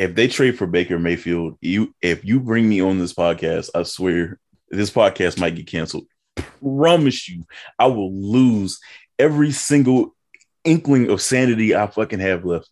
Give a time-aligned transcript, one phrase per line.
[0.00, 3.82] if they trade for Baker Mayfield, you if you bring me on this podcast, I
[3.82, 6.06] swear this podcast might get canceled.
[6.62, 7.44] Promise you,
[7.78, 8.80] I will lose
[9.18, 10.16] every single
[10.64, 12.70] inkling of sanity I fucking have left.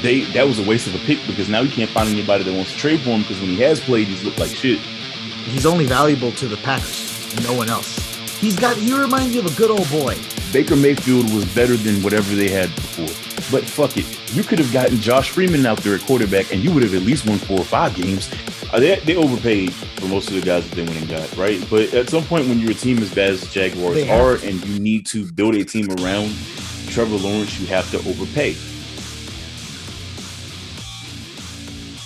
[0.00, 2.54] They that was a waste of a pick because now you can't find anybody that
[2.54, 4.78] wants to trade for him because when he has played, he's looked like shit.
[4.78, 7.98] He's only valuable to the Packers, no one else.
[8.38, 10.16] He's got he reminds me of a good old boy.
[10.54, 13.06] Baker Mayfield was better than whatever they had before.
[13.50, 14.06] But fuck it.
[14.36, 17.02] You could have gotten Josh Freeman out there at quarterback and you would have at
[17.02, 18.30] least won four or five games.
[18.72, 21.60] Uh, they, they overpaid for most of the guys that they went and got, right?
[21.68, 24.34] But at some point when you're a team as bad as the Jaguars They are
[24.34, 26.32] and you need to build a team around
[26.86, 28.52] Trevor Lawrence, you have to overpay.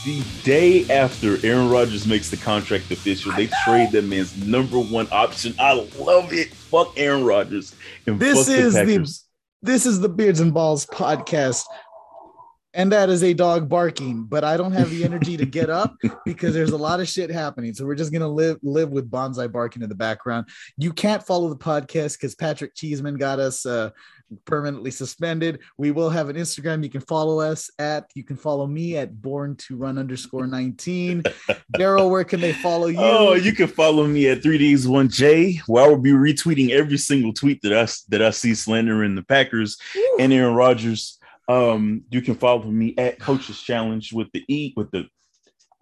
[0.06, 5.06] The day after Aaron Rodgers makes the contract official, they trade that man's number one
[5.12, 5.54] option.
[5.58, 6.50] I love it.
[6.70, 7.74] Fuck Aaron Rodgers.
[8.06, 9.24] And This fuck is the Packers.
[9.62, 11.64] this is the Beards and Balls podcast.
[12.74, 15.96] And that is a dog barking, but I don't have the energy to get up
[16.26, 17.72] because there's a lot of shit happening.
[17.72, 20.48] So we're just gonna live live with bonsai barking in the background.
[20.76, 23.90] You can't follow the podcast because Patrick Cheeseman got us uh,
[24.44, 25.60] permanently suspended.
[25.76, 26.82] We will have an Instagram.
[26.82, 28.10] You can follow us at.
[28.14, 31.22] You can follow me at born to run underscore nineteen.
[31.76, 32.98] Daryl, where can they follow you?
[32.98, 37.60] Oh, you can follow me at 3Ds1J, where I will be retweeting every single tweet
[37.62, 39.78] that I that I see slandering the Packers
[40.18, 41.18] and Aaron Rodgers.
[41.48, 45.08] Um, you can follow me at Coaches Challenge with the E with the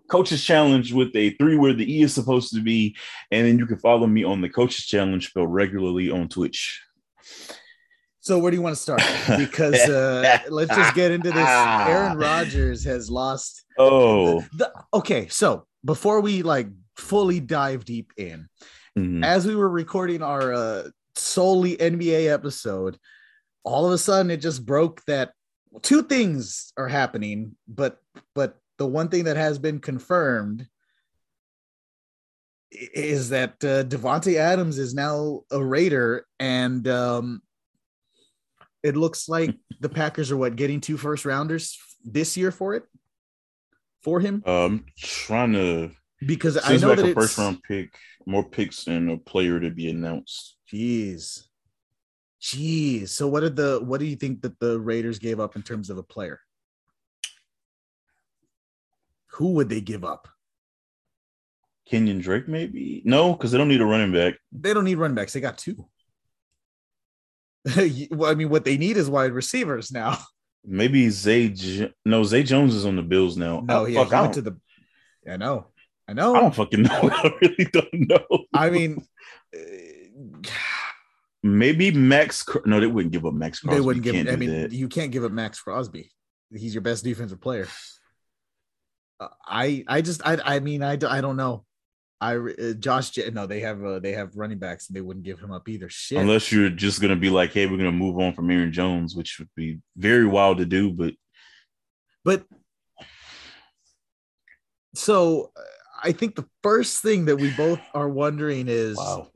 [0.08, 2.96] Coaches Challenge with a three where the E is supposed to be,
[3.30, 6.82] and then you can follow me on the Coaches Challenge spelled regularly on Twitch.
[8.26, 9.02] So where do you want to start?
[9.38, 11.48] Because uh, let's just get into this.
[11.48, 13.64] Aaron Rodgers has lost.
[13.78, 16.66] Oh, The, okay, so before we like
[16.96, 18.48] fully dive deep in,
[18.98, 19.24] mhm.
[19.24, 22.98] as we were recording our uh, solely NBA episode,
[23.62, 25.30] all of a sudden it just broke that
[25.82, 27.98] two things are happening, but
[28.34, 30.66] but the one thing that has been confirmed
[32.72, 37.40] is that uh, Davante Adams is now a Raider, and um,
[38.86, 42.84] it looks like the Packers are what getting two first rounders this year for it
[44.02, 45.90] for him um, trying to
[46.24, 49.70] because I know like that a first round pick, more picks and a player to
[49.70, 50.56] be announced.
[50.72, 51.44] Jeez.
[52.40, 53.08] Jeez.
[53.08, 55.90] So what did the what do you think that the Raiders gave up in terms
[55.90, 56.40] of a player?
[59.32, 60.28] Who would they give up?
[61.90, 63.02] Kenyan Drake, maybe?
[63.04, 64.34] No, because they don't need a running back.
[64.50, 65.34] They don't need running backs.
[65.34, 65.86] They got two.
[68.10, 70.18] well, I mean, what they need is wide receivers now.
[70.64, 71.48] Maybe Zay.
[71.48, 73.60] J- no, Zay Jones is on the Bills now.
[73.60, 74.60] No, I, yeah, fuck, he went to the.
[75.28, 75.66] I know,
[76.08, 76.34] I know.
[76.34, 76.90] I don't fucking know.
[77.02, 78.44] I really don't know.
[78.52, 79.04] I mean,
[79.54, 79.60] uh,
[81.42, 82.44] Maybe Max.
[82.64, 83.60] No, they wouldn't give up Max.
[83.60, 83.76] Crosby.
[83.76, 84.28] they wouldn't give.
[84.28, 84.72] I mean, that.
[84.72, 86.10] you can't give up Maxx Crosby.
[86.52, 87.68] He's your best defensive player.
[89.18, 91.64] Uh, I I just I I mean I, I don't know.
[92.26, 95.24] I uh, Josh J- no they have uh, they have running backs and they wouldn't
[95.24, 95.88] give him up either.
[95.88, 96.18] Shit.
[96.18, 99.38] Unless you're just gonna be like, hey, we're gonna move on from Aaron Jones, which
[99.38, 100.90] would be very wild to do.
[100.92, 101.14] But
[102.24, 102.44] But
[104.94, 105.60] so uh,
[106.02, 109.28] I think the first thing that we both are wondering is wow.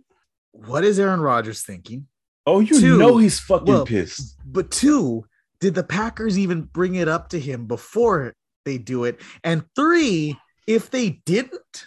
[0.53, 2.09] what is Aaron Rodgers thinking?
[2.47, 4.37] Oh, you Two, know he's fucking well, pissed.
[4.45, 5.27] But two,
[5.61, 8.35] did the Packers even bring it up to him before
[8.65, 9.21] they do it?
[9.45, 10.37] And three,
[10.67, 11.87] if they didn't,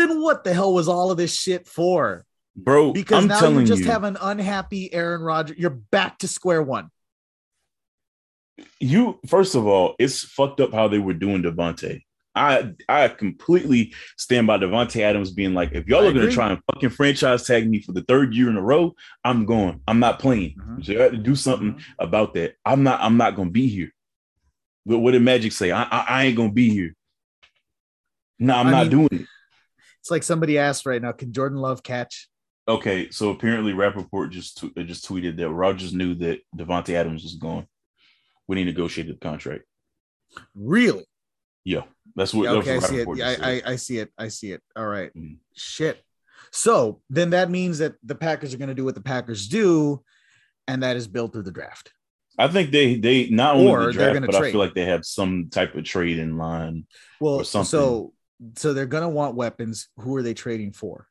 [0.00, 2.24] then what the hell was all of this shit for?
[2.56, 5.56] Bro, Because I'm now telling you just you, have an unhappy Aaron Rodgers.
[5.58, 6.90] You're back to square one.
[8.80, 12.02] you first of all, it's fucked up how they were doing Davante.
[12.34, 16.50] I I completely stand by Davante Adams being like, if y'all I are gonna try
[16.50, 18.94] and fucking franchise tag me for the third year in a row,
[19.24, 19.80] I'm going.
[19.88, 20.56] I'm not playing.
[20.56, 20.84] Mhm.
[20.84, 22.54] So you have to do something about that.
[22.64, 23.00] I'm not.
[23.00, 23.90] I'm not gonna be here.
[24.86, 25.72] But what did Magic say?
[25.72, 26.94] I I, I ain't gonna be here.
[28.38, 29.26] No, I'm I not mean- doing it.
[30.00, 32.28] It's like somebody asked right now, can Jordan Love catch?
[32.68, 37.22] Okay, so apparently Rapoport just tw- uh, just tweeted that Rodgers knew that Davante Adams
[37.22, 37.66] was gone
[38.46, 39.64] when he negotiated the contract.
[40.54, 41.04] Really?
[41.64, 41.82] Yeah,
[42.16, 42.44] that's what.
[42.44, 43.38] Yeah, okay, I that's what see it.
[43.40, 43.50] Yeah, I.
[43.50, 44.10] I, I see it.
[44.16, 44.62] I see it.
[44.76, 45.12] All right.
[45.14, 45.38] Mhm.
[45.54, 46.02] Shit.
[46.52, 50.02] So then that means that the Packers are going to do what the Packers do,
[50.66, 51.92] and that is build through the draft.
[52.38, 55.04] I think they they not only Or the draft, but I feel like they have
[55.04, 56.86] some type of trade in line.
[57.20, 57.66] Well, Or something.
[57.68, 58.14] so
[58.56, 59.88] so they're going to want weapons.
[59.98, 61.06] Who are they trading for?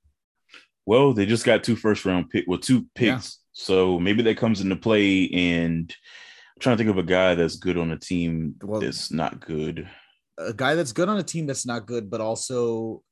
[0.86, 3.16] Well, they just got two first round pick, well, two Yeah.
[3.16, 3.40] picks.
[3.52, 5.30] So maybe that comes into play.
[5.30, 5.90] And
[6.56, 9.40] I'm trying to think of a guy that's good on a team Well- that's not
[9.46, 9.88] good.
[10.38, 13.04] A guy that's good on a team that's not good, but also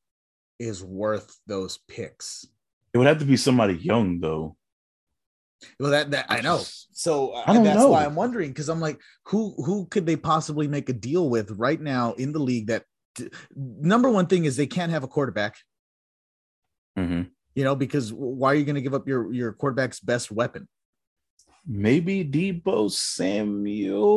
[0.60, 2.48] is worth those picks.
[2.94, 4.56] It would have to be somebody young though.
[5.80, 6.62] Well, that that I know.
[6.94, 7.90] So uh, I don't that's know.
[7.90, 11.52] why I'm wondering because I'm like, who who could they possibly make a deal with
[11.52, 12.68] right now in the league?
[12.68, 12.86] That
[13.56, 15.56] number one thing is they can't have a quarterback.
[16.98, 17.30] Mhm.
[17.56, 20.68] You know, because why are you going to give up your your quarterback's best weapon?
[21.70, 22.90] Maybe Deebo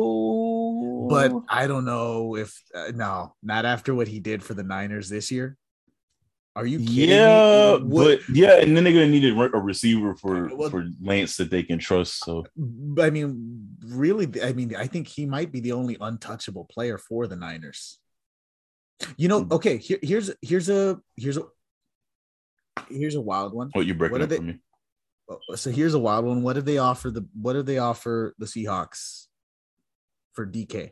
[0.01, 4.63] Samuel, But I don't know if uh, no, not after what he did for the
[4.63, 5.57] Niners this year.
[6.55, 7.83] Are you kidding yeah, me?
[7.85, 11.37] Would- but yeah, and then they're gonna need a, a receiver for Well- for Lance
[11.37, 12.23] that they can trust.
[12.23, 12.45] So
[12.99, 17.25] I mean, really, I mean, I think he might be the only untouchable player for
[17.27, 17.99] the Niners.
[19.17, 19.53] You know, Hmm.
[19.53, 21.45] okay, here, here's here's a here's a
[22.89, 23.69] here's a wild one.
[23.73, 24.59] what you breaking What up they- for me?
[25.55, 26.41] So here's a wild one.
[26.43, 29.27] What did they offer the what did they offer the Seahawks
[30.33, 30.91] for DK?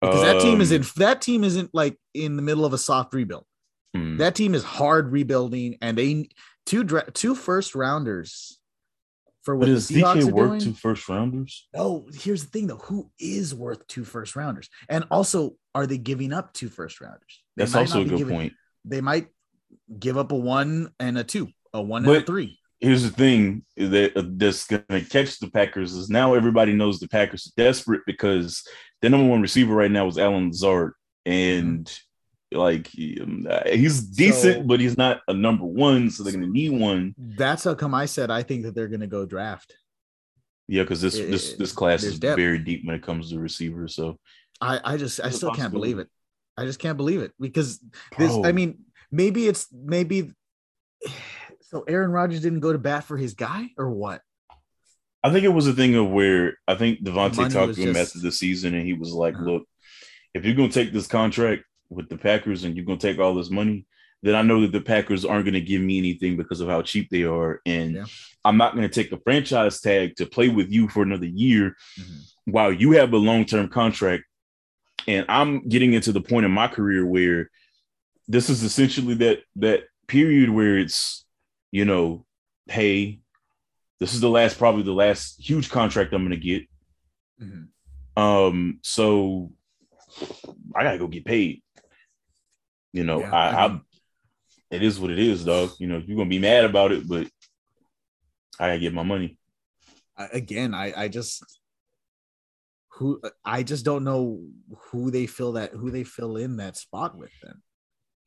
[0.00, 2.78] Because that team is Um, in that team isn't like in the middle of a
[2.78, 3.44] soft rebuild.
[3.94, 4.16] hmm.
[4.16, 6.28] That team is hard rebuilding, and they
[6.66, 8.58] two dra- two first rounders
[9.42, 10.60] for what But does Seahawks DK work doing.
[10.60, 11.68] two first rounders?
[11.74, 12.76] No, here's the thing though.
[12.76, 14.68] Who is worth two first rounders?
[14.88, 17.42] And also, are they giving up two first rounders?
[17.56, 18.52] They That's also a good giving- point.
[18.84, 19.28] They might
[19.98, 22.58] give up a one and a two, a one and a three.
[22.80, 27.06] Here's the thing that uh, that's gonna catch the Packers is now everybody knows the
[27.08, 28.66] Packers are desperate because
[29.02, 30.94] the number one receiver right now is Allen Lazard,
[31.24, 31.92] and
[32.54, 32.90] like
[33.20, 36.70] um, uh, he's decent, So- but he's not a number one, so they're gonna need
[36.72, 37.14] one.
[37.18, 39.74] That's how come I said I think that they're to go draft.
[40.68, 42.36] Yeah, because this It- this this class is depth.
[42.36, 43.94] very deep when it comes to receivers.
[43.94, 44.18] So
[44.60, 46.08] I I just I still can't believe it.
[46.56, 47.78] I just can't believe it because
[48.18, 48.32] this.
[48.32, 48.44] Bro.
[48.44, 50.30] I mean, maybe it's maybe.
[51.62, 54.20] So Aaron Rodgers didn't go to bat for his guy, or what?
[55.24, 57.94] I think it was a thing of where I think Davante Money talked to him
[57.94, 59.44] just- after the season, and he was like, Uh-huh.
[59.44, 59.68] "Look,
[60.34, 63.50] if you're gonna take this contract with the Packers and you're gonna take all this
[63.50, 63.86] money,
[64.22, 67.10] then I know that the Packers aren't gonna give me anything because of how cheap
[67.10, 68.04] they are, and Yeah.
[68.44, 72.32] I'm not gonna take a franchise tag to play with you for another year Mhm.
[72.46, 74.24] while you have a long term contract,
[75.06, 77.50] and I'm getting into the point in my career where
[78.28, 81.24] this is essentially that that period where it's
[81.70, 82.26] you know,
[82.66, 83.18] hey."
[83.98, 86.68] This is the last, probably the last huge contract I'm going to get.
[87.40, 87.68] Mhm.
[88.16, 89.52] Um, so
[90.74, 91.61] I gotta go get paid.
[92.92, 93.80] You know, Yeah, I, I I,
[94.70, 95.70] it is what it is, dog.
[95.78, 97.28] You know, you're gonna be mad about it, but
[98.58, 99.38] I gotta get my money.
[100.16, 101.44] I, again, I I just
[102.94, 104.40] who I just don't know
[104.90, 107.30] who they fill that who they fill in that spot with.
[107.42, 107.62] Then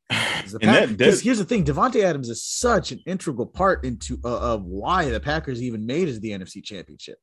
[0.61, 4.19] And that, because that here's the thing: Davante Adams is such an integral part into
[4.23, 7.17] uh, of why the Packers even made it to the NFC Championship.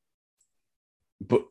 [1.28, 1.42] But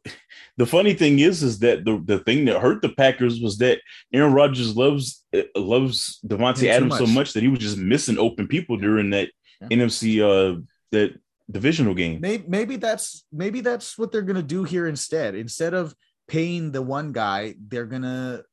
[0.57, 3.79] the funny thing is, is that the, the thing that hurt the Packers was that
[4.13, 7.15] Aaron Rodgers loves uh, loves Davante Adams so much.
[7.15, 9.29] much that he was just missing open people during that
[9.61, 9.67] Yeah.
[9.69, 11.19] NFC uh that
[11.49, 12.19] divisional game.
[12.21, 15.35] Maybe maybe that's maybe that's what they're gonna do here instead.
[15.35, 15.95] Instead of
[16.27, 18.43] paying the one guy, they're gonna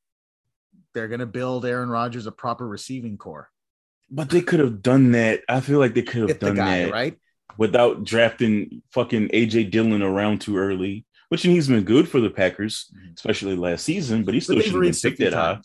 [0.95, 3.49] they're gonna build Aaron Rodgers a proper receiving corps.
[4.11, 5.43] But they could have done that.
[5.49, 7.17] I feel like they could have done guy that right.
[7.59, 12.91] without drafting fucking AJ Dillon around too early, which he's been good for the Packers,
[12.95, 13.15] Mhm.
[13.17, 15.61] especially last season, but he still should have been picked that high.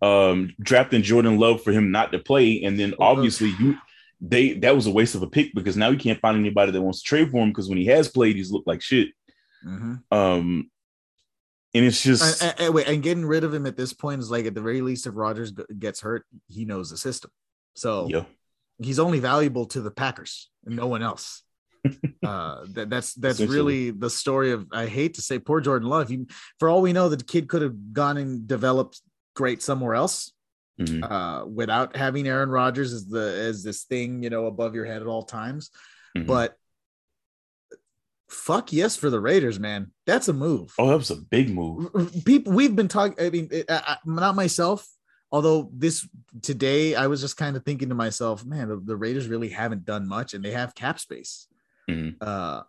[0.00, 3.76] Um, drafting Jordan Love for him not to play, and then obviously you
[4.20, 6.82] they that was a waste of a pick because now you can't find anybody that
[6.82, 9.10] wants to trade for him because when he has played, he's looked like shit.
[9.64, 10.02] Mhm.
[10.10, 10.70] Um,
[11.74, 14.46] and it's just and, and- and getting rid of him at this point is like
[14.46, 17.30] at the very least, if Rodgers gets hurt, he knows the system.
[17.74, 18.24] So yeah,
[18.80, 21.42] he's only valuable to the Packers and no one else.
[22.24, 24.66] Uh, that, that's that's really the story of.
[24.72, 26.08] I hate to say, poor Jordan Love.
[26.08, 26.26] He,
[26.58, 29.00] for all we know, the kid could have gone and developed
[29.34, 30.32] great somewhere else
[30.80, 31.02] Mhm.
[31.10, 35.02] uh, without having Aaron Rodgers as the as this thing you know above your head
[35.02, 35.70] at all times.
[36.16, 36.26] Mhm.
[36.26, 36.56] But
[38.28, 39.90] fuck yes for the Raiders, man.
[40.06, 41.90] That's a move oh, that was a big move.
[42.24, 44.86] people we've been talking i mean it- I, I- not myself
[45.30, 46.06] although this
[46.42, 49.84] today i was just kind of thinking to myself man the, the raiders really haven't
[49.84, 51.46] done much and they have cap space
[51.88, 52.16] Mhm.
[52.20, 52.62] uh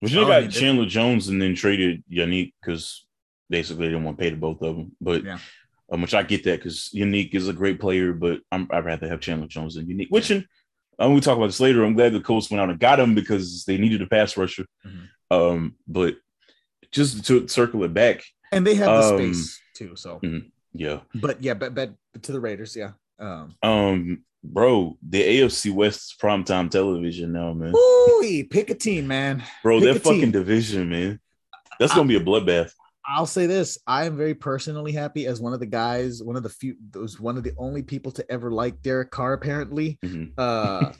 [0.00, 3.06] But you know, I got Chandler Jones and then traded Yannick because
[3.48, 4.92] basically they didn't want to pay to both of them.
[5.00, 5.38] But Yeah.
[5.90, 9.08] um, which I get that because Yannick is a great player, but I'm, I'd rather
[9.08, 10.10] have Chandler Jones than Yannick.
[10.10, 10.46] Which, and
[10.98, 11.84] um, we talk about this later.
[11.84, 14.66] I'm glad the Colts went out and got him because they needed a pass rusher.
[14.84, 15.08] Mhm.
[15.30, 16.16] Um, but
[16.90, 20.20] just to circle it back, and they have the Um, space too so
[20.72, 26.00] yeah, but yeah but, but to the raiders yeah um um, bro, the AFC West
[26.12, 27.72] is primetime television now, man.
[27.74, 30.30] ooh, pick a team man Bro, pick that fucking team.
[30.30, 31.20] division, man.
[31.80, 32.72] That's gonna be a bloodbath.
[33.06, 36.42] I'll say this: I am very personally happy as one of the guys, one of
[36.42, 39.32] the few, those one of the only people to ever like Derek Carr.
[39.34, 40.32] Apparently, Mhm.
[40.38, 40.92] uh,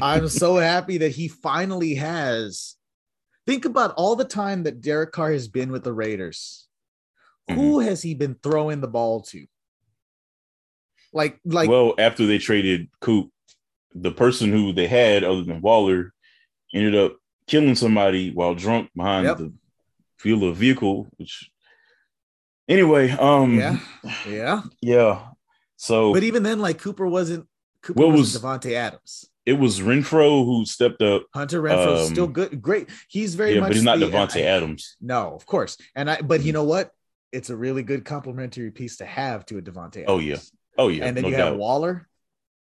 [0.00, 2.76] I'm so happy that he finally has.
[3.46, 6.66] Think about all the time that Derek Carr has been with the Raiders.
[7.50, 9.44] Who has he been throwing the ball to?
[11.12, 13.30] Like, like, well, after they traded Coop,
[13.94, 16.12] the person who they had other than Waller
[16.72, 19.38] ended up killing somebody while drunk behind Yep.
[19.38, 19.52] the
[20.24, 21.08] wheel of a vehicle.
[21.16, 21.50] Which,
[22.68, 23.78] anyway, um, yeah,
[24.28, 24.62] yeah.
[24.80, 25.26] yeah.
[25.76, 27.46] So But even then, like Cooper wasn't.
[27.82, 29.24] Cooper What was Davante Adams?
[29.46, 31.24] it was Renfrow who stepped up.
[31.34, 32.90] Hunter Renfrow's Um, still good, great.
[33.08, 33.70] He's very Yeah, much.
[33.70, 34.96] but he's not Davante Adams.
[35.00, 35.78] No, of course.
[35.96, 36.90] And I, but you know what?
[37.32, 40.04] It's a really good complimentary piece to have to a Davante.
[40.06, 40.36] Oh, yeah.
[40.80, 41.48] Oh yeah, and then no you doubt.
[41.52, 42.08] have Waller.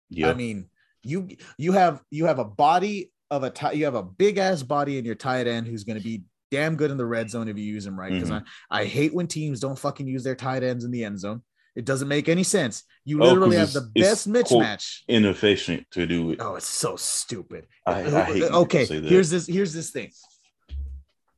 [0.09, 0.69] yeah, I mean,
[1.03, 4.61] you you have you have a body of a tight, you have a big ass
[4.63, 7.47] body in your tight end who's going to be damn good in the red zone
[7.47, 8.11] if you use him right.
[8.11, 8.43] Because Mhm.
[8.69, 11.41] I I hate when teams don't fucking use their tight ends in the end zone.
[11.73, 12.83] It doesn't make any sense.
[13.05, 15.03] You Oh, literally have the best mismatch.
[15.07, 16.39] inefficient to do it.
[16.41, 17.67] Oh, it's so stupid.
[17.85, 19.47] I- I hate okay, here's this.
[19.47, 20.11] Here's this thing.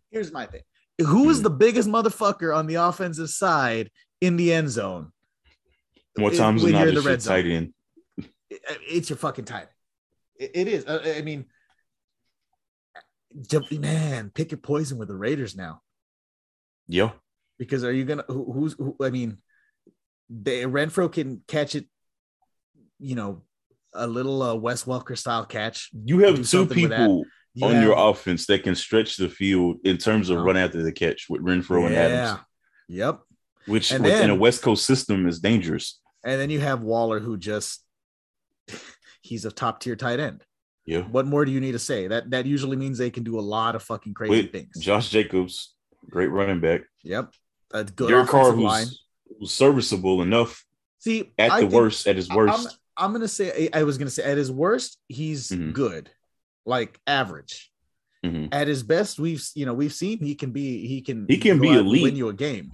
[0.09, 0.61] Here's my thing.
[0.99, 1.43] Who is Mhm.
[1.43, 5.11] the biggest motherfucker on the offensive side in the end zone?
[6.17, 7.73] More it- times when than you're in the red tight end.
[8.49, 9.67] It- It's your fucking tight.
[10.39, 10.85] It, it is.
[10.85, 11.45] Uh, I mean,
[13.71, 15.81] man, pick your poison with the Raiders now.
[16.87, 17.11] Yeah,
[17.57, 18.25] Because are you gonna?
[18.27, 18.73] Who, who's?
[18.73, 19.37] Who, I mean,
[20.29, 21.87] they Renfrow can catch it.
[22.99, 23.41] You know,
[23.93, 25.89] a little uh, Wes Welker style catch.
[25.93, 26.97] you have two something with that.
[26.99, 30.43] people You on have- your offense that can stretch the field in terms of Oh.
[30.43, 31.95] run after the catch with Renfrow and.
[31.95, 32.39] Adams,
[32.89, 33.21] Yep.
[33.65, 35.99] which And then- a West Coast system is dangerous.
[36.23, 37.83] And then you have Waller, who just
[39.21, 40.43] he's a top tier tight end.
[40.85, 42.07] Yeah, What more do you need to say?
[42.07, 44.77] That that usually means they can do a lot of fucking crazy with things.
[44.79, 45.73] Josh Jacobs,
[46.09, 46.81] great running back.
[47.03, 47.33] Yep.
[47.71, 48.87] A good Derek Carr, who's, line.
[49.39, 50.65] who's serviceable enough
[50.99, 52.67] See, at I the worst, at his worst.
[52.97, 55.71] I'm, I'm gonna say I was gonna say at his worst, he's Mhm.
[55.73, 56.09] good,
[56.65, 57.71] like average.
[58.25, 58.49] Mhm.
[58.51, 61.59] At his best, we've you know we've seen he can be he can He can
[61.61, 62.03] be elite.
[62.03, 62.73] win you a game.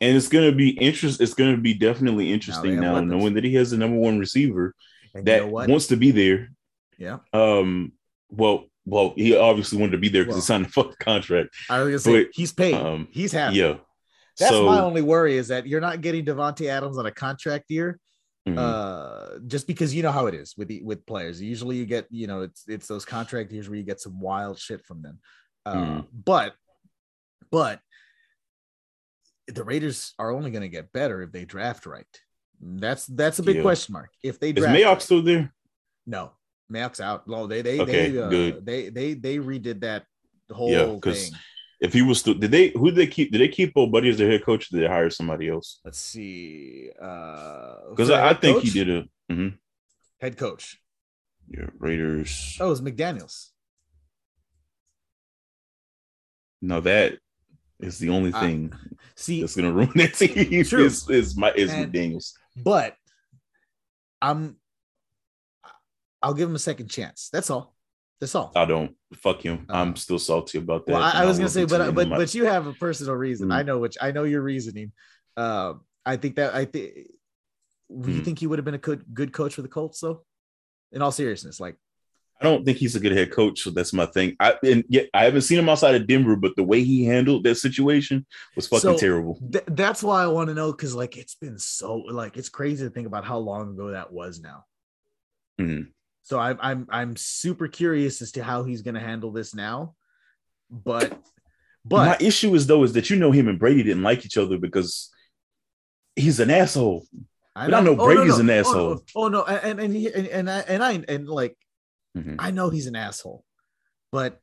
[0.00, 1.20] And it's gonna be interest.
[1.20, 4.74] It's gonna be definitely interesting have now, knowing that he has the number one receiver
[5.14, 5.68] And that you know what?
[5.68, 6.50] wants to be there.
[6.98, 7.92] yeah, Um,
[8.30, 10.40] well, well, he obviously wanted to be there because Well.
[10.42, 11.54] he signed a fucking contract.
[11.70, 12.74] I was gonna say but, he's paid.
[12.74, 13.56] um, he's happy.
[13.56, 13.76] Yeah.
[14.38, 17.66] That's so, my only worry is that you're not getting Davante Adams on a contract
[17.70, 17.98] year.
[18.46, 18.58] mhm.
[18.58, 22.04] uh just because you know how it is with the with players usually you get
[22.10, 25.18] you know it's it's those contract years where you get some wild shit from them
[25.64, 26.06] uh Mhm.
[26.12, 26.52] but
[27.50, 27.80] but
[29.48, 32.06] the raiders are only going to get better if they draft right
[32.60, 33.62] that's that's a big Yeah.
[33.62, 35.02] question mark if they draft is Mayock right.
[35.02, 35.52] still there?
[36.06, 36.32] no
[36.72, 38.66] Mayock's out no they they Okay, they uh, good.
[38.66, 40.04] they they they redid that
[40.50, 41.32] whole Yeah, thing
[41.80, 42.68] If he was still, did they?
[42.68, 43.32] Who did they keep?
[43.32, 44.66] Did they keep old buddy as their head coach?
[44.72, 45.80] Or did they hire somebody else?
[45.84, 49.58] let's see uh Because for I, I think he did a mhm.
[50.20, 50.80] head coach
[51.50, 52.56] yeah, Raiders.
[52.60, 53.50] oh it was mcdaniels
[56.62, 57.18] No, that
[57.80, 58.72] is the only I- thing
[59.16, 60.64] see that's gonna ruin that team.
[60.64, 60.84] True.
[60.86, 62.32] Is is my is And- McDaniels.
[62.64, 62.94] but
[64.22, 64.56] I'm
[66.22, 67.28] I'll give him a second chance.
[67.32, 67.74] That's all.
[68.20, 68.52] That's all.
[68.56, 69.66] I don't fuck him.
[69.68, 70.92] Uh, I'm still salty about that.
[70.92, 73.14] well, I, I was will gonna say, but but my- but you have a personal
[73.14, 73.48] reason.
[73.48, 73.54] Mm.
[73.54, 74.92] I know which I know your reasoning.
[75.36, 75.74] Uh,
[76.06, 76.94] I think that I think.
[77.90, 78.24] Do you Mm.
[78.24, 80.24] think he would have been a good good coach for the Colts though?
[80.92, 81.76] In all seriousness, like
[82.46, 84.36] I don't think he's a good head coach, so that's my thing.
[84.38, 87.44] I and yet I haven't seen him outside of Denver, but the way he handled
[87.44, 89.38] that situation was fucking So- terrible.
[89.52, 92.84] th- that's why I want to know because like it's been so like it's crazy
[92.84, 94.64] to think about how long ago that was now.
[95.60, 95.88] Mhm.
[96.22, 99.94] So I'm I'm I'm super curious as to how he's gonna handle this now.
[100.70, 101.18] But
[101.84, 104.36] but my issue is though is that you know him and Brady didn't like each
[104.38, 105.10] other because
[106.16, 107.06] he's an asshole.
[107.56, 108.60] I But I know Oh, no, Brady's an Oh, no.
[108.60, 109.02] asshole.
[109.14, 111.56] Oh no, and and he, and and I and I and like
[112.16, 112.36] Mhm.
[112.38, 113.44] I know he's an asshole,
[114.12, 114.40] but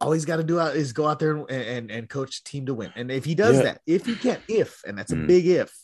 [0.00, 2.48] all he's got to do out is go out there and, and and coach the
[2.50, 2.92] team to win.
[2.96, 3.62] And if he does Yeah.
[3.62, 5.26] that, if he can, if and that's a Mhm.
[5.26, 5.74] big if.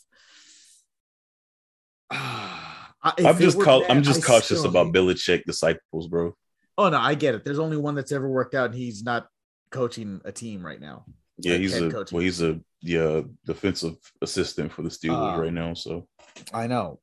[3.17, 6.35] If I'm just were cau- that, I'm just I cautious about hate- Belichick disciples, bro.
[6.77, 7.43] Oh no, I get it.
[7.43, 9.27] There's only one that's ever worked out, and he's not
[9.71, 11.05] coaching a team right now.
[11.39, 12.15] Yeah, Like he's a coaching.
[12.15, 15.73] well, he's a yeah defensive assistant for the Steelers Uh, right now.
[15.73, 16.07] So
[16.53, 16.99] I know,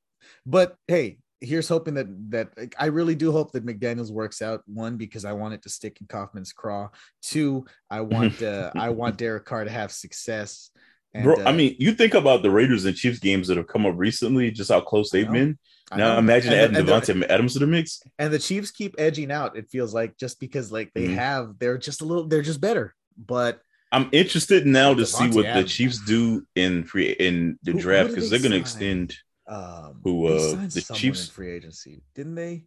[0.47, 4.63] but hey, here's hoping that that like, I really do hope that McDaniel's works out.
[4.67, 6.89] One, because I want it to stick in Kaufman's craw.
[7.23, 10.71] Two, I want uh, I want Derek Carr to have success.
[11.15, 13.67] And, bro, I uh, mean, you think about the Raiders and Chiefs games that have
[13.67, 15.59] come up recently, just how close they've been.
[15.97, 18.03] Now imagine And adding the- and the- Davante Adams to the mix.
[18.19, 19.57] and the Chiefs keep edging out.
[19.57, 21.15] It feels like just because like they Mhm.
[21.15, 22.95] have, they're just a little, they're just better.
[23.17, 27.73] But I'm interested now to Davante see what the Chiefs do in free in the
[27.73, 29.17] Who- draft because they they're going to extend.
[29.49, 32.65] Um, Who, uh, the Chiefs- free agency, didn't they?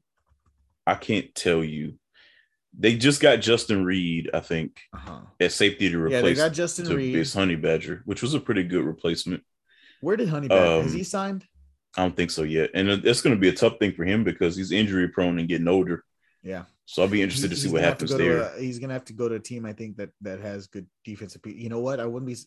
[0.87, 1.93] I can't tell you.
[2.77, 5.21] They just got Justin Reid, I think, Uh-huh.
[5.39, 6.13] at safety to replace.
[6.13, 7.27] Yeah, they got Justin to Reid.
[7.27, 9.43] Honey Badger, which was a pretty good replacement.
[9.99, 10.81] Where did Honey Badger?
[10.83, 11.45] Has Um, he signed?
[11.97, 14.23] I don't think so yet, and it's going to be a tough thing for him
[14.23, 16.03] because he's injury prone and getting older.
[16.41, 16.63] Yeah.
[16.85, 18.41] So I'll be interested He- to see what have to happens there.
[18.41, 20.87] a- he's gonna have to go to a team I think that that has good
[21.05, 21.41] defensive.
[21.45, 21.99] You know what?
[21.99, 22.37] I wouldn't be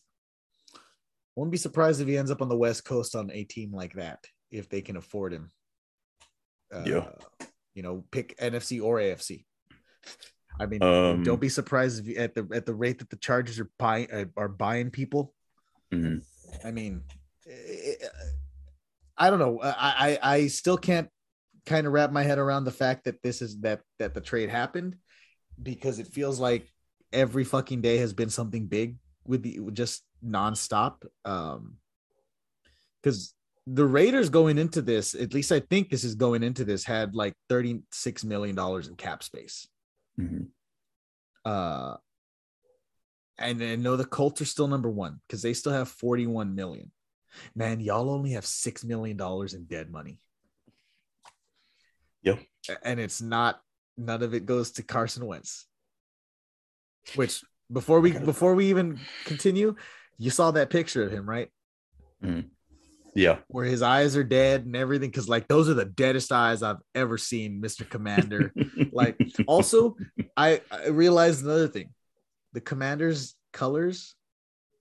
[1.35, 3.93] wouldn't be surprised if he ends up on the West Coast on a team like
[3.95, 5.49] that if they can afford him.
[6.73, 7.09] Uh, Yeah.
[7.73, 9.45] You know, pick NFC or AFC.
[10.59, 13.17] I mean, Um, don't be surprised if you, at the at the rate that the
[13.17, 15.33] Chargers are buying uh, are buying people.
[15.91, 16.23] Mhm.
[16.63, 17.03] I mean,
[17.49, 17.95] eh,
[19.17, 19.59] I don't know.
[19.61, 21.09] I I, I still can't
[21.65, 24.49] kind of wrap my head around the fact that this is that that the trade
[24.49, 24.95] happened
[25.61, 26.71] because it feels like
[27.11, 31.03] every fucking day has been something big with the just nonstop.
[31.23, 31.77] Um,
[33.01, 33.33] because
[33.67, 37.15] the Raiders going into this, at least I think this is going into this, had
[37.15, 39.67] like thirty six million dollars in cap space.
[40.19, 40.47] Mhm.
[41.43, 41.97] Uh,
[43.37, 46.91] and I know the Colts are still number one because they still have 41 million.
[47.53, 50.19] Man, y'all only have six million dollars in dead money.
[52.23, 52.39] Yep.
[52.81, 53.59] And it's not
[53.97, 55.67] none of it goes to Carson Wentz.
[57.15, 59.75] Which before we before we even continue,
[60.17, 61.49] you saw that picture of him, right?
[63.13, 65.09] Yeah, Where his eyes are dead and everything.
[65.11, 67.87] Cause like those are the deadest eyes I've ever seen, Mr.
[67.89, 68.53] Commander.
[68.91, 69.17] like
[69.47, 69.95] also
[70.35, 71.89] I, I realized another thing
[72.53, 74.15] the commanders colors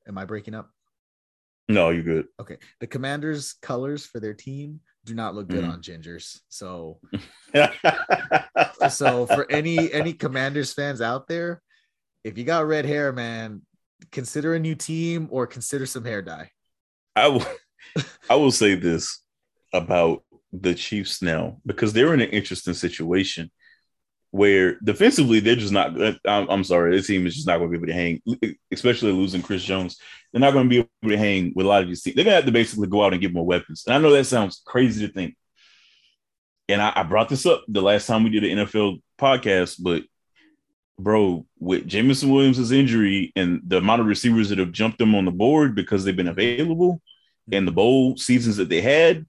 [0.06, 0.70] am i breaking up
[1.68, 2.26] no, you're good.
[2.40, 5.68] okay the commanders colors for their team do not look good Mhm.
[5.70, 7.00] on gingers so
[8.90, 11.62] so for any any commanders fans out there
[12.22, 13.62] if you got red hair man
[14.10, 16.50] consider a new team or consider some hair dye
[17.16, 17.46] I will,
[18.30, 19.20] I will say this
[19.72, 23.50] about the Chiefs now because they're in an interesting situation
[24.30, 25.96] where defensively they're just not.
[26.26, 29.12] I'm, I'm sorry, this team is just not going to be able to hang, especially
[29.12, 29.96] losing Chris Jones.
[30.32, 32.16] They're not going to be able to hang with a lot of these teams.
[32.16, 33.84] They're going to have to basically go out and get more weapons.
[33.86, 35.36] And I know that sounds crazy to think.
[36.68, 40.02] And I, I brought this up the last time we did an NFL podcast, but
[40.98, 45.24] bro, with Jameson Williams' injury and the amount of receivers that have jumped them on
[45.24, 47.00] the board because they've been available
[47.52, 49.26] and the bowl seasons that they had,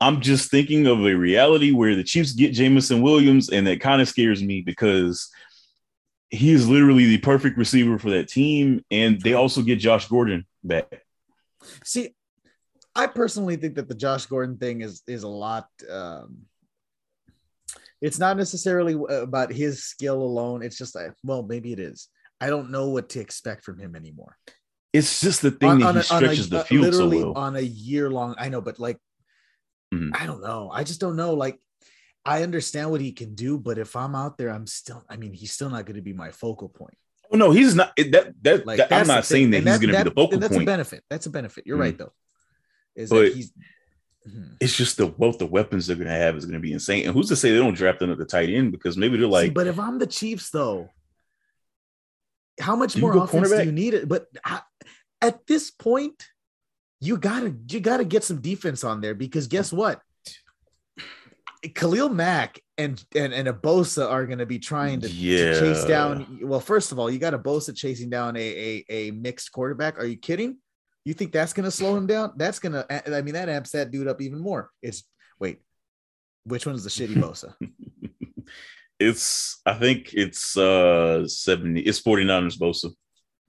[0.00, 4.02] I'm just thinking of a reality where the Chiefs get Jameson Williams, and that kind
[4.02, 5.30] of scares me because
[6.30, 8.84] he is literally the perfect receiver for that team.
[8.90, 11.02] And they also get Josh Gordon back.
[11.84, 12.14] see
[12.96, 16.38] i personally think that the josh gordon thing is is a lot um
[18.06, 18.94] it's not necessarily
[19.28, 22.08] about his skill alone it's just like well maybe it is
[22.44, 24.36] i don't know what to expect from him anymore
[24.98, 27.34] It's just the thing that he stretches the uh, field so literally well.
[27.46, 28.30] on a year long.
[28.44, 28.98] I know, but like,
[29.92, 30.10] Mhm.
[30.20, 30.70] I don't know.
[30.78, 31.32] I just don't know.
[31.44, 31.56] Like,
[32.34, 35.00] I understand what he can do, but if I'm out there, I'm still.
[35.12, 36.96] I mean, he's still not going to be my focal point.
[37.32, 37.90] Oh, no, he's not.
[38.14, 39.72] That that, Like, that- I'm not saying that thing.
[39.72, 40.68] he's going to be the focal and that's point.
[40.68, 41.00] a benefit.
[41.10, 41.62] That's a benefit.
[41.66, 41.86] You're Mhm.
[41.86, 42.12] right, though.
[43.02, 43.50] Is But- that he's.
[44.28, 44.56] Mhm.
[44.60, 47.04] It's just the wealth of weapons they're going to have is going to be insane.
[47.04, 49.54] And who's to say they don't draft another tight end because maybe they're See, like,
[49.54, 50.88] but if I'm the Chiefs, though,
[52.60, 53.94] how much more offense do you need?
[53.94, 54.62] It, but how-
[55.20, 56.26] at this point,
[57.00, 60.00] you gotta you gotta get some defense on there because guess what?
[61.74, 65.14] Khalil Mack and and and a Bosa are going to be trying to, to
[65.60, 66.40] chase down.
[66.42, 69.98] Well, first of all, you got a Bosa chasing down a, a a mixed quarterback.
[69.98, 70.58] Are you kidding?
[71.04, 72.32] You think that's going to slow him down?
[72.36, 73.14] That's going to.
[73.16, 74.70] I mean, that amps that dude up even more.
[74.82, 75.04] It's
[75.38, 75.60] wait,
[76.44, 77.54] which one's the shitty Bosa?
[78.98, 82.92] it's, I think it's uh 70, it's 49ers Bosa.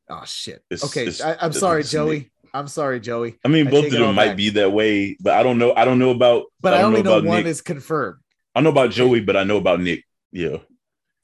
[0.09, 0.63] Oh shit.
[0.69, 2.31] It's- okay, it's- I, I'm sorry, Joey.
[2.53, 3.37] I'm sorry, Joey.
[3.43, 4.37] I mean, I both of them might back.
[4.37, 5.73] be that way, but I don't know.
[5.75, 7.47] I don't know about, But I, don't only know, about one Nick.
[7.47, 8.19] is confirmed.
[8.53, 10.05] I know about Joey, but I know about Nick.
[10.31, 10.57] Yeah.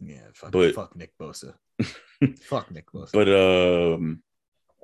[0.02, 1.54] Yeah, fuck, But- fuck Nick Bosa.
[2.41, 3.12] fuck Nick Bosa.
[3.13, 3.30] But
[3.96, 4.22] um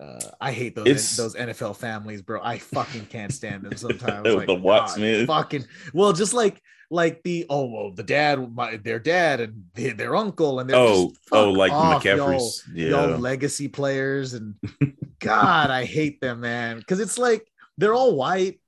[0.02, 2.40] uh, I hate those It's- those NFL families, bro.
[2.42, 4.24] I fucking can't stand them sometimes.
[4.28, 5.28] The like, Watts, God, man.
[5.28, 9.94] Fucking well, just like like the oh well, the dad, my, their dad, and their,
[9.94, 12.62] their uncle, and oh just, oh like off, McCaffreys.
[12.74, 13.16] Y'all, yeah.
[13.18, 14.56] legacy players, and
[15.20, 18.60] God, I hate them, man, because it's like they're all white.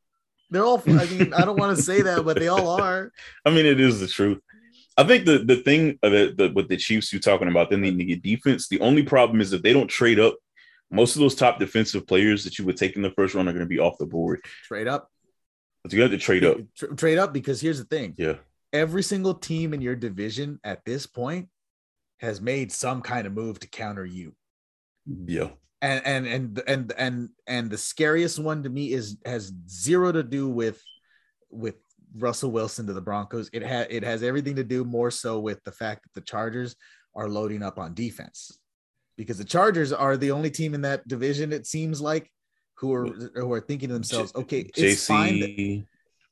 [0.50, 0.82] They're all.
[0.86, 3.12] I mean, I don't want to say that, but they all are.
[3.46, 4.42] I mean, it is the truth.
[4.98, 8.00] I think the the thing the, the, with the Chiefs you're talking about, them needing
[8.00, 8.68] to get defense.
[8.68, 10.36] The only problem is if they don't trade up,
[10.91, 13.54] most of those top defensive players that you would take in the first round are
[13.54, 14.41] going to be off the board.
[14.65, 15.12] Trade up.
[15.84, 16.58] But you have to trade up.
[16.78, 18.15] Tra- trade up because here's the thing.
[18.17, 18.36] Yeah.
[18.73, 21.47] every single team in your division at this point
[22.19, 24.36] has made some kind of move to counter you.
[25.08, 25.49] Yeah.
[25.82, 30.23] And and and and and and the scariest one to me is has zero to
[30.23, 30.84] do with
[31.49, 31.75] with
[32.17, 33.49] Russell Wilson to the Broncos.
[33.54, 36.75] It had it has everything to do more so with the fact that the Chargers
[37.15, 38.59] are loading up on defense
[39.19, 41.51] because the Chargers are the only team in that division.
[41.51, 42.32] It seems like
[42.75, 43.05] who are
[43.36, 45.08] who are thinking to themselves, okay, it's JC.
[45.08, 45.39] fine.
[45.41, 45.86] that-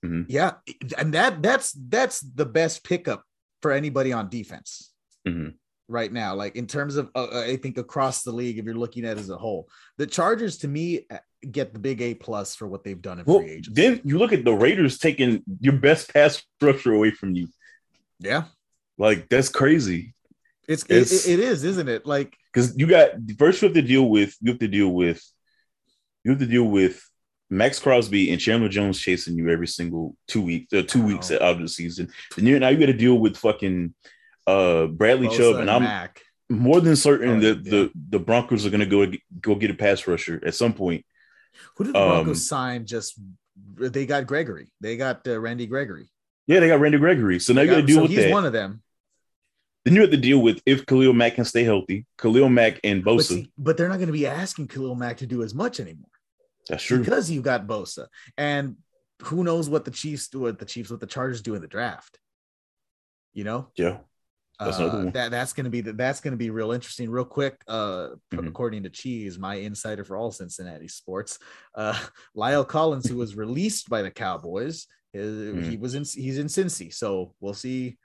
[0.06, 0.26] Mhm.
[0.30, 0.52] yeah,
[0.97, 3.23] and that that's that's the best pickup
[3.62, 4.93] for anybody on defense
[5.28, 5.56] Mhm.
[5.89, 6.34] right now.
[6.36, 9.17] Like in terms of, uh, uh, I think across the league, if you're looking at
[9.17, 11.17] it as a whole, the Chargers to me uh,
[11.52, 13.82] get the big A plus for what they've done in Well, free agency.
[13.82, 17.47] then you look at the Raiders taking your best pass rusher away from you.
[18.19, 18.45] yeah,
[18.97, 20.13] Like that's crazy.
[20.67, 22.06] It's, It's- it, it is, isn't it?
[22.06, 25.21] Like Because you got first you have to deal with you have to deal with
[26.23, 27.01] you have to deal with
[27.49, 31.41] Maxx Crosby and Chandler Jones chasing you every single two weeks, uh, two weeks out
[31.41, 32.10] of the season.
[32.36, 33.93] And you now you got to deal with fucking
[34.45, 36.21] uh Bradley Bosa Chubb, and I'm Mac.
[36.49, 37.71] more than certain Oh, that yeah.
[37.71, 41.06] the the Broncos are going to go go get a pass rusher at some point.
[41.77, 42.86] Who did the um, Broncos sign?
[42.86, 43.17] Just
[43.77, 44.67] they got Gregory.
[44.82, 46.10] They got uh, Randy Gregory.
[46.47, 48.32] Yeah, they got Randy Gregory, so now you got to deal so with he's that.
[48.32, 48.82] one of them.
[49.88, 53.06] Then you have to deal with if Khalil Mack can stay healthy, Khalil Mack and
[53.06, 53.23] But, Bosa.
[53.23, 56.10] see, but they're not going to be asking Khalil Mack to do as much anymore.
[56.67, 57.00] That's true.
[57.00, 58.76] because you've got Bosa, and
[59.23, 61.67] who knows what the Chiefs do, what the Chiefs, what the Chargers do in the
[61.69, 62.19] draft.
[63.34, 64.00] You know, yeah,
[64.60, 67.10] That's Uh, that that's gonna be that's gonna be real interesting.
[67.10, 68.47] Real quick, uh, Mhm.
[68.50, 71.39] according to Cheese, my insider for all Cincinnati sports,
[71.76, 71.93] uh,
[72.36, 75.69] La'el Collins, who was released by the Cowboys, his- Mm-hmm.
[75.69, 77.97] he was in he's in Cincy, so we'll see.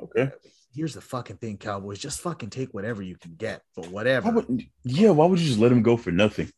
[0.00, 0.32] okay.
[0.74, 4.28] Here's the fucking thing, Cowboys, just fucking take whatever you can get, but whatever.
[4.28, 6.50] Why would, yeah, why would you just let him go for nothing?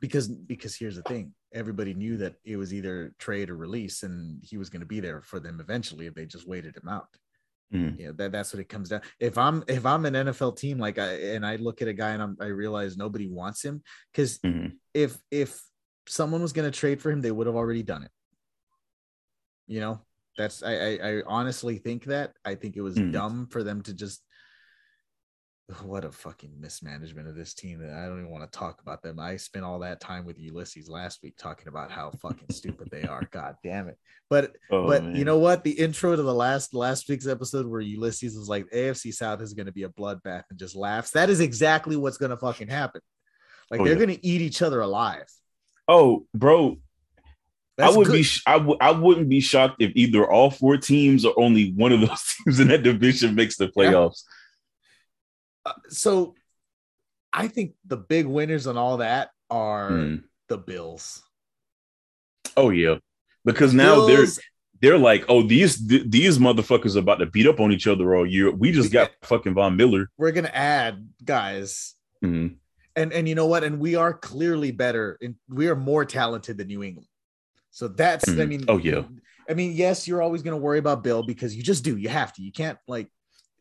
[0.00, 4.42] because because here's the thing everybody knew that it was either trade or release and
[4.42, 7.06] he was going to be there for them eventually if they just waited him out
[7.72, 7.98] Mhm.
[7.98, 10.98] yeah that, that's what it comes down if i'm if i'm an nfl team like
[10.98, 14.38] i and i look at a guy and I'm, i realize nobody wants him because
[14.38, 14.72] Mhm.
[14.94, 15.62] if if
[16.06, 18.10] someone was going to trade for him they would have already done it
[19.66, 20.00] you know
[20.36, 23.12] that's I, I i honestly think that i think it was Mhm.
[23.12, 24.22] dumb for them to just
[25.82, 29.02] what a fucking mismanagement of this team that I don't even want to talk about
[29.02, 29.18] them.
[29.18, 33.04] I spent all that time with Ulysses last week talking about how fucking stupid they
[33.04, 33.22] are.
[33.30, 33.96] God damn it.
[34.28, 35.16] But Oh, but man.
[35.16, 35.64] you know what?
[35.64, 39.54] The intro to the last last week's episode where Ulysses was like AFC South is
[39.54, 41.12] going to be a bloodbath and just laughs.
[41.12, 43.00] That is exactly what's going to fucking happen.
[43.70, 44.04] Like Oh, they're yeah.
[44.04, 45.24] going to eat each other alive.
[45.88, 46.76] oh, bro,
[47.76, 48.12] That's I would good.
[48.12, 51.92] be I w- I wouldn't be shocked if either all four teams or only one
[51.92, 54.22] of those teams in that division makes the playoffs.
[55.66, 56.34] Uh, so
[57.32, 60.22] I think the big winners on all that are Mhm.
[60.48, 61.22] the Bills.
[62.56, 62.96] Oh yeah,
[63.44, 64.44] because now Bills, they're
[64.92, 68.14] they're like, oh these th- these motherfuckers are about to beat up on each other
[68.14, 68.50] all year.
[68.52, 70.10] We just got fucking Von Miller.
[70.16, 72.56] we're going to add guys Mhm.
[72.94, 76.56] and and you know what and we are clearly better and we are more talented
[76.58, 77.08] than new england
[77.78, 78.48] so that's i Mhm.
[78.52, 79.02] mean Oh, yeah.
[79.50, 82.08] i mean yes you're always going to worry about bill because you just do you
[82.20, 83.08] have to you can't like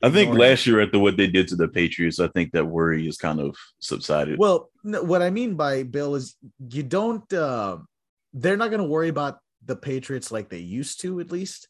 [0.06, 3.08] I think last year after what they did to the Patriots, I think that worry
[3.12, 4.36] is kind of subsided.
[4.38, 4.58] well
[4.91, 6.26] no, what i mean by bill is
[6.76, 7.78] you don't uh,
[8.41, 9.36] they're not going to worry about
[9.69, 11.62] the patriots like they used to at least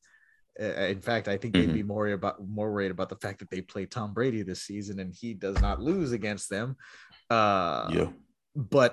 [0.62, 1.82] uh, in fact, I think they'd Mm-hmm.
[1.82, 4.96] be more about more worried about the fact that they play Tom Brady this season
[5.00, 6.68] and he does not lose against them.
[7.38, 8.10] Uh, yeah,
[8.56, 8.92] but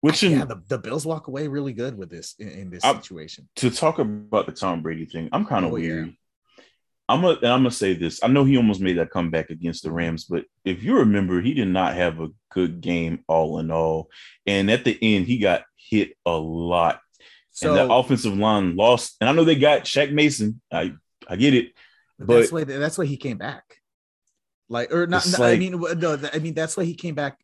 [0.00, 2.70] which ah, in, yeah, the, the Bills walk away really good with this in, in
[2.70, 3.48] this I- situation.
[3.56, 6.06] to talk about the Tom Brady thing, I'm kind of Oh, yeah.
[7.08, 8.20] I'm gonna and I'm gonna say this.
[8.22, 11.54] I know he almost made that comeback against the Rams, but if you remember, he
[11.54, 14.10] did not have a good game all in all.
[14.46, 17.00] And at the end, he got hit a lot.
[17.50, 19.16] So and the offensive line lost.
[19.20, 20.60] And I know they got Shaq Mason.
[20.72, 20.92] I
[21.28, 21.72] I get it.
[22.16, 23.64] that's but- why that's why he came back.
[24.68, 25.26] Like or not?
[25.26, 26.16] It's no, I mean, no.
[26.32, 27.40] I mean that's why he came back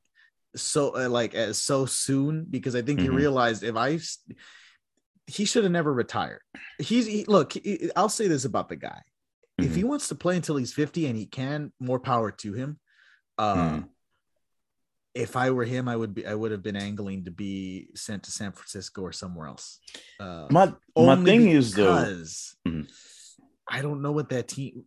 [0.56, 3.14] so uh, like as so soon because I think he Mhm.
[3.14, 3.98] realized if I
[5.26, 6.40] he should have never retired.
[6.78, 7.52] He's he, look.
[7.52, 9.02] he- I'll say this about the guy:
[9.58, 9.76] if Mhm.
[9.76, 12.78] he wants to play until he's fifty and he can, more power to him.
[13.38, 13.88] Uh, Mhm.
[15.14, 16.26] If I were him, I would be.
[16.26, 19.80] I would have been angling to be sent to San Francisco or somewhere else.
[20.20, 22.04] Uh, My my thing is though,
[22.66, 22.86] Mhm.
[23.66, 24.84] I don't know what that team.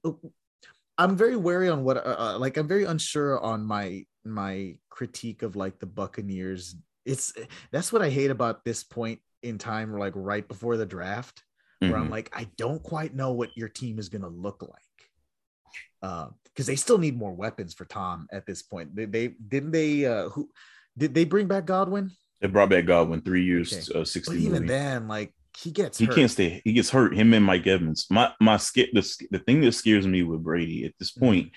[0.99, 5.41] I'm very wary on what, uh, uh, like, I'm very unsure on my my critique
[5.43, 6.75] of like the Buccaneers.
[7.05, 7.33] It's
[7.71, 11.43] that's what I hate about this point in time, like right before the draft,
[11.79, 12.11] where I'm Mhm.
[12.11, 16.31] like, I don't quite know what your team is going to look like.
[16.45, 18.95] Because they still need more weapons for Tom at this point.
[18.95, 20.49] They, they didn't they uh who
[20.97, 22.11] did they bring back Godwin?
[22.41, 23.99] they brought back Godwin three years, Okay.
[23.99, 24.67] uh, sixty But even million.
[24.67, 26.15] then, like he gets he hurt.
[26.15, 26.61] can't stay.
[26.63, 27.13] He gets hurt.
[27.15, 28.07] Him and Mike Evans.
[28.09, 31.25] My my sca- the, the thing that scares me with Brady at this Mm-hmm.
[31.25, 31.51] point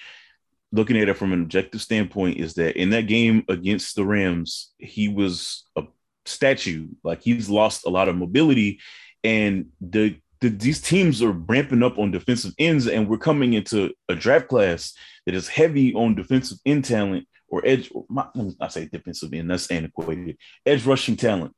[0.72, 4.72] looking at it from an objective standpoint, is that in that game against the Rams,
[4.78, 5.82] he was a
[6.24, 6.88] statue.
[7.04, 8.80] Like he's lost a lot of mobility,
[9.22, 13.92] and the, the these teams are ramping up on defensive ends, and we're coming into
[14.08, 14.94] a draft class
[15.26, 17.90] that is heavy on defensive end talent or edge.
[17.94, 18.26] Or my,
[18.60, 19.50] I say defensive end.
[19.50, 20.38] That's antiquated.
[20.66, 21.54] Edge rushing talent.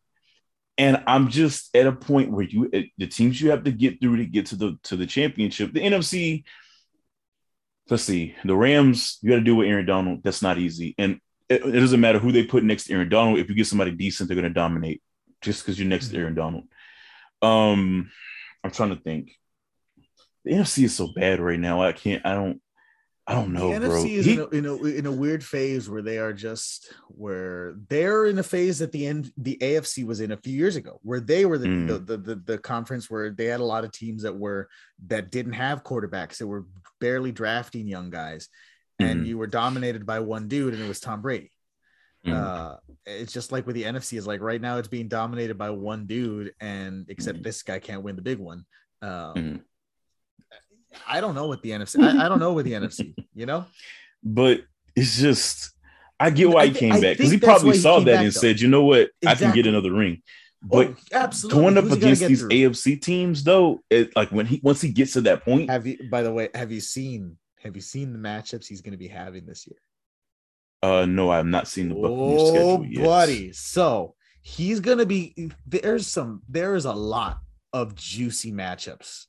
[0.76, 4.16] And I'm just at a point where you the teams you have to get through
[4.16, 5.72] to get to the to the championship.
[5.72, 6.42] The NFC,
[7.90, 10.22] let's see, the Rams, you got to do with Aaron Donald.
[10.22, 10.94] That's not easy.
[10.98, 13.38] And it, it, doesn't matter who they put next to Aaron Donald.
[13.38, 15.02] If you get somebody decent, they're going to dominate
[15.42, 16.64] just because you're next to Aaron Donald.
[17.42, 18.10] Um,
[18.62, 19.32] I'm trying to think.
[20.44, 21.82] The NFC is so bad right now.
[21.82, 22.24] I can't.
[22.24, 22.60] I don't.
[23.26, 24.02] I don't know, the bro.
[24.02, 26.92] NFC is he, in, a, in, a, in a weird phase where they are just
[27.08, 30.76] where they're in a phase that the end the AFC was in a few years
[30.76, 31.88] ago, where they were the, mm.
[31.88, 34.68] the, the, the, the conference where they had a lot of teams that were
[35.06, 36.66] that didn't have quarterbacks that were
[37.00, 38.48] barely drafting young guys,
[38.98, 39.26] and mm.
[39.26, 41.50] you were dominated by one dude, and it was Tom Brady.
[42.26, 42.32] Mm.
[42.32, 45.70] Uh, it's just like with the NFC is like right now it's being dominated by
[45.70, 48.66] one dude, and except this guy can't win the big one.
[49.00, 49.64] Um,
[51.06, 52.02] I don't know what the NFC.
[52.02, 53.14] I, I don't know what the NFC.
[53.36, 53.66] You know,
[54.22, 54.60] but
[54.94, 55.72] it's just
[56.20, 58.30] I get why he came back because he probably saw that and though.
[58.30, 59.10] said, "You know what?
[59.20, 59.28] Exactly.
[59.28, 60.22] I can get another ring."
[60.62, 61.60] But oh, absolutely.
[61.60, 62.50] going up Who's against these through?
[62.50, 65.68] AFC teams, though, it, like when he once he gets to that point.
[65.68, 65.98] Have you?
[66.10, 67.36] By the way, have you seen?
[67.62, 69.78] Have you seen the matchups he's going to be having this year?
[70.82, 73.04] Uh, no, I have not seen the Buccaneers oh, schedule yet.
[73.04, 73.52] buddy.
[73.52, 75.50] So he's going to be.
[75.66, 76.42] There's some.
[76.48, 77.40] There is a lot
[77.72, 79.26] of juicy matchups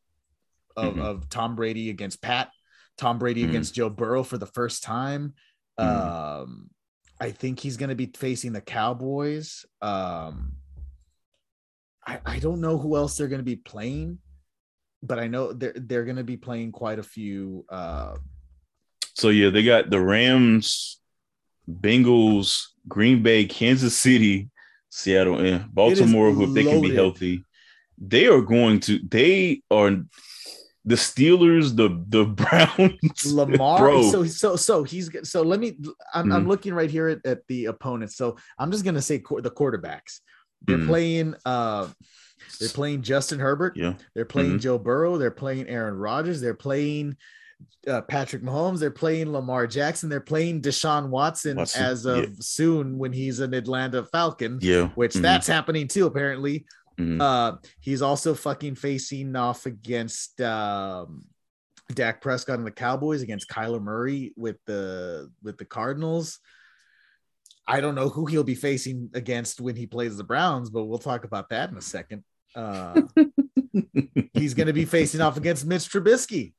[0.76, 1.02] of, mm-hmm.
[1.02, 2.52] of Tom Brady against Pat,
[2.98, 3.52] Tom Brady mm-hmm.
[3.52, 5.34] against Joe Burrow for the first time.
[5.80, 6.42] Mm-hmm.
[6.42, 6.70] Um,
[7.20, 9.66] I think he's going to be facing the Cowboys.
[9.82, 10.54] Um,
[12.06, 14.20] I, I don't know who else they're going to be playing,
[15.02, 17.66] but I know they're they're going to be playing quite a few.
[17.70, 18.16] Uh,
[19.14, 21.00] so yeah, they got the Rams,
[21.70, 24.50] Bengals, Green Bay, Kansas City,
[24.90, 26.32] Seattle, and Baltimore.
[26.32, 27.44] Who, if they can be healthy,
[27.98, 29.00] they are going to.
[29.08, 29.96] They are
[30.86, 33.80] the Steelers, the the Browns, Lamar.
[33.80, 34.12] Bro.
[34.12, 35.78] So so so he's so let me.
[36.14, 36.36] I'm, mm.
[36.36, 38.16] I'm looking right here at, at, the opponents.
[38.16, 40.20] So I'm just gonna say the quarterbacks.
[40.62, 40.88] They're mm.
[40.88, 41.36] playing.
[41.46, 41.88] uh
[42.60, 43.76] They're playing Justin Herbert.
[43.76, 43.94] Yeah.
[44.14, 44.60] They're playing mm-hmm.
[44.60, 45.18] Joe Burrow.
[45.18, 46.40] They're playing Aaron Rodgers.
[46.40, 47.18] They're playing
[47.88, 48.80] uh, Patrick Mahomes.
[48.80, 50.10] They're playing Lamar Jackson.
[50.10, 51.84] They're playing Deshaun Watson, Watson.
[51.84, 52.30] as of yeah.
[52.40, 54.60] soon when he's an Atlanta Falcon.
[54.62, 54.90] Yeah.
[54.90, 55.22] Which mm-hmm.
[55.24, 56.66] that's happening too, apparently.
[57.00, 57.22] Mm-hmm.
[57.22, 61.26] Uh, he's also fucking facing off against um,
[61.94, 66.40] Dak Prescott and the Cowboys against Kyler Murray with the with the Cardinals.
[67.68, 71.00] I don't know who he'll be facing against when he plays the Browns, but we'll
[71.00, 72.24] talk about that in a second.
[72.56, 73.02] Uh,
[74.34, 76.54] he's going to be facing off against Mitch Trubisky.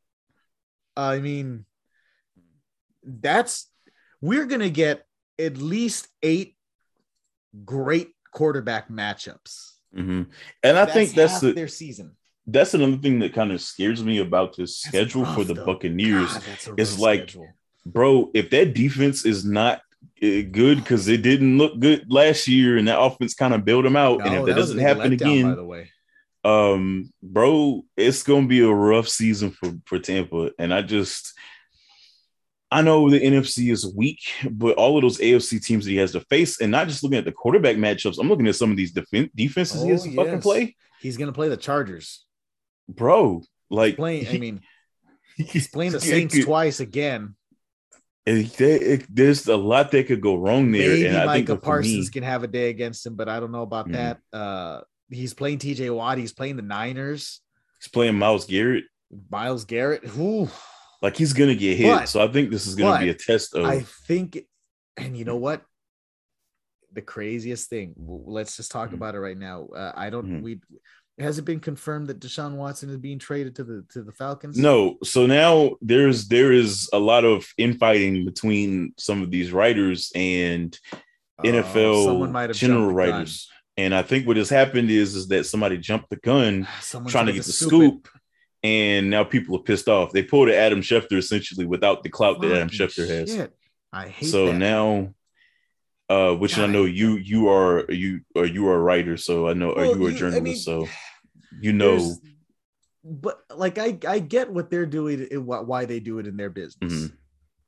[0.97, 1.65] I mean,
[3.05, 3.71] that's
[4.21, 5.07] we're going to get
[5.39, 6.57] at least eight
[7.65, 10.23] great quarterback matchups Mm-hmm.
[10.63, 12.17] And I that's think that's the, their season.
[12.47, 15.55] That's another thing that kind of scares me about this that's schedule rough, for the
[15.55, 15.67] though.
[15.67, 16.33] Buccaneers.
[16.33, 17.49] God, is like, schedule.
[17.85, 19.81] bro, if that defense is not
[20.23, 23.85] eh, good because it didn't look good last year, and that offense kind of built
[23.85, 25.91] them out, no, and if that, that doesn't happen again, by the way,
[26.45, 31.35] um, bro, it's gonna be a rough season for for Tampa, and I just
[32.71, 36.13] I know the NFC is weak, but all of those AFC teams that he has
[36.13, 38.77] to face, and not just looking at the quarterback matchups, I'm looking at some of
[38.77, 40.17] these def- defenses oh, he has to yes.
[40.17, 40.77] fucking play.
[41.01, 42.25] He's gonna play the Chargers,
[42.89, 43.43] bro.
[43.71, 44.61] Like he's playing, I mean,
[45.37, 47.37] he's playing the Saints twice again.
[48.25, 50.89] It, it, there's a lot that could go wrong there.
[50.89, 53.39] Maybe and I Micah think Parsons me, can have a day against him, but I
[53.39, 54.19] don't know about mm that.
[54.33, 56.19] Uh, he's playing TJ Watt.
[56.19, 57.41] He's playing the Niners.
[57.81, 58.85] He's playing Myles Garrett.
[59.31, 60.03] Myles Garrett.
[60.19, 60.51] Ooh.
[61.03, 61.99] Like he's gonna get hit.
[61.99, 63.65] But, so I think this is gonna be a test of.
[63.65, 64.39] I think,
[64.97, 65.63] and you know what?
[66.93, 67.95] The craziest thing.
[67.97, 68.97] Let's just talk mm-hmm.
[68.97, 69.67] about it right now.
[69.67, 70.27] Uh, I don't.
[70.27, 70.43] Mm-hmm.
[70.43, 70.61] We
[71.19, 74.59] has it been confirmed that Deshaun Watson is being traded to the to the Falcons?
[74.59, 74.99] No.
[75.03, 80.79] So now there's there is a lot of infighting between some of these writers and
[81.43, 83.51] NFL general writers.
[83.79, 86.67] And I think what has happened is is that somebody jumped the gun
[87.09, 88.09] trying to get the scoop,
[88.67, 90.13] and now people are pissed off.
[90.13, 93.49] They pulled Adam Schefter essentially without the clout that Adam Schefter has.
[93.93, 94.59] I hate so that.
[94.59, 95.15] now
[96.09, 99.49] uh which God, I know you you are you or you are a writer, so
[99.49, 100.89] I know well, or you are a journalist, I mean, so
[101.61, 102.15] you know
[103.05, 106.51] but like I I get what they're doing and why they do it in their
[106.51, 106.93] business.
[106.93, 107.15] Mm-hmm.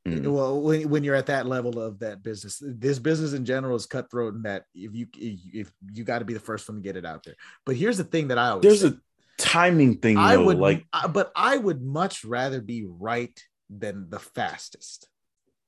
[0.09, 0.33] Mm-hmm.
[0.33, 3.87] Well, when, when you're at that level of that business, this business in general is
[3.87, 6.97] cutthroat, and that if you if you got to be the first one to get
[6.97, 7.35] it out there.
[7.67, 8.89] But here's the thing that I always there's say.
[8.89, 9.01] a
[9.38, 10.16] timing thing.
[10.16, 13.38] Though, I would like, but I would much rather be right
[13.70, 15.09] than the fastest.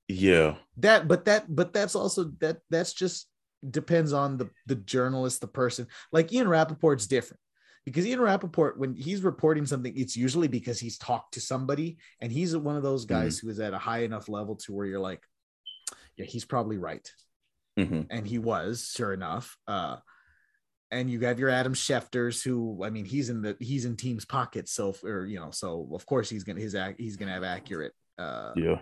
[0.08, 0.56] Yeah.
[0.78, 2.58] That, but that, but that's also that.
[2.68, 3.28] That's just
[3.68, 5.86] depends on the the journalist, the person.
[6.12, 7.40] Like Ian Rapoport's different
[7.84, 12.30] because Ian Rapoport, when he's reporting something, it's usually because he's talked to somebody, and
[12.30, 13.46] he's one of those guys mm-hmm.
[13.46, 15.22] who is at a high enough level to where you're like,
[16.16, 17.10] yeah, he's probably right,
[17.78, 18.02] mm-hmm.
[18.10, 19.56] and he was sure enough.
[19.66, 19.96] Uh,
[20.90, 24.24] and you have your Adam Schefters, who I mean, he's in the he's in team's
[24.24, 27.44] pockets, so or you know, so of course he's gonna his act he's gonna have
[27.44, 27.92] accurate.
[28.18, 28.80] Uh, yeah.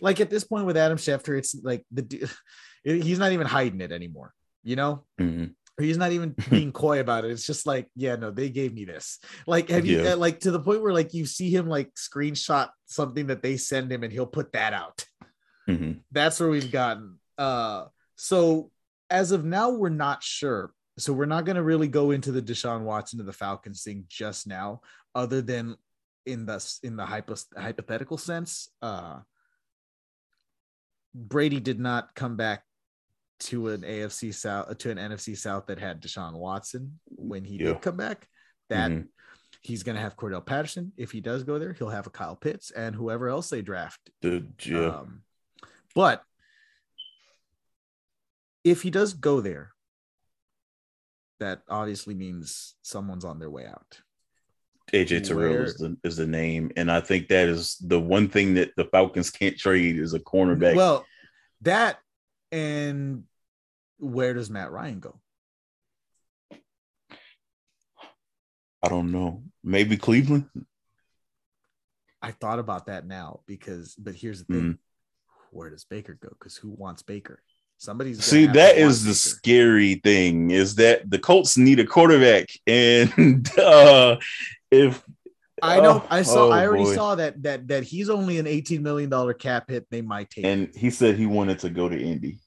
[0.00, 2.30] Like at this point with Adam Schefter, it's like the
[2.84, 4.32] he's not even hiding it anymore.
[4.64, 5.46] You know, mm-hmm.
[5.82, 7.30] he's not even being coy about it.
[7.30, 9.20] It's just like, yeah, no, they gave me this.
[9.46, 10.12] Like, have you yeah.
[10.12, 13.56] Uh, like to the point where like you see him like screenshot something that they
[13.56, 15.04] send him and he'll put that out.
[15.68, 16.00] Mm-hmm.
[16.10, 17.18] That's where we've gotten.
[17.38, 18.70] Uh, so
[19.10, 22.42] as of now, we're not sure so we're not going to really go into the
[22.42, 24.80] Deshaun Watson to the Falcons thing just now,
[25.14, 25.76] other than
[26.24, 28.68] in the in the hypo, hypothetical sense.
[28.80, 29.20] Uh,
[31.14, 32.62] Brady did not come back
[33.38, 37.68] to an AFC South to an NFC South that had Deshaun Watson when he yeah.
[37.68, 38.26] did come back.
[38.70, 39.06] That mm-hmm.
[39.62, 41.74] he's going to have Cordarrelle Patterson if he does go there.
[41.74, 44.00] He'll have a Kyle Pitts and whoever else they draft.
[44.22, 44.88] The, yeah.
[44.88, 45.22] Um,
[45.94, 46.22] but
[48.64, 49.72] if he does go there,
[51.40, 54.00] that obviously means someone's on their way out.
[54.92, 58.54] AJ Terrell is the is the name, and I think that is the one thing
[58.54, 60.76] that the Falcons can't trade is a cornerback.
[60.76, 61.04] Well,
[61.62, 61.98] that
[62.52, 63.24] and
[63.98, 65.20] where does Matt Ryan go?
[68.82, 69.42] I don't know.
[69.64, 70.48] Maybe Cleveland.
[72.22, 74.72] I thought about that now because, but here's the thing: mm-hmm.
[75.50, 76.28] where does Baker go?
[76.28, 77.42] Because who wants Baker?
[77.78, 83.48] Somebody's see that is the scary thing is that the Colts need a quarterback, and
[83.58, 84.16] uh,
[84.70, 85.02] if
[85.62, 86.94] I know oh, I saw oh I already boy.
[86.94, 89.86] saw that that that he's only an eighteen million dollar cap hit.
[89.90, 92.38] They might take, and he said he wanted to go to Indy.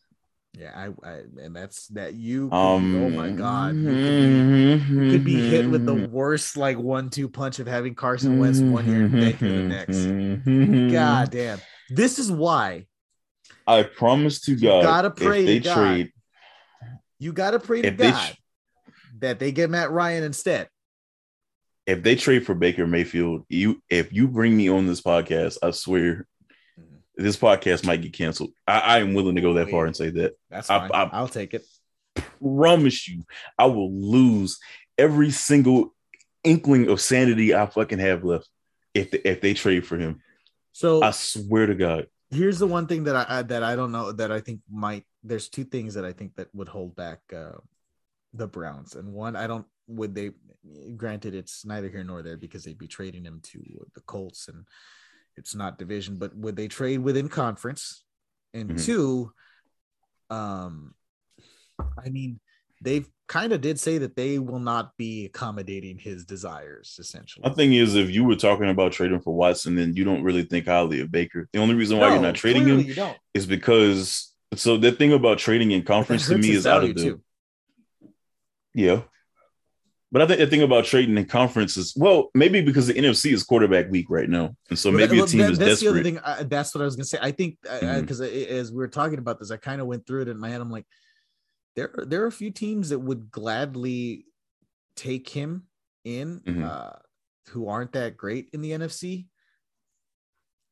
[0.58, 2.52] Yeah, I, I and that's that you.
[2.52, 6.12] Um, oh my god, you could, be, you could, be, hit with the mm-hmm.
[6.12, 9.98] worst like one-two punch of having Carson Wentz one year and Baker the next.
[9.98, 10.92] Mm-hmm.
[10.92, 12.88] God damn, this is why
[13.70, 15.76] I promise to God, you gotta pray if they God.
[15.76, 16.12] trade.
[17.20, 20.70] You gotta pray to God they, that they get Matt Ryan instead.
[21.86, 25.70] If they trade for Baker Mayfield, you if you bring me on this podcast, I
[25.70, 26.26] swear
[26.80, 27.24] mm-hmm.
[27.24, 28.52] this podcast might get canceled.
[28.66, 30.34] I, I am willing to go that far and say that.
[30.50, 30.90] That's fine.
[30.92, 31.64] I, I, will take it.
[32.42, 33.24] Promise you,
[33.58, 34.58] I will lose
[34.98, 35.94] every single
[36.44, 38.50] inkling of sanity I fucking have left
[38.96, 40.22] if if they trade for him.
[40.72, 44.12] So I swear to God here's the one thing that I that I don't know
[44.12, 47.58] that I think might there's two things that I think that would hold back uh,
[48.34, 50.32] the Browns, and one I don't would they
[50.96, 53.62] granted it's neither here nor there because they'd be trading him to
[53.96, 54.66] the Colts and
[55.38, 58.04] it's not division, but would they trade within conference?
[58.54, 58.86] And mm-hmm.
[58.86, 59.32] two,
[60.30, 60.94] um,
[61.80, 62.40] I mean,
[62.82, 67.48] they've kind of did say that they will not be accommodating his desires essentially.
[67.48, 70.44] My thing is if you were talking about trading for Watson, then you don't really
[70.44, 71.48] think highly of Baker.
[71.54, 75.38] The only reason why no, you're not trading him is because so the thing about
[75.38, 77.22] trading in conference to me is out of the too.
[78.74, 79.02] yeah.
[80.12, 83.32] But I think the thing about trading in conference is well, maybe because the NFC
[83.32, 85.92] is quarterback week right now, and so maybe well, a team that, is that's desperate.
[85.92, 86.20] The other thing.
[86.26, 87.20] I, that's what I was gonna say.
[87.22, 88.56] I think because mm-hmm.
[88.56, 90.62] as we were talking about this, I kind of went through it in my head.
[90.62, 90.88] I'm like,
[91.76, 94.26] there there are a few teams that would gladly
[94.96, 95.64] take him
[96.04, 96.64] in mm-hmm.
[96.64, 96.92] uh,
[97.50, 99.28] who aren't that great in the NFC.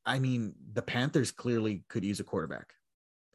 [0.05, 2.73] I mean, the Panthers clearly could use a quarterback.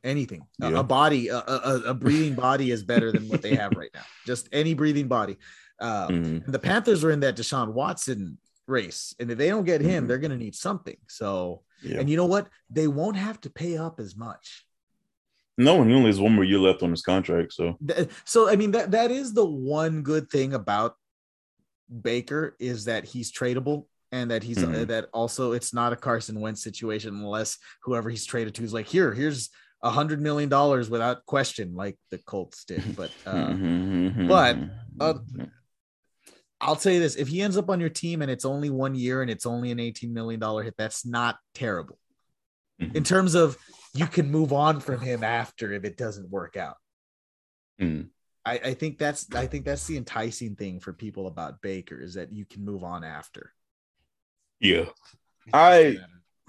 [0.04, 0.70] Anything, yeah.
[0.70, 3.90] a, a, body, a, a, a, breathing body is better than what they have right
[3.94, 4.02] now.
[4.26, 5.36] Just any breathing body.
[5.78, 6.50] Uh, mm-hmm.
[6.50, 10.06] The Panthers are in that Deshaun Watson race, and if they don't get him, mm-hmm.
[10.08, 10.96] they're going to need something.
[11.06, 12.00] So, yeah.
[12.00, 12.48] and you know what?
[12.68, 14.66] They won't have to pay up as much.
[15.64, 17.52] No, and he only has one more year left on his contract.
[17.52, 17.78] So,
[18.24, 20.96] so I mean that that is the one good thing about
[22.00, 24.82] Baker is that he's tradable and that he's mm-hmm.
[24.82, 28.72] uh, that also it's not a Carson Wentz situation unless whoever he's traded to is
[28.72, 29.50] like here, here's
[29.82, 32.96] a hundred million dollars without question, like the Colts did.
[32.96, 34.28] But uh, mm-hmm.
[34.28, 34.56] but
[35.00, 35.14] uh,
[36.60, 38.94] I'll tell you this: if he ends up on your team and it's only one
[38.94, 41.98] year and it's only an eighteen million dollar hit, that's not terrible.
[42.80, 42.96] Mm-hmm.
[42.96, 43.56] In terms of
[43.94, 46.76] you can move on from him after if it doesn't work out.
[47.80, 48.08] Mm.
[48.44, 52.14] I, I think that's I think that's the enticing thing for people about Baker is
[52.14, 53.52] that you can move on after.
[54.60, 54.86] Yeah.
[55.52, 55.98] I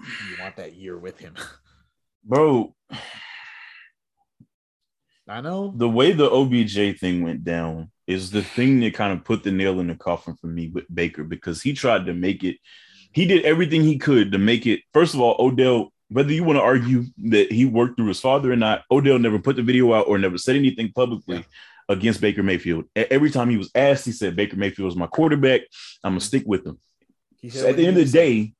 [0.00, 1.34] you want that year with him.
[2.24, 2.74] Bro.
[5.26, 5.72] I know.
[5.76, 9.50] The way the OBJ thing went down is the thing that kind of put the
[9.50, 12.56] nail in the coffin for me with Baker because he tried to make it
[13.12, 14.80] he did everything he could to make it.
[14.92, 18.52] First of all, Odell whether you want to argue that he worked through his father
[18.52, 21.36] or not, Odell never put the video out or never said anything publicly.
[21.36, 21.42] Yeah.
[21.86, 22.86] Against Baker Mayfield.
[22.96, 25.60] Every time he was asked, he said, Baker Mayfield is my quarterback.
[26.02, 26.78] I'm going to stick with him.
[27.50, 28.54] So at the end of the day,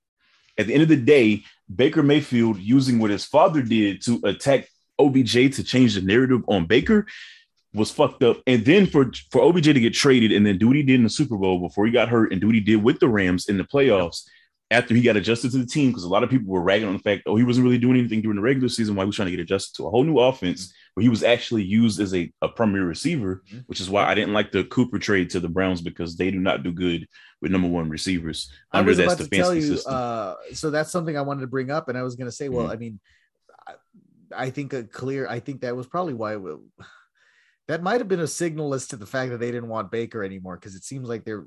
[0.58, 4.68] at the end of the day, Baker Mayfield using what his father did to attack
[4.98, 7.06] OBJ to change the narrative on Baker
[7.72, 8.42] was fucked up.
[8.46, 11.04] And then for for OBJ to get traded and then do what he did in
[11.04, 13.48] the Super Bowl before he got hurt and do what he did with the Rams
[13.48, 14.24] in the playoffs
[14.70, 16.94] after he got adjusted to the team, because a lot of people were ragging on
[16.94, 18.94] the fact, oh, he wasn't really doing anything during the regular season.
[18.94, 21.22] Why he was trying to get adjusted to a whole new offense where he was
[21.22, 23.58] actually used as a, a premier receiver, mm-hmm.
[23.66, 26.38] which is why I didn't like the Cooper trade to the Browns because they do
[26.38, 27.06] not do good
[27.42, 31.22] with number one receivers under I was that tell you, uh, so that's something I
[31.22, 32.72] wanted to bring up, and I was going to say, well, mm-hmm.
[32.72, 33.00] I mean,
[33.66, 33.74] I,
[34.34, 36.36] I, think a clear, I think that was probably why.
[37.68, 40.22] That might have been a signal as to the fact that they didn't want Baker
[40.22, 41.46] anymore because it seems like they're.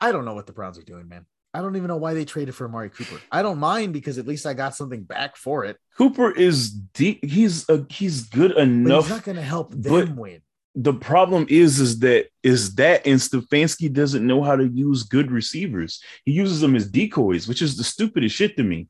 [0.00, 1.26] I don't know what the Browns are doing, man.
[1.54, 3.20] I don't even know why they traded for Amari Cooper.
[3.32, 5.78] I don't mind because at least I got something back for it.
[5.96, 7.24] Cooper is deep.
[7.24, 9.04] He's a, he's good enough.
[9.04, 10.42] he's not going to help them win.
[10.74, 15.30] The problem is, is that is that and Stefanski doesn't know how to use good
[15.30, 16.02] receivers.
[16.26, 18.88] He uses them as decoys, which is the stupidest shit to me.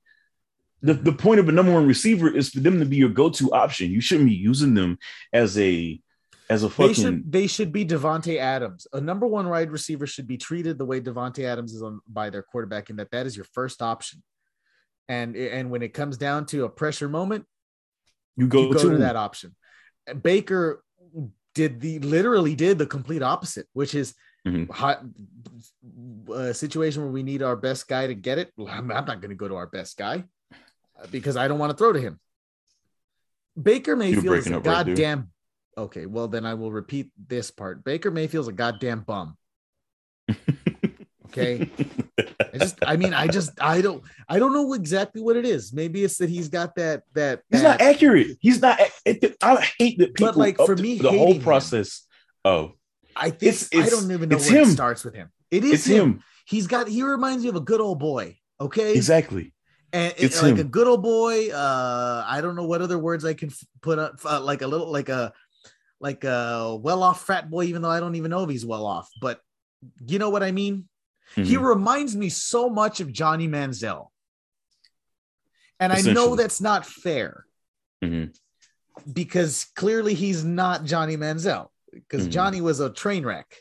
[0.82, 1.04] The, mm-hmm.
[1.04, 3.92] the point of a number one receiver is for them to be your go-to option.
[3.92, 4.98] You shouldn't be using them
[5.32, 6.00] as a
[6.48, 6.88] as a fucking.
[6.88, 8.86] They should, they should be Davante Adams.
[8.92, 12.30] A number one wide receiver should be treated the way Davante Adams is on by
[12.30, 14.22] their quarterback, in that that is your first option.
[15.08, 17.46] And and when it comes down to a pressure moment,
[18.36, 19.54] you go, you go to, to that option.
[20.22, 20.82] Baker
[21.54, 24.14] did the literally did the complete opposite, which is
[24.46, 24.70] mm-hmm.
[24.70, 25.02] hot,
[26.32, 28.52] a situation where we need our best guy to get it.
[28.56, 31.58] Well, I'm, I'm not going to go to our best guy uh, because I don't
[31.58, 32.20] want to throw to him.
[33.60, 35.30] Baker Mayfield is a goddamn
[35.78, 37.84] Okay, well then I will repeat this part.
[37.84, 39.36] Baker Mayfield's a goddamn bum.
[41.26, 41.68] Okay.
[42.18, 45.72] I just I mean I just I don't I don't know exactly what it is.
[45.72, 48.38] Maybe it's that he's got that that He's that, not accurate.
[48.40, 52.06] He's not I hate that people But like for me the whole process.
[52.44, 52.72] Him, oh.
[53.14, 54.68] I think it's, it's, I don't even know where him.
[54.68, 55.30] it starts with him.
[55.50, 55.96] It is him.
[55.96, 56.22] him.
[56.46, 58.38] He's got he reminds me of a good old boy.
[58.60, 58.94] Okay.
[58.94, 59.52] Exactly
[59.92, 60.60] and it's like him.
[60.60, 61.50] a good old boy.
[61.50, 63.50] Uh, I don't know what other words I can
[63.82, 64.18] put up.
[64.24, 65.32] Uh, like a little, like a
[66.00, 69.08] like a well-off frat boy, even though I don't even know if he's well off.
[69.20, 69.40] But
[70.06, 70.88] you know what I mean?
[71.36, 71.44] Mm-hmm.
[71.44, 74.08] He reminds me so much of Johnny Manziel.
[75.78, 77.44] And I know that's not fair
[78.02, 78.30] mm-hmm.
[79.12, 82.30] because clearly he's not Johnny Manziel because mm-hmm.
[82.30, 83.54] Johnny was a train wreck.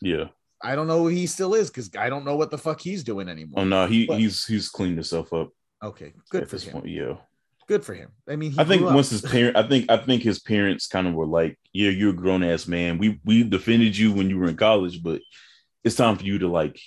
[0.00, 0.28] Yeah.
[0.62, 3.04] I don't know who he still is because I don't know what the fuck he's
[3.04, 3.60] doing anymore.
[3.60, 5.50] Oh no, he but, he's he's cleaned himself up.
[5.82, 6.72] Okay, good for him.
[6.72, 7.16] Point, yeah,
[7.66, 8.10] good for him.
[8.28, 11.14] I mean, I think once his parent, I think I think his parents kind of
[11.14, 12.98] were like, "Yeah, you're a grown ass man.
[12.98, 15.20] We we defended you when you were in college, but
[15.84, 16.80] it's time for you to like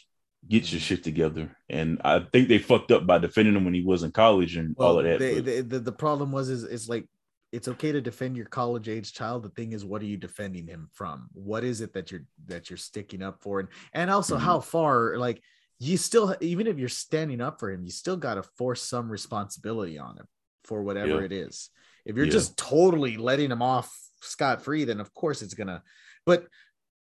[0.47, 3.83] get your shit together." And I think they fucked up by defending him when he
[3.83, 5.19] was in college and well, all of that.
[5.19, 7.05] They, they, the the problem was is it's like
[7.51, 9.43] it's okay to defend your college age child.
[9.43, 11.29] The thing is, what are you defending him from?
[11.33, 13.59] What is it that you're that you're sticking up for?
[13.59, 14.45] And and also mm-hmm.
[14.45, 15.41] how far like
[15.79, 19.09] you still even if you're standing up for him, you still got to force some
[19.09, 20.25] responsibility on him
[20.65, 21.25] for whatever yeah.
[21.25, 21.69] it is.
[22.05, 22.31] If you're yeah.
[22.31, 23.91] just totally letting him off
[24.21, 25.83] scot free, then of course it's gonna.
[26.25, 26.45] But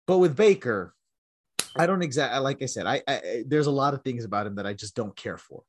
[0.06, 0.94] but with Baker,
[1.76, 2.86] I don't exactly like I said.
[2.86, 5.62] I, I, there's a lot of things about him that I just don't care for.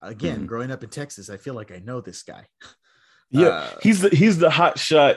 [0.00, 0.46] Again, mm-hmm.
[0.46, 2.46] growing up in Texas, I feel like I know this guy.
[3.30, 5.16] Yeah, uh, he's the he's the hot shot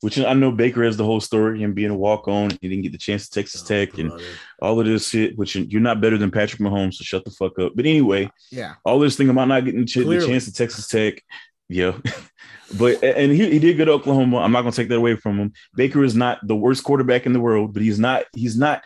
[0.00, 2.50] which I know Baker has the whole story and being a walk on.
[2.60, 4.12] He didn't get the chance to Texas oh, Tech and
[4.60, 7.58] all of this shit, which you're not better than Patrick Mahomes, so shut the fuck
[7.58, 7.72] up.
[7.74, 10.88] But anyway, yeah, all this thing about not getting the, ch- the chance to Texas
[10.88, 11.22] Tech.
[11.68, 11.98] Yeah.
[12.78, 14.38] but and he, he did good Oklahoma.
[14.38, 15.52] I'm not gonna take that away from him.
[15.74, 18.84] Baker is not the worst quarterback in the world, but he's not, he's not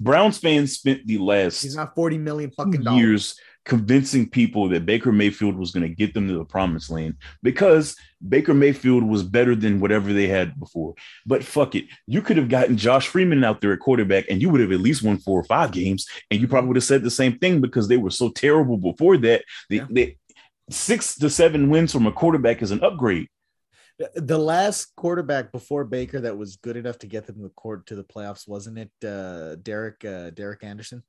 [0.00, 4.86] Browns fans spent the last he's not 40 million fucking years dollars convincing people that
[4.86, 7.96] Baker Mayfield was going to get them to the promised land because
[8.26, 10.94] Baker Mayfield was better than whatever they had before.
[11.26, 11.86] But fuck it.
[12.06, 14.80] You could have gotten Josh Freeman out there at quarterback and you would have at
[14.80, 16.06] least won four or five games.
[16.30, 19.16] And you probably would have said the same thing because they were so terrible before
[19.18, 19.44] that.
[19.70, 19.86] They, yeah.
[19.90, 20.16] they
[20.70, 23.28] six to seven wins from a quarterback is an upgrade.
[24.16, 27.86] The last quarterback before Baker that was good enough to get them to the court
[27.86, 31.04] to the playoffs, wasn't it uh, Derek uh, Derek Anderson?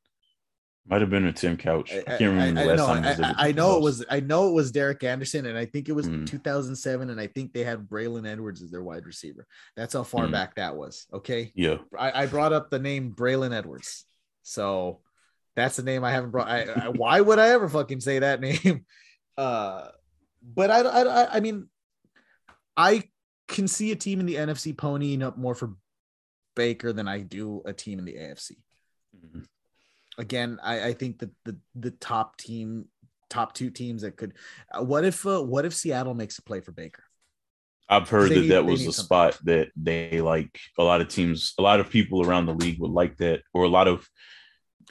[0.85, 1.93] Might have been a Tim Couch.
[1.93, 3.35] I can't remember I, I, the last time.
[3.37, 4.03] I, I know it was.
[4.09, 6.29] I know it was Derek Anderson, and I think it was mm.
[6.29, 9.47] 2007, and I think they had Braylon Edwards as their wide receiver.
[9.77, 10.31] That's how far mm.
[10.31, 11.07] back that was.
[11.13, 11.53] Okay.
[11.55, 11.77] Yeah.
[11.97, 14.05] I, brought up the name Braylon Edwards,
[14.41, 14.99] so
[15.55, 16.49] that's the name I haven't brought.
[16.49, 18.85] I, why would I ever fucking say that name?
[19.37, 19.87] Uh,
[20.43, 21.69] but I, I, I mean,
[22.75, 23.03] I
[23.47, 25.75] can see a team in the NFC ponying up more for
[26.57, 28.57] Baker than I do a team in the AFC.
[29.15, 29.43] Mm-hmm
[30.17, 32.85] again, I, I think that the the top team,
[33.29, 34.33] top two teams that could.
[34.71, 37.03] Uh, what if uh, what if Seattle makes a play for Baker?
[37.89, 39.03] I've heard that need- that was a something.
[39.05, 40.59] spot that they like.
[40.77, 43.63] A lot of teams, a lot of people around the league would like that, or
[43.63, 44.07] a lot of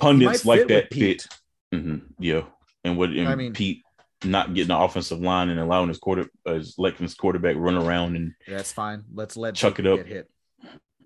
[0.00, 1.26] pundits like that fit.
[1.72, 2.42] hmm Yeah,
[2.84, 3.82] and what and I mean- Pete
[4.24, 7.74] not getting the offensive line and allowing his quarter, uh, his letting his quarterback run
[7.74, 9.02] around and That's fine.
[9.12, 9.96] Let's let Chuck Baker it up.
[9.98, 10.30] Get hit.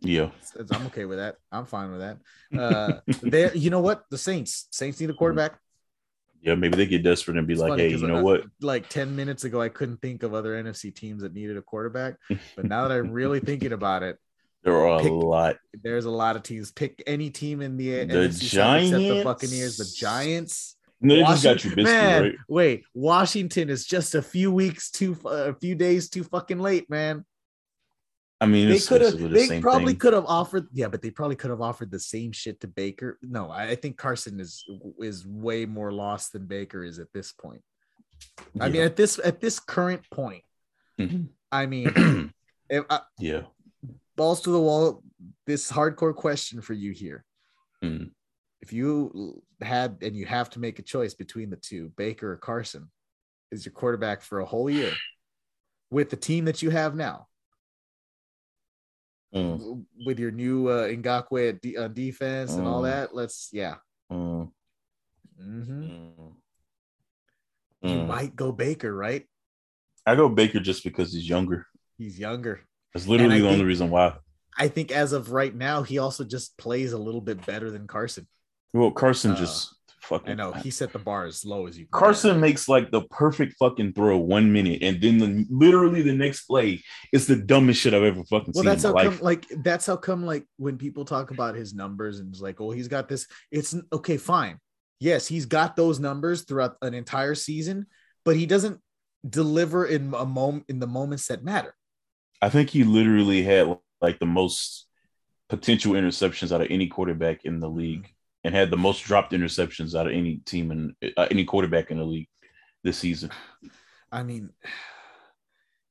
[0.00, 1.36] Yeah, It's- I'm okay with that.
[1.52, 2.18] I'm fine with that.
[2.58, 4.04] Uh, there, you know what?
[4.10, 5.58] The Saints, Saints need a quarterback.
[6.42, 6.54] yeah.
[6.54, 8.44] Maybe they get desperate and be It's like, hey, you know uh, what?
[8.60, 12.14] Like 10 minutes ago, I couldn't think of other NFC teams that needed a quarterback.
[12.56, 14.18] But now that I'm really thinking about it,
[14.62, 15.56] There are pick- a lot.
[15.82, 16.70] there's a lot of teams.
[16.72, 20.76] Pick any team in the, The NFC South except the Buccaneers, the Giants.
[21.00, 22.34] No, they just got Trubisky, man, right?
[22.48, 27.24] wait, Washington is just a few weeks too, a few days too fucking late, man.
[28.40, 31.36] I mean, They could have, the they probably could have offered, yeah, but they probably
[31.36, 33.18] could have offered the same shit to Baker.
[33.22, 34.62] No, I, I think Carson is
[35.00, 37.62] is way more lost than Baker is at this point.
[38.60, 40.42] I mean, at this at this current point,
[41.00, 41.28] Mhm.
[41.50, 41.88] I mean,
[42.68, 43.42] if I, yeah,
[44.16, 45.02] balls to the wall.
[45.46, 47.24] This hardcore question for you here:
[47.82, 48.10] Mhm.
[48.60, 52.36] If you had and you have to make a choice between the two, Baker or
[52.36, 52.90] Carson,
[53.50, 54.92] is your quarterback for a whole year
[55.90, 57.28] with the team that you have now,
[59.34, 62.84] Mm, with your new uh, Ngakoue at de- on defense and all Mm.
[62.90, 63.14] that.
[63.14, 63.76] Let's yeah.
[64.10, 64.50] mm,
[65.40, 65.90] Mhm.
[65.90, 66.32] mm,
[67.82, 68.06] You mm.
[68.06, 69.26] might go Baker, right?
[70.06, 71.66] I go Baker just because he's younger.
[71.98, 72.60] He's younger.
[72.94, 74.16] That's literally the only reason why.
[74.56, 77.86] I think as of right now, he also just plays a little bit better than
[77.86, 78.26] Carson.
[78.72, 80.30] Well, Carson Uh, just fucking.
[80.32, 81.86] I know he set the bar as low as you.
[81.86, 81.98] can.
[81.98, 86.44] Carson makes like the perfect fucking throw one minute, and then the, literally the next
[86.46, 86.82] play
[87.12, 89.12] is the dumbest shit I've ever fucking Well, seen that's how my come.
[89.14, 89.22] life.
[89.22, 90.24] Like that's how come.
[90.24, 93.26] Like when people talk about his numbers and it's like, oh, he's got this.
[93.50, 94.58] It's okay, fine.
[95.00, 97.86] Yes, he's got those numbers throughout an entire season,
[98.24, 98.80] but he doesn't
[99.28, 101.74] deliver in a moment in the moments that matter.
[102.40, 104.86] I think he literally had like the most
[105.48, 108.08] potential interceptions out of any quarterback in the league,
[108.46, 111.98] and had the most dropped interceptions out of any team and uh, any quarterback in
[111.98, 112.28] the league
[112.84, 113.28] this season.
[114.12, 114.50] I mean,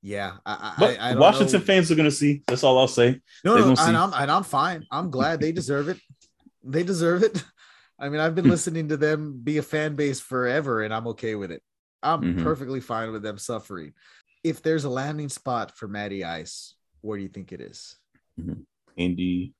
[0.02, 1.66] yeah, I, But I, I don't Washington know.
[1.66, 2.44] fans are gonna see.
[2.48, 3.20] That's all I'll say.
[3.44, 3.98] No, no, and.
[3.98, 4.86] I'm and I'm fine.
[4.90, 6.00] I'm glad they deserve it.
[6.64, 7.44] They deserve it.
[8.00, 8.52] I mean, I've been Hmm.
[8.52, 11.62] listening to them be a fan base forever, and I'm okay with it.
[12.02, 12.44] I'm Mhm.
[12.44, 13.92] perfectly fine with them suffering.
[14.46, 17.98] If there's a landing spot for Matty Ice, where do you think it is?
[18.96, 19.54] Indy.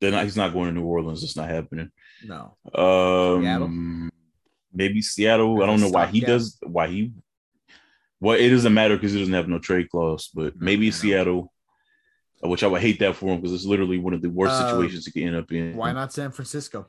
[0.00, 1.22] They're not, he's not going to New Orleans.
[1.22, 1.90] It's not happening.
[2.24, 4.10] No, Um, Seattle?
[4.72, 5.62] maybe Seattle.
[5.62, 6.58] I don't know why he does.
[6.62, 7.12] Why he?
[8.20, 10.28] Well, it doesn't matter because he doesn't have no trade clause.
[10.34, 11.52] But maybe Seattle,
[12.42, 14.70] which I would hate that for him because it's literally one of the worst Uh,
[14.70, 15.76] situations he could end up in.
[15.76, 16.88] why not San Francisco?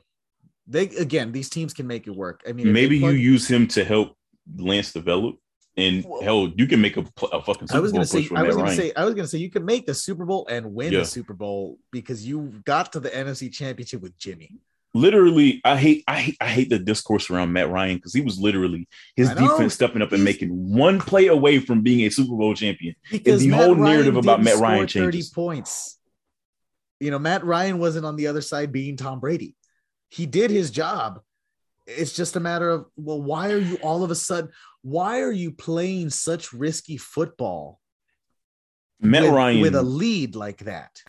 [0.66, 2.42] They again, these teams can make it work.
[2.46, 4.16] I mean, Maybe you use him to help
[4.56, 5.36] Lance develop,
[5.78, 8.30] and Well- hell, you can make a, a fucking Super I was gonna say, push
[8.30, 8.76] with I Matt was gonna Ryan.
[8.78, 10.98] say, I was gonna say, you can make the Super Bowl and win Yeah.
[11.00, 14.50] the Super Bowl because you got to the NFC Championship with Jimmy.
[14.94, 18.38] literally, I hate, I hate, I hate the discourse around Matt Ryan because he was
[18.38, 19.48] literally his I know.
[19.52, 22.94] defense stepping up and He's- making one play away from being a Super Bowl champion.
[23.10, 25.98] because the Matt whole Ryan narrative about didn't Matt score Ryan 30 points.
[27.00, 29.54] You know, Matt Ryan wasn't on the other side being Tom Brady.
[30.08, 31.20] He did his job.
[31.90, 34.50] It's just a matter of, well, why are you all of a sudden,
[34.82, 37.80] why are you playing such risky football
[39.00, 41.02] Matt with, Ryan with a lead like that?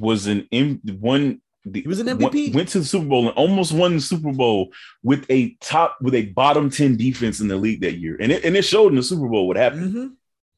[0.00, 1.40] was an M one.
[1.64, 2.54] The, He was an MVP.
[2.54, 4.72] Went, to the Super Bowl and almost won the Super Bowl
[5.02, 8.44] with a top with a bottom ten defense in the league that year, and it
[8.44, 10.10] and it showed in the Super Bowl what happened Mhm.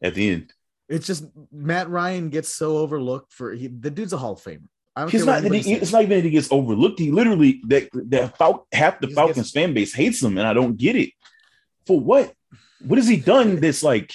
[0.02, 0.52] at the end.
[0.88, 4.68] It's just Matt Ryan gets so overlooked for he, the dude's a Hall of Famer.
[4.98, 5.52] I don't He's care not.
[5.54, 6.98] he- it's not even that he gets overlooked.
[6.98, 10.46] He literally that that Fal- half the He Falcons gets- fan base hates him, and
[10.46, 11.10] I don't get it.
[11.86, 12.32] For what?
[12.84, 14.12] What has he done that's like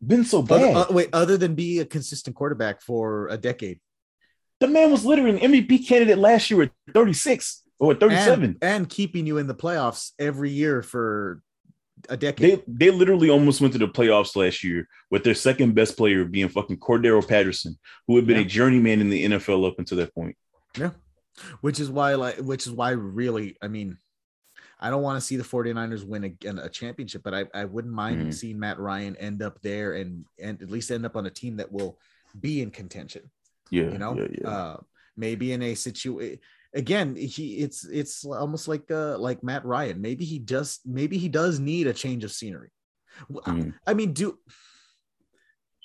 [0.00, 0.76] been so Other- bad?
[0.76, 3.80] uh, wait, other than be a consistent quarterback for a decade.
[4.60, 8.44] the man was literally an MVP candidate last year at 36 or 37.
[8.44, 11.42] and, and keeping you in the playoffs every year for
[12.08, 12.62] a decade.
[12.66, 16.24] They they literally almost went to the playoffs last year with their second best player
[16.24, 18.42] being fucking Cordarrelle Patterson, who had been Yeah.
[18.44, 20.36] a journeyman in the NFL up until that point.
[20.76, 20.90] yeah.
[21.62, 23.98] Which is why like which is why really, I mean,
[24.78, 27.94] I don't want to see the 49ers win a, a championship, but I, I wouldn't
[27.94, 28.34] mind Mhm.
[28.34, 31.56] seeing Matt Ryan end up there and and at least end up on a team
[31.56, 31.98] that will
[32.38, 33.30] be in contention.
[33.70, 34.48] Yeah, you know yeah, yeah.
[34.48, 34.76] uh
[35.16, 36.38] maybe in a situation
[36.74, 41.28] again he it's it's almost like uh like matt ryan maybe he just maybe he
[41.28, 42.70] does need a change of scenery
[43.44, 43.74] I- Mhm.
[43.86, 44.38] i mean do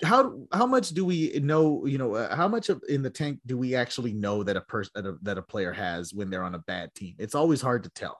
[0.04, 3.40] how how much do we know you know uh, how much of in the tank
[3.46, 6.44] do we actually know that a person that a, that a player has when they're
[6.44, 8.20] on a bad team it's always hard to tell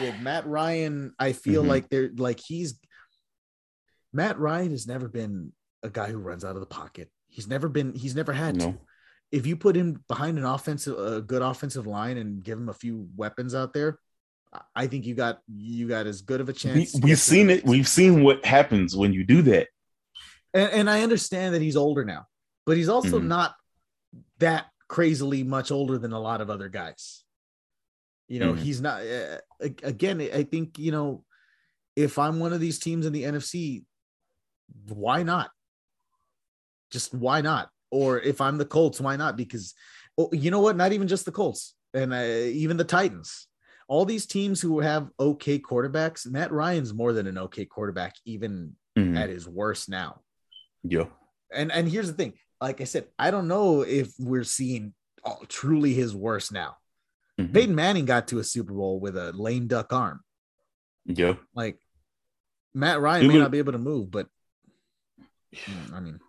[0.00, 1.68] with Matt Ryan, I feel Mhm.
[1.68, 2.78] like they're like he's
[4.12, 5.52] Matt Ryan has never been
[5.82, 7.10] a guy who runs out of the pocket.
[7.28, 7.92] He's never been.
[7.94, 8.78] He's never had to.
[9.32, 12.74] If you put him behind an offensive, a good offensive line, and give him a
[12.74, 13.98] few weapons out there,
[14.74, 16.92] I- think you got you got as good of a chance.
[16.92, 17.64] to we've seen it.
[17.64, 19.68] We've seen what happens when you do that.
[20.54, 22.26] and, and I understand that he's older now,
[22.66, 23.24] but he's also Mhm.
[23.28, 23.54] not
[24.38, 27.24] that crazily much older than a lot of other guys.
[28.28, 28.58] You know, Mhm.
[28.58, 29.00] he's not.
[29.00, 29.38] Uh,
[29.82, 31.24] again, I think you know,
[31.96, 33.86] if I'm one of these teams in the NFC,
[34.88, 35.50] why not?
[36.90, 37.70] Just why not?
[37.92, 39.36] Or if I'm the Colts, why not?
[39.36, 39.74] Because
[40.18, 40.76] oh, you know what?
[40.76, 43.46] Not even just the Colts, and uh, even the Titans.
[43.86, 48.74] All these teams who have okay quarterbacks, Matt Ryan's more than an okay quarterback, even
[48.98, 49.16] Mhm.
[49.16, 50.20] at his worst now
[50.82, 51.06] Yeah.
[51.50, 54.92] and and here's the thing like i said i don't know if we're seeing
[55.24, 56.76] oh, truly his worst now
[57.40, 57.54] Mhm.
[57.54, 60.20] peyton manning got to a super bowl with a lame duck arm
[61.06, 61.36] Yeah.
[61.54, 61.78] like
[62.74, 64.28] matt ryan He may not be able to move but
[65.94, 66.20] i mean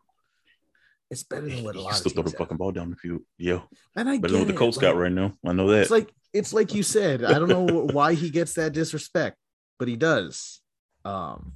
[1.14, 2.38] it's better than what a lot can still throw the have.
[2.40, 3.22] fucking ball down the field.
[3.38, 3.62] Yeah.
[3.96, 5.32] and i Better than what the Colts like, got right now.
[5.46, 5.82] I know that.
[5.84, 7.66] it's like it's like you said i don't know
[7.98, 9.38] why he gets that disrespect
[9.80, 10.62] but he does
[11.06, 11.54] um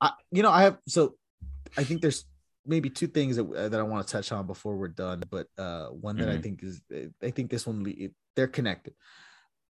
[0.00, 1.14] i you know i have so
[1.76, 2.24] i think there's
[2.66, 5.46] maybe two things that, uh, that i want to touch on before we're done but
[5.58, 6.42] uh one that i Mhm.
[6.42, 6.80] think is
[7.22, 7.84] i think this one
[8.36, 8.94] they're connected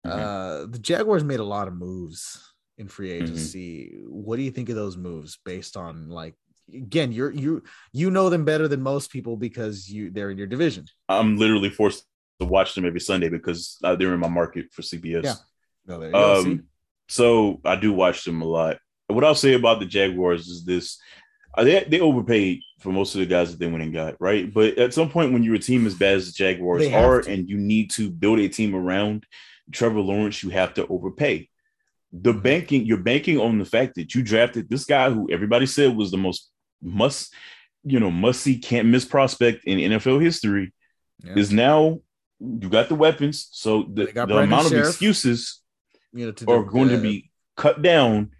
[0.07, 0.11] Mhm.
[0.13, 2.21] uh the jaguars made a lot of moves
[2.79, 3.23] in free Mm-hmm.
[3.25, 6.35] agency what do you think of those moves based on like
[6.75, 7.63] again you're you
[7.93, 11.71] you know them better than most people because you they're in your division I'm literally
[11.71, 12.05] forced
[12.41, 15.25] to watch them every Sunday because uh, they're in my market for CBS.
[15.25, 15.35] Yeah.
[15.87, 16.41] no, there you go.
[16.41, 16.65] Um,
[17.09, 18.79] so I do watch them a lot.
[19.07, 20.99] What I'll say about the Jaguars is this:
[21.57, 24.53] uh, they they overpaid for most of the guys that they went and got, right?
[24.53, 27.31] But at some point, when you're a team as bad as the Jaguars are, to.
[27.31, 29.25] and you need to build a team around
[29.73, 31.49] Trevor Lawrence, you have to overpay.
[32.13, 32.43] The Mhm.
[32.43, 36.11] banking, you're banking on the fact that you drafted this guy who everybody said was
[36.11, 36.51] the most
[36.83, 37.33] must,
[37.85, 40.73] you know, must see, can't miss prospect in NFL history
[41.25, 41.35] Yeah.
[41.37, 42.01] is now
[42.41, 44.89] you got the weapons, so the, the amount of Sheriff.
[44.89, 45.63] excuses
[46.13, 48.31] you know to are going to be cut down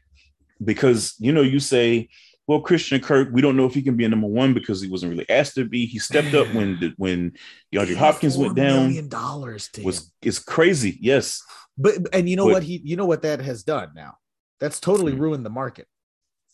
[0.65, 2.09] because you know you say
[2.47, 4.89] well christian kirk we don't know if he can be a number one because he
[4.89, 7.33] wasn't really asked to be he stepped up when the, when
[7.75, 10.05] DeAndre Hopkins went down million dollars was him.
[10.23, 11.43] it's crazy yes
[11.77, 14.15] But and you know but- what he you know what that has done now.
[14.61, 15.21] That's totally Hmm.
[15.21, 15.87] ruined the market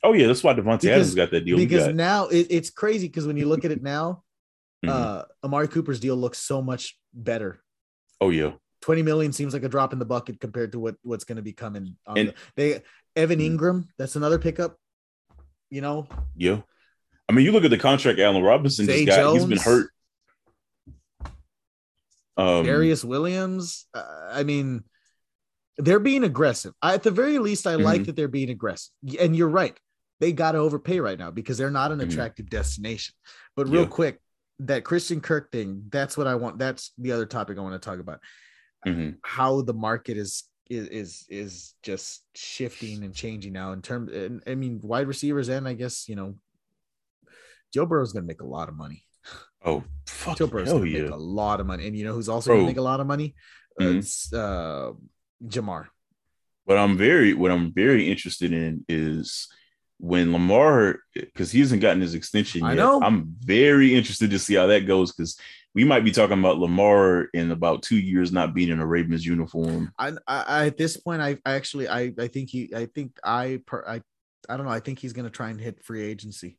[0.03, 3.07] oh yeah that's why Davante Because- Adams got that deal because now it, it's crazy
[3.09, 4.23] because when you look at it now,
[4.85, 4.89] Mhm.
[4.91, 7.61] uh Amari Cooper's deal looks so much better.
[8.21, 11.23] oh yeah 20 million seems like a drop in the bucket compared to what what's
[11.25, 12.83] going to be coming on And- the, they
[13.15, 13.59] Evan Mhm.
[13.59, 14.77] Engram, that's another pickup.
[15.71, 16.61] You know, yeah
[17.29, 19.91] i mean you look at the contract allen robinson Zay just got he's been hurt
[22.37, 23.87] um Darious Williams.
[23.95, 24.85] Uh, I mean,
[25.79, 26.73] they're being aggressive.
[26.81, 28.07] I, at the very least, I like Mhm.
[28.07, 28.91] that they're being aggressive.
[29.21, 29.79] And you're right.
[30.23, 32.05] They got to overpay right now because they're not an Mhm.
[32.05, 33.13] attractive destination.
[33.57, 33.89] But real Yeah.
[33.89, 34.23] quick,
[34.61, 36.61] that Christian Kirk thing, that's what I want.
[36.61, 38.21] That's the other topic I want to talk about.
[38.87, 39.19] mhm.
[39.25, 44.11] How the market is is is, is just shifting and changing now in terms
[44.47, 46.39] I mean wide receivers and I guess you know
[47.75, 49.05] Joe Burrow's gonna make a lot of money.
[49.65, 51.87] oh fuck Joe Burrow's hell gonna yeah make a lot of money.
[51.89, 52.59] And you know who's also Bro.
[52.59, 53.35] gonna make a lot of money?
[53.79, 53.99] Uh, Mhm.
[53.99, 54.93] it's, uh,
[55.45, 55.89] Jamar.
[56.65, 59.49] What I'm very what I'm very interested in is
[60.03, 62.79] when Lamar because he hasn't gotten his extension I yet.
[62.79, 63.01] know.
[63.01, 65.39] I'm very interested to see how that goes because
[65.77, 69.25] we might be talking about Lamar in about two years not being in a Ravens
[69.25, 69.93] uniform.
[69.97, 73.17] I, I, I at this point, I, I actually, I, I think he, I think
[73.23, 74.03] I, per, I,
[74.49, 74.73] I don't know.
[74.73, 76.59] I think he's gonna try and hit free agency.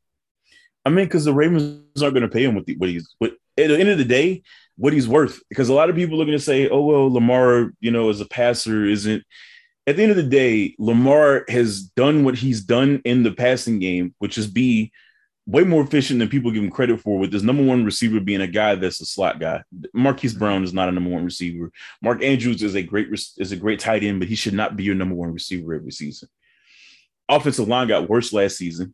[0.86, 3.32] I mean, because the Ravens aren't going to pay him what, the, what he's what
[3.58, 4.44] at the end of the day
[4.78, 5.42] what he's worth.
[5.50, 8.22] Because a lot of people are going to say, "Oh well, Lamar, you know, as
[8.22, 9.24] a passer isn't."
[9.86, 13.80] At the end of the day, Lamar has done what he's done in the passing
[13.80, 14.92] game, which is be
[15.46, 17.20] way more efficient than people give him credit for.
[17.20, 19.62] With his number one receiver being a guy that's a slot guy,
[19.94, 21.72] Marquise Brown is not a number one receiver.
[22.02, 24.84] Mark Andrews is a great is a great tight end, but he should not be
[24.84, 26.30] your number one receiver every season.
[27.28, 28.94] Offensive line got worse last season.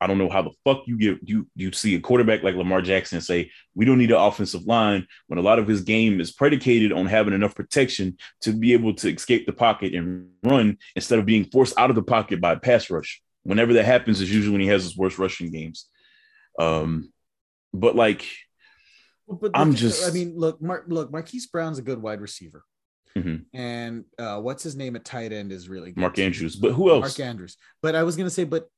[0.00, 2.80] I don't know how the fuck you get you you see a quarterback like Lamar
[2.82, 6.30] Jackson say we don't need an offensive line when a lot of his game is
[6.30, 11.18] predicated on having enough protection to be able to escape the pocket and run instead
[11.18, 13.20] of being forced out of the pocket by a pass rush.
[13.42, 15.86] Whenever that happens is usually when he has his worst rushing games.
[16.58, 17.12] Um,
[17.74, 18.24] but like
[19.28, 22.64] But I'm just- I mean, look, Mark, look, Marquise Brown's a good wide receiver,
[23.16, 23.44] Mhm.
[23.52, 26.18] and uh, what's his name at tight end is really good Mark.
[26.18, 27.00] Andrews, but who else?
[27.18, 27.56] Mark Andrews.
[27.82, 28.68] But I was gonna say, but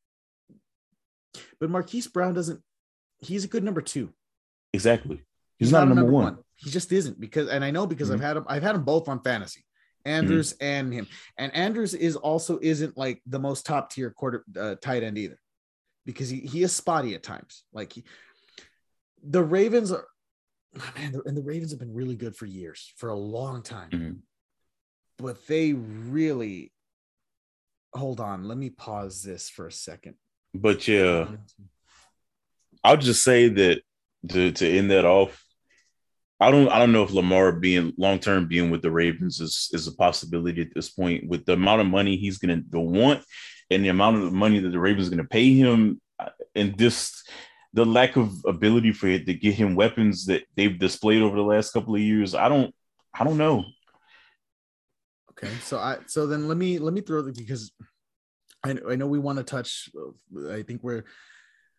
[1.59, 2.61] but Marquise Brown doesn't.
[3.19, 4.13] He's a good number two.
[4.73, 5.21] exactly.
[5.59, 6.39] He's, not, a number, one.
[6.57, 8.15] He just isn't because, and I know because Mhm.
[8.15, 8.45] I've had him.
[8.49, 9.67] I've had them both on fantasy,
[10.07, 11.07] Andrews and him.
[11.37, 15.39] And Andrews is also isn't like the most top tier quarter uh, tight end either,
[16.07, 17.65] because he he is spotty at times.
[17.75, 18.05] Like he,
[19.23, 20.07] the Ravens are,
[20.97, 23.91] man, the- and the Ravens have been really good for years, for a long time.
[23.91, 24.17] Mhm.
[25.19, 26.73] But they really,
[27.93, 30.15] hold on, let me pause this for a second.
[30.55, 31.29] But yeah,
[32.83, 33.83] I'll just say that
[34.29, 35.45] to to end that off,
[36.41, 39.69] I don't I don't know if Lamar being long term being with the Ravens is
[39.73, 43.23] is a possibility at this point with the amount of money he's going to want
[43.71, 46.77] and the amount of money that the Ravens are going to pay him uh, and
[46.77, 47.23] this
[47.73, 51.43] the lack of ability for it to get him weapons that they've displayed over the
[51.43, 52.35] last couple of years.
[52.35, 52.75] I don't
[53.15, 53.65] I don't know.
[55.33, 57.71] Okay, so I so then let me let me throw it because
[58.63, 59.89] I know, I know we want to touch.
[60.51, 61.05] I think we're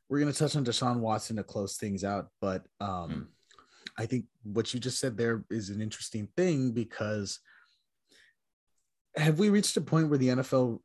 [0.09, 3.21] we're going to touch on Deshaun Watson to close things out, but um, Hmm.
[3.97, 7.39] I think what you just said there is an interesting thing because
[9.15, 10.79] have we reached a point where the NFL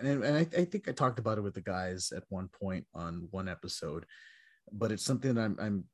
[0.00, 2.86] and, and I, I think I talked about it with the guys at one point
[2.94, 4.04] on one episode,
[4.72, 5.84] but it's something that I'm I'm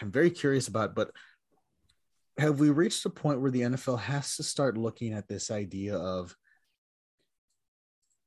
[0.00, 1.10] I'm very curious about, but
[2.38, 5.96] have we reached a point where the NFL has to start looking at this idea
[5.96, 6.34] of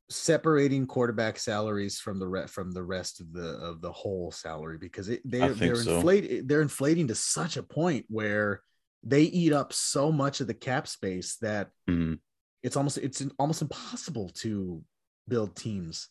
[0.09, 4.77] separating quarterback salaries from the re- from the rest of the of the whole salary
[4.77, 5.95] because it, they, they're so.
[5.95, 8.61] inflated they're inflating to such a point where
[9.03, 12.19] they eat up so much of the cap space that Mhm.
[12.61, 14.83] it's almost it's almost impossible to
[15.27, 16.09] build teams.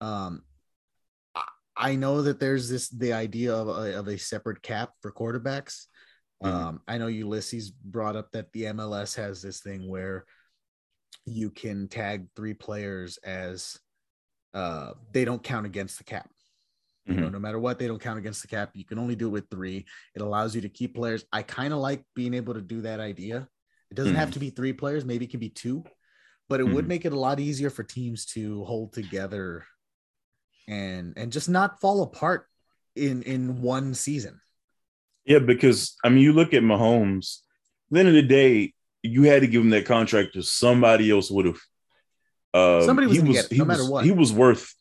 [0.00, 0.42] Um,
[1.34, 1.44] I-
[1.76, 5.84] I know that there's this the idea of a, of a separate cap for quarterbacks.
[6.42, 6.48] Mhm.
[6.48, 10.24] Um, I know Ulysses brought up that the MLS has this thing where
[11.24, 13.78] you can tag three players as
[14.54, 16.30] uh, they don't count against the cap.
[17.06, 18.70] You know, no matter what, they don't count against the cap.
[18.74, 19.86] You can only do it with three.
[20.14, 21.24] It allows you to keep players.
[21.32, 23.48] I kind of like being able to do that idea.
[23.90, 24.34] It doesn't have Mhm.
[24.34, 25.06] to be three players.
[25.06, 25.84] Maybe it can be two,
[26.50, 26.88] but it would Mhm.
[26.88, 29.64] make it a lot easier for teams to hold together
[30.66, 32.46] and and just not fall apart
[32.94, 34.40] in in one season.
[35.24, 37.38] Yeah, because I mean, you look at Mahomes.
[37.90, 41.10] At the end of the day, you had to give him that contract, or somebody
[41.10, 41.58] else would have.
[42.54, 44.04] Uh, Somebody was he was, get it, he no matter was- what.
[44.04, 44.74] He was worth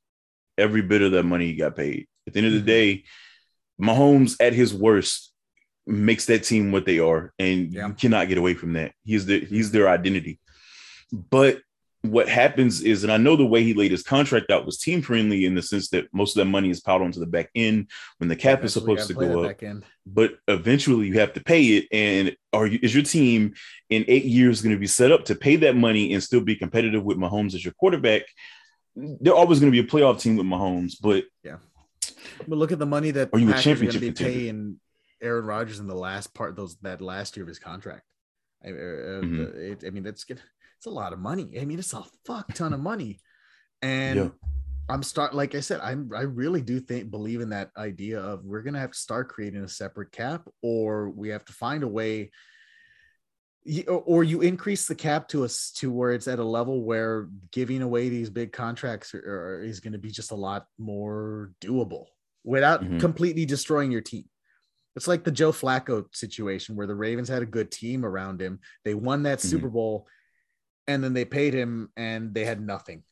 [0.57, 2.07] every bit of that money he got paid.
[2.26, 2.65] At the end of the Mhm.
[2.65, 3.03] day,
[3.80, 5.32] Mahomes at his worst
[5.86, 7.88] makes that team what they are, and Yeah.
[7.88, 8.93] you cannot get away from that.
[9.03, 10.39] He's the he's their identity.
[11.11, 11.61] But
[12.11, 15.01] what happens is, and I know the way he laid his contract out was team
[15.01, 17.89] friendly in the sense that most of that money is piled onto the back end
[18.17, 19.83] when the cap is supposed to go up back end.
[20.05, 21.87] but eventually you have to pay it.
[21.91, 23.53] And are you, is your team
[23.89, 26.55] in eight years going to be set up to pay that money and still be
[26.55, 28.23] competitive with Mahomes as your quarterback?
[28.95, 31.57] They're always going to be a playoff team with Mahomes, but yeah.
[32.47, 34.23] But look at the money that Are you a Packers are going to championship be
[34.43, 34.79] paying
[35.21, 38.03] Aaron Rodgers in the last part those that last year of his contract.
[38.63, 39.55] I, uh, Mhm.
[39.55, 40.41] it- I mean, that's good.
[40.78, 41.57] It's a lot of money.
[41.59, 43.19] I mean, it's a fuck ton of money,
[43.82, 44.30] and Yeah.
[44.89, 48.45] I'm start like I said, I'm I really do think believe in that idea of
[48.45, 51.88] we're gonna have to start creating a separate cap, or we have to find a
[51.88, 52.32] way.
[53.89, 57.82] or- you increase the cap to us to where it's at a level where giving
[57.82, 62.05] away these big contracts are, are- is going to be just a lot more doable
[62.45, 62.97] without Mhm.
[63.01, 64.23] completely destroying your team.
[64.95, 68.61] It's like the Joe Flacco situation where the Ravens had a good team around him.
[68.86, 69.49] They won that Mhm.
[69.49, 70.07] Super Bowl
[70.88, 73.03] and then they paid him and they had nothing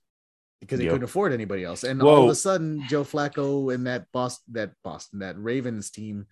[0.62, 0.94] because they Yep.
[0.94, 1.84] couldn't afford anybody else.
[1.84, 6.26] And all of a sudden, Joe Flacco and that Boston, that Boston, that Ravens team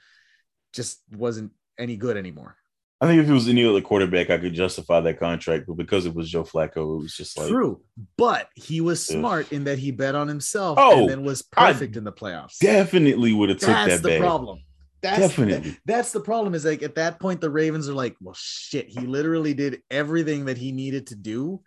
[0.74, 2.56] just wasn't any good anymore.
[3.02, 5.66] I think if it was any other quarterback, I could justify that contract.
[5.68, 7.82] But because it was Joe Flacco, it was just like, True,
[8.18, 9.18] but he was Ugh.
[9.18, 12.14] smart in that he bet on himself Oh, and then was I perfect in the
[12.14, 12.60] playoffs.
[12.60, 14.20] definitely would have took That's that the back.
[14.22, 14.60] problem.
[15.04, 15.70] That's Definitely.
[15.72, 16.56] that- that's the problem.
[16.56, 18.88] Is like at that point the Ravens are like, well, shit.
[18.88, 21.62] He literally did everything that he needed to do.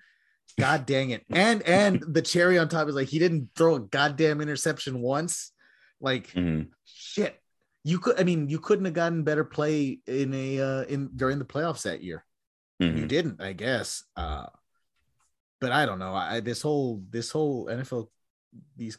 [0.58, 1.22] God dang it!
[1.30, 5.52] And and the cherry on top is like he didn't throw a goddamn interception once.
[6.00, 6.68] Like Mhm.
[6.86, 7.38] shit.
[7.84, 8.18] You could.
[8.18, 11.82] I mean, you couldn't have gotten better play in a uh, in during the playoffs
[11.82, 12.24] that year.
[12.78, 13.08] You Mhm.
[13.08, 14.02] didn't, I guess.
[14.16, 14.46] Uh,
[15.60, 16.14] but I don't know.
[16.14, 18.10] I this whole this whole NFL
[18.76, 18.96] these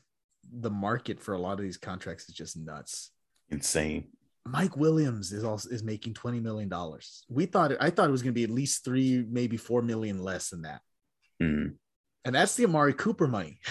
[0.52, 3.12] the market for a lot of these contracts is just nuts.
[3.50, 4.10] insane.
[4.50, 7.24] Mike Williams is also is making twenty million dollars.
[7.30, 9.82] We thought it, I thought it was going to be at least three, maybe four
[9.82, 10.82] million less than that,
[11.42, 11.76] Mhm.
[12.26, 13.60] and that's the Amari Cooper money.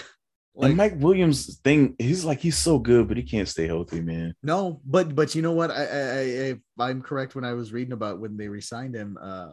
[0.59, 4.33] Like Mike Williams thing, he's like he's so good, but he can't stay healthy, man.
[4.41, 5.69] No, but but you know what?
[5.69, 6.49] I, I,
[6.79, 9.19] I I'm correct when I was reading about when they resigned him.
[9.21, 9.51] Uh,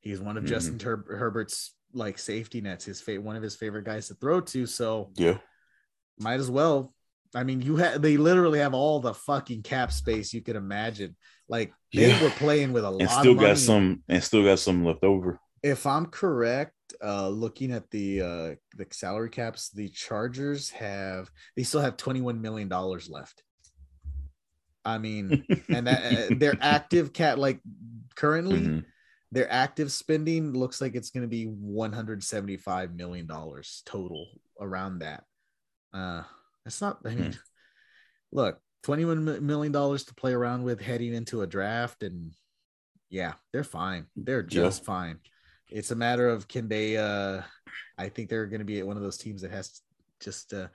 [0.00, 0.48] he's one of Mhm.
[0.48, 2.86] Justin Her- Herbert's like safety nets.
[2.86, 4.66] His fa- one of his favorite guys to throw to.
[4.66, 5.38] So Yeah.
[6.18, 6.92] might as well.
[7.34, 11.16] I mean, you had they literally have all the fucking cap space you could imagine.
[11.48, 12.22] Like they Yeah.
[12.22, 15.38] were playing with a lot And still got some and still got some left over.
[15.62, 21.62] If I'm correct, uh, looking at the uh, the salary caps, the Chargers have they
[21.62, 23.42] still have 21 million dollars left.
[24.84, 27.60] I mean, and that, uh, their active cat like
[28.16, 28.84] currently Mhm.
[29.30, 34.26] their active spending looks like it's going to be 175 million dollars total
[34.60, 35.24] around that.
[35.94, 36.22] Uh,
[36.64, 36.98] that's not.
[37.04, 37.38] I mean,
[38.32, 42.32] look, twenty-one million dollars to play around with heading into a draft, and
[43.10, 44.06] yeah, they're fine.
[44.16, 44.62] They're Yeah.
[44.62, 45.18] just fine.
[45.70, 46.96] It's a matter of can they?
[46.96, 47.42] uh
[47.98, 49.80] I think they're going to be one of those teams that has
[50.20, 50.68] just uh,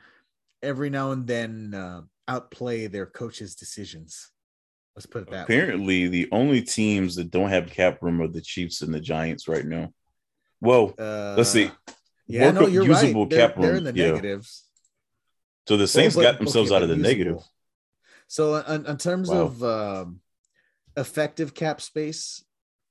[0.64, 4.32] every now and then uh, outplay their coaches' decisions.
[4.96, 5.56] Let's put it that way.
[5.58, 9.48] Apparently, the only teams that don't have cap room are the Chiefs and the Giants
[9.48, 9.94] right now.
[10.60, 11.70] Well, Uh, let's see.
[12.28, 13.30] Yeah, no, you're usable right.
[13.30, 14.08] They're, they're in the yeah.
[14.12, 14.67] negatives.
[15.68, 17.10] So the Saints Well, got themselves okay, out of the usable.
[17.10, 17.44] negative.
[18.28, 19.42] So, in, in terms Wow.
[19.42, 20.22] of um,
[20.96, 22.44] effective cap space,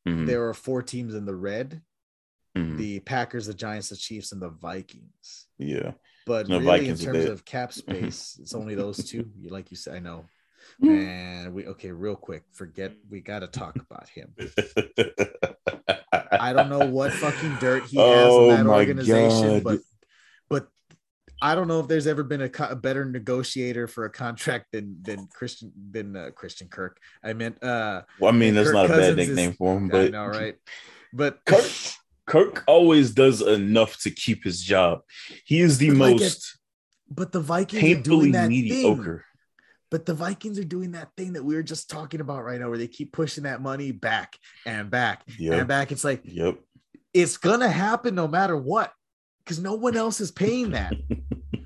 [0.07, 1.83] Mhm, there are four teams in the red:
[2.57, 2.77] mhm.
[2.77, 5.47] the Packers, the Giants, the Chiefs, and the Vikings.
[5.59, 5.93] Yeah.
[6.27, 9.31] But No, really, Vikings in terms of cap space, it's only those two.
[9.41, 10.25] You- Like you said, I know.
[10.83, 12.45] And we okay, real quick.
[12.53, 14.35] Forget we got to talk about him.
[16.33, 19.65] I don't know what fucking dirt he has Oh in that my organization, God.
[19.65, 19.81] but but
[21.43, 24.67] I don't know if there's ever been a, co- a better negotiator for a contract
[24.73, 26.99] than than Christian than uh, Christian Kirk.
[27.23, 29.77] I meant uh well, I mean, that's Kirk not a bad Cousins is- nickname for
[29.77, 30.55] him, I but know, right?
[31.13, 31.65] But Kirk
[32.27, 35.01] Kirk always does enough to keep his job.
[35.45, 36.59] He is the But like most
[37.09, 39.17] but the Vikings are painfully doing that mediocre.
[39.19, 39.23] thing.
[39.93, 42.69] But the Vikings are doing that thing that we were just talking about right now,
[42.69, 45.93] where they keep pushing that money back and back and back.
[45.93, 46.59] It's like Yep.
[47.15, 48.91] it's gonna happen no matter what,
[49.47, 50.93] because no one else is paying that.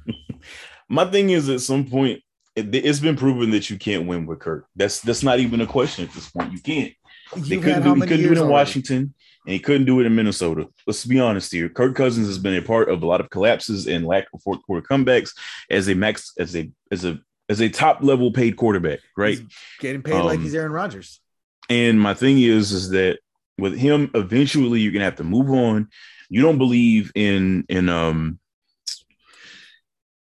[0.88, 2.20] My thing is, at some point,
[2.54, 4.66] it, it's been proven that you can't win with Kirk.
[4.76, 6.52] That's that's not even a question at this point.
[6.52, 6.92] You can't.
[7.34, 8.52] They You've couldn't do, he couldn't do it in already?
[8.52, 9.14] Washington,
[9.46, 10.66] and he couldn't do it in Minnesota.
[10.86, 11.68] Let's be honest here.
[11.68, 14.62] Kirk Cousins has been a part of a lot of collapses and lack of fourth
[14.62, 15.30] quarter comebacks
[15.70, 17.18] as a max as a as a
[17.48, 19.38] as a top level paid quarterback, right?
[19.38, 19.46] He's
[19.78, 21.20] getting paid like Um, he's Aaron Rodgers.
[21.68, 23.20] And my thing is, is that
[23.58, 25.88] with him, eventually you're gonna have to move on.
[26.30, 28.38] You don't believe in in um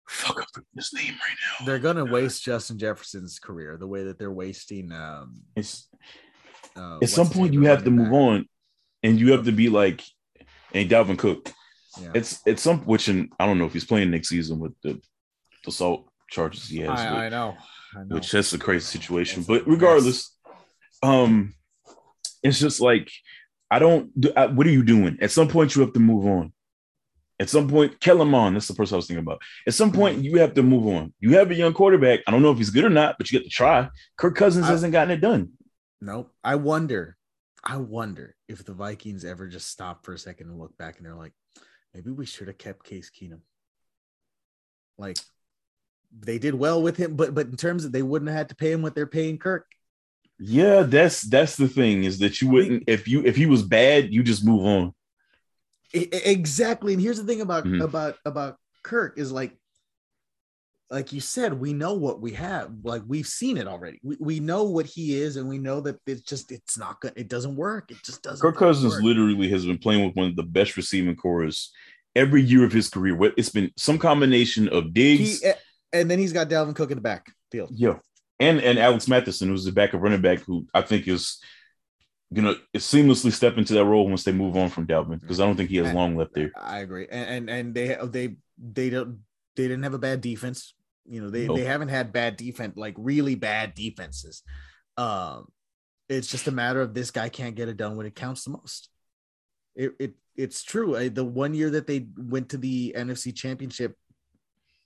[0.07, 1.66] fuck I'm his name right now.
[1.66, 4.91] They're gonna waste Justin Jefferson's career the way that they're wasting.
[4.91, 5.88] Um, It's
[6.76, 8.45] uh, at some point you have to running move on
[9.03, 10.03] and you have to be like
[10.74, 11.51] and Dalvin Cook.
[12.01, 12.12] Yeah.
[12.16, 14.93] It's it's some which and I don't know if he's playing next season with the
[15.64, 17.57] the assault charges he has, I, with- I know,
[17.95, 18.16] I know.
[18.16, 19.41] which that's a crazy situation.
[19.41, 19.74] That's But mess.
[19.76, 20.38] regardless,
[21.03, 21.53] um,
[22.43, 23.12] it's just like
[23.72, 24.20] I don't.
[24.20, 25.18] Do, I, what are you doing?
[25.22, 26.52] At some point, you have to move on.
[27.40, 29.42] At some point, Kellen Mond, that's the person I was thinking about.
[29.66, 30.00] At some Mm-hmm.
[30.00, 31.14] point, you have to move on.
[31.20, 32.20] You have a young quarterback.
[32.28, 33.88] I don't know if he's good or not, but you get to try.
[34.18, 35.52] Kirk Cousins I- hasn't gotten it done.
[36.02, 36.34] Nope.
[36.44, 37.16] I wonder,
[37.64, 41.06] I wonder if the Vikings ever just stop for a second and look back and
[41.06, 41.34] they're like,
[41.94, 43.40] maybe we should have kept Case Keenum.
[44.98, 45.18] Like
[46.18, 48.56] they did well with him, but but in terms of they wouldn't have had to
[48.56, 49.66] pay him what they're paying Kirk.
[50.40, 54.14] Yeah, that's that's the thing is that you wouldn't if you if he was bad,
[54.14, 54.94] you just move on.
[55.94, 56.94] Exactly.
[56.94, 57.84] And here's the thing about Mhm.
[57.84, 59.56] about about Kirk is like
[60.92, 62.72] like you said, we know what we have.
[62.84, 64.00] Like we've seen it already.
[64.02, 67.14] We, we know what he is, and we know that it's just it's not good.
[67.16, 67.92] It doesn't work.
[67.92, 68.42] It just doesn't.
[68.42, 69.04] Kirk Cousins work.
[69.04, 71.72] literally has been playing with one of the best receiving corps
[72.16, 73.16] every year of his career.
[73.16, 75.52] What- It's been some combination of Diggs, He,
[75.94, 77.70] and then he's got Dalvin Cook in the backfield.
[77.72, 78.00] yeah,
[78.40, 81.40] and and Alex Mattison, who's the backup running back, who I think is
[82.34, 85.56] gonna seamlessly step into that role once they move on from Dalvin because I don't
[85.56, 86.52] think he has long left there.
[86.56, 89.20] I agree, and and, and they they they don't
[89.56, 90.74] they didn't have a bad defense.
[91.06, 91.58] You know, they Nope.
[91.58, 94.44] they haven't had bad defense, like really bad defenses.
[94.96, 95.48] Um,
[96.08, 98.52] it's just a matter of this guy can't get it done when it counts the
[98.52, 98.90] most.
[99.76, 100.96] It it it's true.
[100.96, 103.96] I, the one year that they went to the NFC Championship,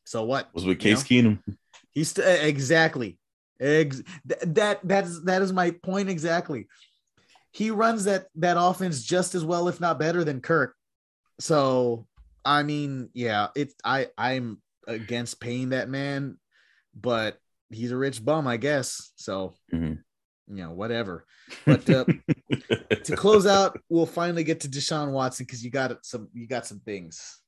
[0.06, 1.40] so what Was with You Case Keenum.
[1.92, 3.20] He's st- exactly.
[3.64, 6.68] Ex- th- that that's that is my point exactly.
[7.52, 10.76] He runs that that offense just as well, if not better, than Kirk.
[11.40, 12.08] So
[12.44, 16.38] I mean, yeah, it's I I'm against paying that man,
[16.94, 17.38] but
[17.70, 19.12] he's a rich bum, I guess.
[19.16, 20.00] So Mhm.
[20.50, 21.26] you know, whatever.
[21.66, 22.06] But uh,
[23.04, 26.66] to close out, we'll finally get to Deshaun Watson because you got some you got
[26.68, 27.40] some things.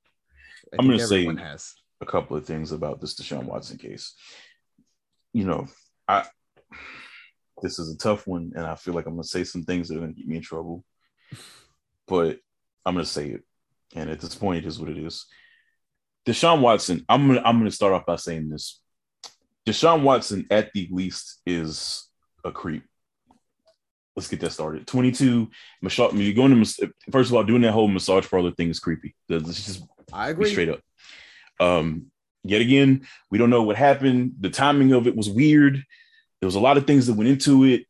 [0.71, 1.73] I I'm gonna say- has.
[2.01, 4.13] a couple of things about this Deshaun Watson case.
[5.33, 5.67] You know,
[6.07, 6.25] I
[7.61, 9.97] this is a tough one, and I feel like I'm gonna say some things that
[9.97, 10.83] are gonna get me in trouble.
[12.07, 12.39] But
[12.85, 13.43] I'm gonna say it,
[13.95, 15.25] and at this point, it is what it is.
[16.27, 17.05] Deshaun Watson.
[17.07, 18.81] I'm gonna I'm gonna start off by saying this.
[19.65, 22.07] Deshaun Watson, at the least, is
[22.43, 22.83] a creep.
[24.15, 24.85] let's get that started.
[24.85, 25.49] 22,
[25.81, 26.13] massage.
[26.13, 29.15] You're going to first of all, doing that whole massage parlor thing is creepy.
[29.27, 29.83] Let's just
[30.13, 30.51] I agree.
[30.51, 30.81] straight up.
[31.59, 32.11] Um,
[32.45, 34.33] yet again, we don't know what happened.
[34.39, 35.83] The timing of it was weird.
[36.39, 37.85] There was a lot of things that went into it.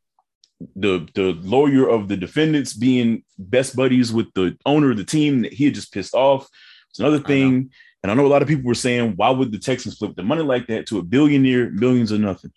[0.76, 5.42] The the lawyer of the defendants being best buddies with the owner of the team
[5.42, 6.48] that he had just pissed off.
[6.90, 7.72] It's another I thing.
[8.02, 10.24] And I know a lot of people were saying, why would the Texans flip the
[10.24, 12.52] money like that to a billionaire, millions or nothing?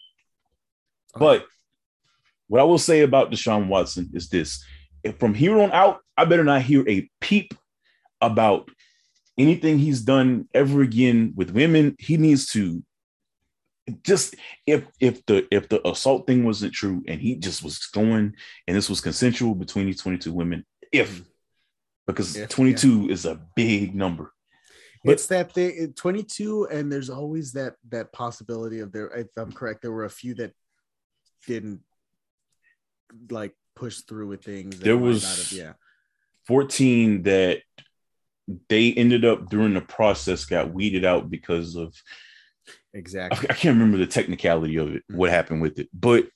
[1.14, 1.46] But
[2.49, 4.64] what I will say about Deshaun Watson is this:
[5.03, 7.55] if from here on out, I better not hear a peep
[8.20, 8.70] about
[9.39, 11.97] anything he's done ever again with women.
[11.99, 12.82] He needs to
[14.03, 14.34] just
[14.66, 18.34] if if the if the assault thing wasn't true and he just was going
[18.66, 21.22] and this was consensual between these 22 women, if
[22.07, 24.32] because If, 22 is a big number.
[25.05, 29.53] But- it's that they 22 and there's always that that possibility of there if i'm
[29.53, 30.53] correct there were a few that
[31.47, 31.80] didn't
[33.30, 35.72] like push through with things There was- not have- yeah
[36.47, 37.62] 14 that
[38.68, 41.94] they ended up during the process got weeded out because of
[42.94, 46.28] exactly I can't remember the technicality of it, what happened with it, but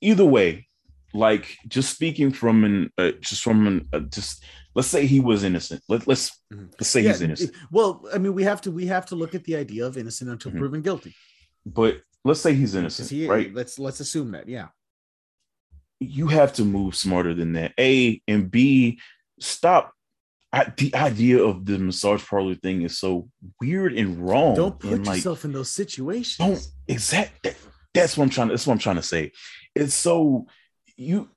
[0.00, 0.66] either way,
[1.14, 4.44] like just speaking from an uh, just from an uh, just
[4.74, 5.82] let's say he was innocent.
[5.88, 6.72] Let, let's Mhm.
[6.80, 9.34] let's say Yeah, he's innocent, well i mean we have to we have to look
[9.36, 10.58] at the idea of innocent until Mhm.
[10.58, 11.14] proven guilty
[11.64, 13.54] but let's say he's innocent, he, right?
[13.54, 14.68] let's let's assume that yeah
[16.00, 17.72] You have to move smarter than that.
[17.78, 18.98] A and B,
[19.38, 19.92] stop.
[20.52, 23.28] I, the idea of the massage parlor thing is so
[23.60, 24.56] weird and wrong.
[24.56, 27.56] don't put and, like, yourself in those situations don't exact that,
[27.94, 29.32] that's what I'm trying to that's what I'm trying to say.
[29.76, 30.46] It's so
[30.96, 31.28] you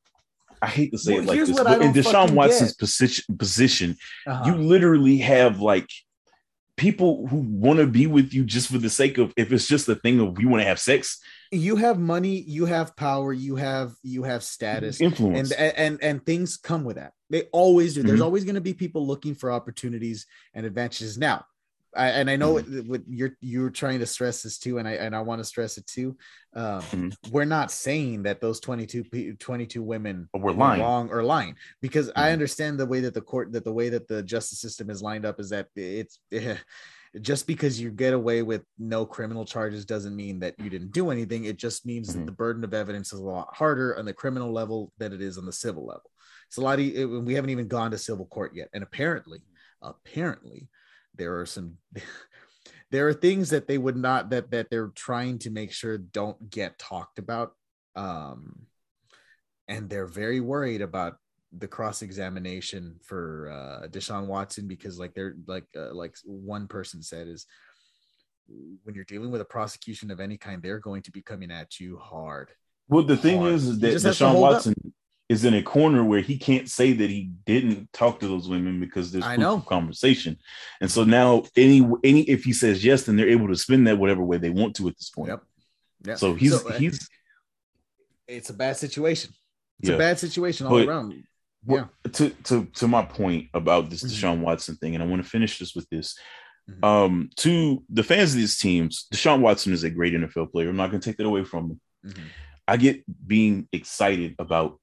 [0.61, 2.79] I hate to say Well, it like this, but in Deshaun Watson's get.
[2.79, 4.43] position position, Uh-huh.
[4.45, 5.89] you literally have like
[6.77, 9.87] people who want to be with you just for the sake of if it's just
[9.89, 11.19] a thing of we want to have sex,
[11.51, 14.99] you have money you have power you have you have status.
[14.99, 15.51] Influence.
[15.51, 17.13] and and and things come with that.
[17.29, 18.03] They always do.
[18.03, 18.23] There's Mhm.
[18.23, 21.17] always going to be people looking for opportunities and advantages.
[21.17, 21.45] Now
[21.95, 22.89] I, and I know Mm-hmm.
[22.89, 25.77] what, you're you're trying to stress this too, and I and I want to stress
[25.77, 26.17] it too.
[26.55, 27.31] Um, Mhm.
[27.31, 30.81] We're not saying that those 22, 22 women But we're lying.
[30.81, 32.33] wrong or lying because I Mhm.
[32.33, 35.25] understand the way that the court that the way that the justice system is lined
[35.25, 36.19] up is that it's
[37.21, 41.11] just because you get away with no criminal charges doesn't mean that you didn't do
[41.11, 41.45] anything.
[41.45, 44.51] It just means that the burden of evidence is a lot harder on the criminal
[44.51, 46.09] level than it is on the civil level.
[46.47, 46.79] It's a lot.
[46.79, 46.85] Of,
[47.23, 49.41] we haven't even gone to civil court yet, and apparently,
[49.81, 50.69] apparently,
[51.15, 51.77] there are some.
[52.91, 56.51] There are things that they would not that that they're trying to make sure don't
[56.51, 57.53] get talked about,
[57.95, 58.67] um,
[59.67, 61.15] and they're very worried about
[61.57, 67.01] the cross examination for uh, Deshaun Watson because, like, they're like uh, like one person
[67.01, 67.47] said is
[68.83, 71.79] when you're dealing with a prosecution of any kind, they're going to be coming at
[71.79, 72.51] you hard.
[72.87, 73.53] well, the thing hard.
[73.53, 74.63] is, is that Deshaun hold up.
[75.33, 78.79] Is in a corner where he can't say that he didn't talk to those women
[78.79, 79.55] because there's I proof know.
[79.55, 80.37] of conversation.
[80.81, 83.97] And so now any any if he says yes, then they're able to spin that
[83.97, 85.29] whatever way they want to at this point.
[85.29, 85.43] Yep.
[86.05, 86.15] Yeah.
[86.15, 87.09] So he's So, uh, he's
[88.27, 89.31] it's a bad situation.
[89.79, 89.95] It's Yeah.
[89.95, 91.23] a bad situation all But- around.
[91.65, 94.09] Well, to to to my point about this Mhm.
[94.09, 96.17] Deshaun Watson thing, and I want to finish this with this.
[96.69, 96.83] Mhm.
[96.85, 100.69] Um, to the fans of these teams, Deshaun Watson is a great NFL player.
[100.69, 101.81] I'm not going to take that away from him.
[102.05, 102.23] Mhm.
[102.67, 104.79] I get being excited about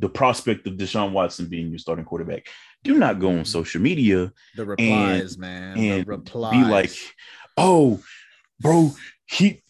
[0.00, 2.46] the prospect of Deshaun Watson being your starting quarterback.
[2.82, 3.46] Do not go on Mhm.
[3.46, 5.78] social media The replies, man.
[5.78, 6.52] and the replies.
[6.64, 6.92] be like,
[7.56, 8.02] "Oh,
[8.58, 8.92] bro,
[9.26, 9.62] he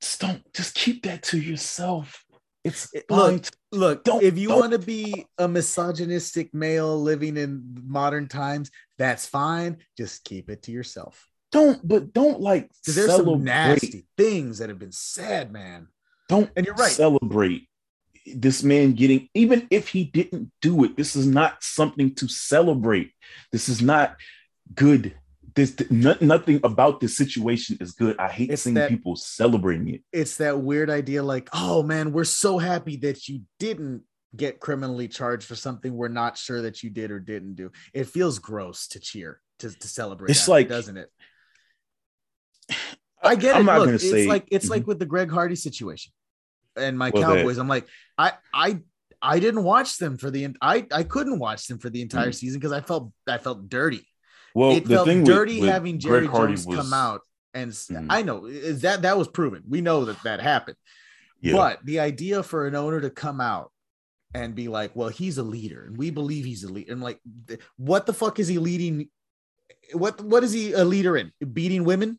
[0.00, 2.24] just don't just keep that to yourself."
[2.62, 4.04] It's look, look.
[4.04, 9.78] Don't- if you want to be a misogynistic male living in modern times, that's fine.
[9.98, 11.28] Just keep it to yourself.
[11.52, 13.44] don't, but don't like there's some celebrate.
[13.44, 15.86] nasty things that have been said, man.
[16.28, 16.90] Don't And you're right.
[16.90, 17.68] celebrate
[18.26, 20.96] this man getting even if he didn't do it.
[20.96, 23.12] This is not something to celebrate.
[23.52, 24.16] This is not
[24.74, 25.14] good.
[25.54, 28.18] This no, nothing about this situation is good.
[28.18, 30.02] I hate It's seeing that- people celebrating it.
[30.12, 34.02] It's that weird idea, like, oh man, we're so happy that you didn't
[34.34, 37.70] get criminally charged for something we're not sure that you did or didn't do.
[37.92, 40.30] It feels gross to cheer to, to celebrate.
[40.30, 41.10] It's after, like- doesn't it?
[43.22, 43.64] I get I'm it.
[43.66, 44.70] not Look, gonna it's say- like it's Mhm.
[44.70, 46.12] like with the Greg Hardy situation
[46.76, 47.58] and my Well, Cowboys.
[47.58, 47.86] I'm like,
[48.18, 48.80] I I
[49.22, 52.34] I didn't watch them for the I I couldn't watch them for the entire Mhm.
[52.34, 54.06] season because I felt I felt dirty.
[54.54, 57.22] Well, it the felt thing dirty with, with having Jerry Jones was, come out
[57.54, 58.06] and Mhm.
[58.10, 59.62] I know is that that was proven.
[59.68, 60.76] We know that that happened.
[61.40, 63.70] Yeah, But the idea for an owner to come out
[64.32, 67.20] and be like, "Well, he's a leader, and we believe he's a leader," and like,
[67.76, 69.10] what the fuck is he leading?
[69.92, 71.32] What what is he a leader in?
[71.52, 72.18] Beating women,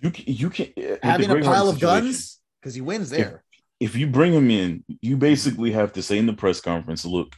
[0.00, 0.72] you can, you can
[1.02, 3.44] having a pile of situation, guns because he wins there.
[3.80, 7.34] If you bring him in, you basically have to say in the press conference, look,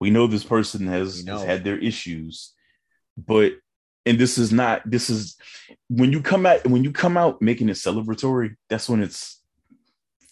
[0.00, 2.54] we know this person has, has had their issues,
[3.16, 3.52] but
[4.06, 5.36] and this is not this is
[5.88, 9.42] when you come out when you come out making it celebratory, that's when it's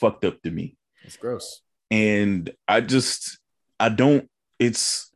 [0.00, 0.76] fucked up to me.
[1.04, 1.62] It's gross.
[1.90, 3.38] And I just
[3.78, 5.12] I don't it's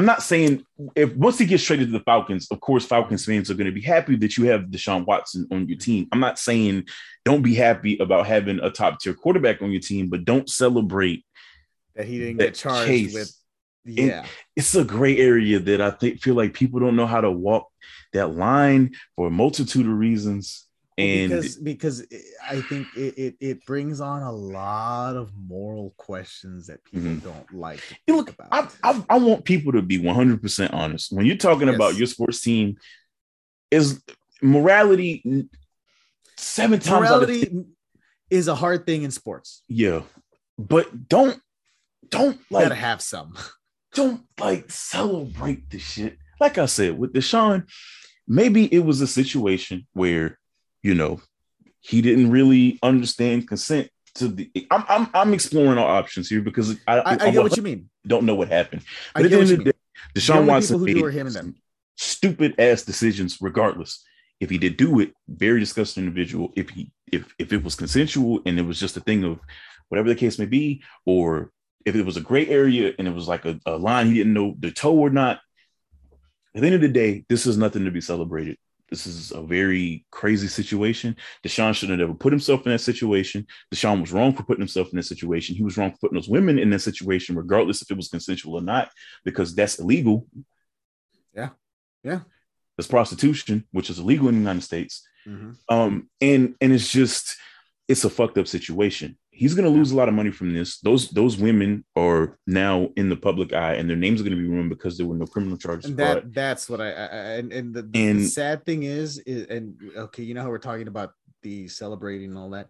[0.00, 0.64] I'm not saying
[0.96, 3.70] if once he gets traded to the Falcons, of course, Falcons fans are going to
[3.70, 6.08] be happy that you have Deshaun Watson on your team.
[6.10, 6.86] I'm not saying
[7.26, 11.26] don't be happy about having a top tier quarterback on your team, but don't celebrate
[11.94, 13.12] that he didn't that get charged case.
[13.12, 13.36] with.
[13.84, 17.20] Yeah, and it's a gray area that I think feel like people don't know how
[17.20, 17.68] to walk
[18.14, 20.66] that line for a multitude of reasons
[20.98, 22.06] and because because
[22.46, 27.28] I think it, it, it brings on a lot of moral questions that people mm-hmm.
[27.28, 27.80] don't like.
[28.08, 31.68] look, I, I, I want people to be one hundred percent honest when you're talking
[31.68, 31.76] yes.
[31.76, 32.76] about your sports team.
[33.70, 34.02] Is
[34.42, 35.46] morality
[36.36, 37.64] seven times morality
[38.30, 39.62] is a hard thing in sports.
[39.68, 40.02] Yeah,
[40.58, 41.40] but don't
[42.08, 43.34] don't like gotta have some.
[43.94, 46.16] Don't like celebrate the shit.
[46.40, 47.68] Like I said with Deshaun,
[48.28, 50.38] maybe it was a situation where
[50.82, 51.20] you know,
[51.80, 54.50] he didn't really understand consent to the.
[54.70, 57.90] I'm I'm, I'm exploring all options here because I I, I get what you mean.
[58.06, 58.82] Don't know what happened,
[59.14, 59.78] but at the end of the day,
[60.14, 61.54] Deshaun Watson made
[61.96, 63.38] stupid ass decisions.
[63.40, 64.04] Regardless,
[64.40, 66.52] if he did do it, very disgusting individual.
[66.56, 69.40] If he if if it was consensual and it was just a thing of
[69.88, 71.52] whatever the case may be, or
[71.84, 74.34] if it was a gray area and it was like a, a line he didn't
[74.34, 75.40] know the toe or not.
[76.54, 78.58] At the end of the day, this is nothing to be celebrated.
[78.90, 81.16] This is a very crazy situation.
[81.44, 83.46] Deshaun shouldn't have ever put himself in that situation.
[83.72, 85.54] Deshaun was wrong for putting himself in that situation.
[85.54, 88.54] He was wrong for putting those women in that situation, regardless if it was consensual
[88.54, 88.90] or not,
[89.24, 90.26] because that's illegal.
[91.34, 91.50] Yeah.
[92.02, 92.20] Yeah.
[92.76, 95.06] That's prostitution, which is illegal in the United States.
[95.26, 95.52] Mm-hmm.
[95.68, 97.36] Um, and and it's just
[97.86, 100.78] it's a fucked up situation he's going to lose a lot of money from this.
[100.80, 104.42] Those those women are now in the public eye, and their names are going to
[104.42, 105.86] be ruined because there were no criminal charges.
[105.86, 107.06] And that that's what I, I
[107.38, 110.58] and and the, and the sad thing is, is, and okay, you know how we're
[110.58, 111.12] talking about
[111.42, 112.68] the celebrating and all that.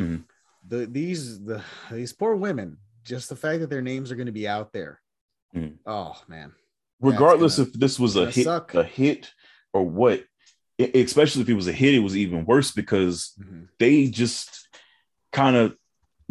[0.00, 0.22] Mm-hmm.
[0.66, 4.32] The these the these poor women, just the fact that their names are going to
[4.32, 5.00] be out there.
[5.54, 5.76] Mm-hmm.
[5.86, 6.52] Oh man.
[7.00, 8.74] Regardless gonna, if this was a hit, suck.
[8.74, 9.32] a hit
[9.72, 10.24] or what,
[10.80, 13.66] especially if it was a hit, it was even worse because mm-hmm.
[13.78, 14.68] they just
[15.32, 15.76] kind of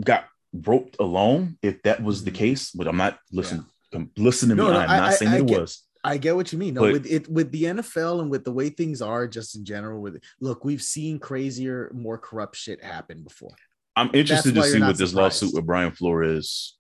[0.04, 2.38] got roped along if that was the mm-hmm.
[2.38, 3.66] case, but I'm not listening.
[3.91, 4.04] Yeah.
[4.18, 4.72] Listen to no, me.
[4.72, 5.84] No, I'm not I, saying I, it get, was.
[6.04, 6.74] I get what you mean.
[6.74, 9.66] No, but, with it with the NFL and with the way things are, just in
[9.66, 10.02] general.
[10.02, 13.56] With look, we've seen crazier, more corrupt shit happen before.
[13.95, 15.41] I'm interested to see what this surprised.
[15.41, 16.78] lawsuit with Brian Flores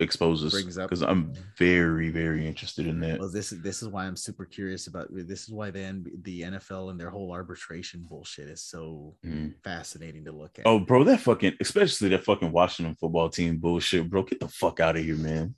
[0.00, 3.18] exposes because I'm very very interested in that.
[3.18, 6.42] Well, this is this is why I'm super curious about this is why then the
[6.42, 9.54] NFL and their whole arbitration bullshit is so mm.
[9.64, 10.66] fascinating to look at.
[10.66, 14.22] Oh, bro, that fucking especially that fucking Washington football team bullshit, bro.
[14.22, 15.54] Get the fuck out of here, man.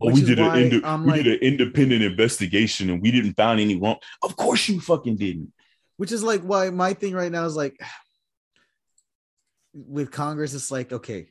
[0.00, 3.60] Oh, we did an ind- we like, did an independent investigation and we didn't find
[3.60, 3.96] any wrong.
[4.22, 5.52] Of course you fucking didn't.
[5.96, 7.78] Which is like why my thing right now is like
[9.74, 11.28] with Congress, it's like okay,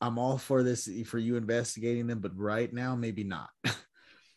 [0.00, 3.50] I'm all for this for you investigating them, but right now maybe not.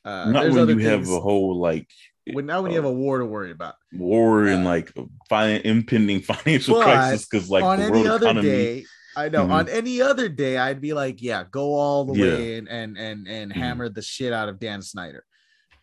[0.05, 1.87] Uh, not when you things, have a whole like
[2.33, 4.91] when now when uh, you have a war to worry about war and uh, like
[5.29, 8.85] fin- impending financial crisis because like on any other economy, day
[9.15, 9.53] I know mm-hmm.
[9.53, 12.33] on any other day I'd be like yeah go all the yeah.
[12.33, 13.61] way in and and and mm-hmm.
[13.61, 15.23] hammer the shit out of Dan Snyder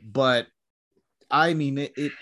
[0.03, 0.49] but
[1.31, 2.13] I mean it, it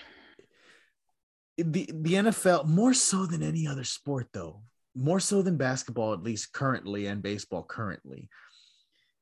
[1.56, 4.62] the the NFL more so than any other sport though
[4.98, 8.28] more so than basketball, at least currently, and baseball currently,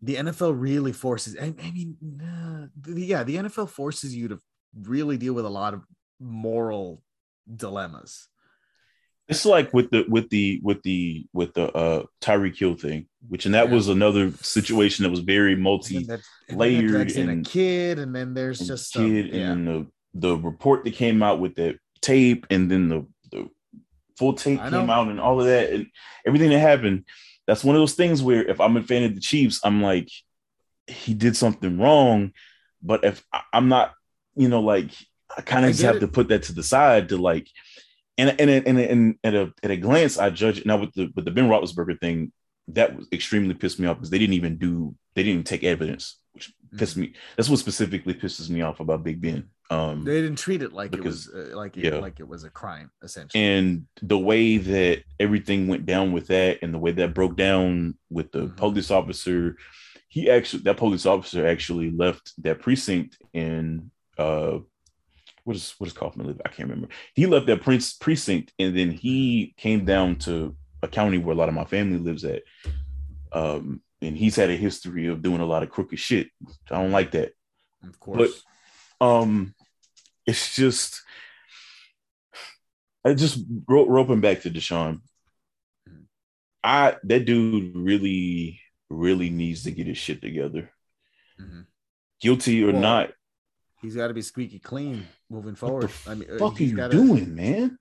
[0.02, 1.36] the NFL really forces.
[1.40, 4.38] I, I mean, uh, yeah, the NFL forces you to
[4.82, 5.82] really deal with a lot of
[6.18, 7.02] moral
[7.54, 8.28] dilemmas.
[9.28, 13.44] It's like with the with the with the with the uh Tyreek Hill thing, which
[13.44, 13.74] and that yeah.
[13.74, 16.08] was another situation that was very multi
[16.48, 19.50] layered and, and, a kid, and then there's just kid yeah.
[19.50, 23.04] and the the report that came out with the tape, and then the
[24.16, 25.86] full tape came out and all of that and
[26.26, 27.04] everything that happened.
[27.46, 30.10] That's one of those things where if I'm a fan of the Chiefs, I'm like,
[30.86, 32.32] he did something wrong.
[32.82, 33.92] But if I'm not,
[34.34, 34.90] you know, like
[35.36, 36.00] I kind of just have it.
[36.00, 37.48] to put that to the side to like,
[38.18, 41.10] and and and, and, at a at a glance, I judge it now with the
[41.14, 42.32] with the Ben Roethlisberger thing.
[42.68, 45.64] That was extremely pissed me off because they didn't even do they didn't even take
[45.64, 47.02] evidence, which pissed mm-hmm.
[47.02, 47.14] me.
[47.36, 49.50] That's what specifically pisses me off about Big Ben.
[49.68, 51.98] Um, they didn't treat it like because, it was uh, like it, yeah.
[51.98, 53.42] like it was a crime essentially.
[53.42, 57.96] And the way that everything went down with that, and the way that broke down
[58.10, 58.54] with the mm-hmm.
[58.54, 59.56] police officer,
[60.08, 64.58] he actually that police officer actually left that precinct in uh,
[65.44, 66.40] what is what is Kaufman live?
[66.44, 66.88] I can't remember.
[67.14, 71.38] He left that prince precinct, and then he came down to a county where a
[71.38, 72.42] lot of my family lives at.
[73.32, 76.28] Um, and he's had a history of doing a lot of crooked shit.
[76.70, 77.32] I don't like that.
[77.82, 78.42] Of course.
[78.98, 79.54] But um,
[80.26, 81.02] it's just
[83.04, 83.38] I just
[83.68, 85.00] ro- roping back to Deshaun.
[86.64, 90.70] I that dude really, really needs to get his shit together.
[91.40, 91.66] Mhm.
[92.20, 93.12] Guilty or Well, not,
[93.82, 95.90] He's got to be squeaky clean moving what forward.
[96.04, 97.78] the I mean, uh, fuck are you gotta- doing, man?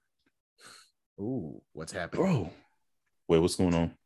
[1.20, 2.22] Ooh, what's happening?
[2.26, 2.54] Bro.
[3.28, 3.98] Wait, what's going on?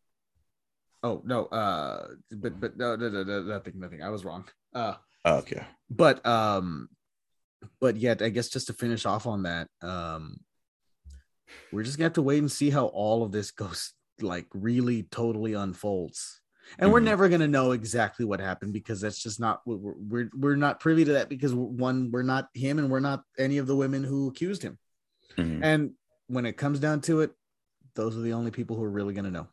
[1.01, 4.01] Oh no, uh, but but no, no, no, no, nothing, nothing.
[4.03, 4.47] I was wrong.
[4.73, 4.95] Uh,
[5.25, 5.65] Oh, okay.
[5.89, 6.87] but um,
[7.79, 10.37] but yet, I guess just to finish off on that, um,
[11.71, 15.03] we're just gonna have to wait and see how all of this goes, like really,
[15.03, 16.41] totally unfolds.
[16.77, 17.05] And we're Mhm.
[17.05, 21.03] never gonna know exactly what happened because that's just not we're we're, we're not privy
[21.05, 24.27] to that because one we're not him and we're not any of the women who
[24.29, 24.77] accused him.
[25.35, 25.61] Mhm.
[25.63, 25.93] And
[26.27, 27.31] when it comes down to it,
[27.95, 29.47] those are the only people who are really to know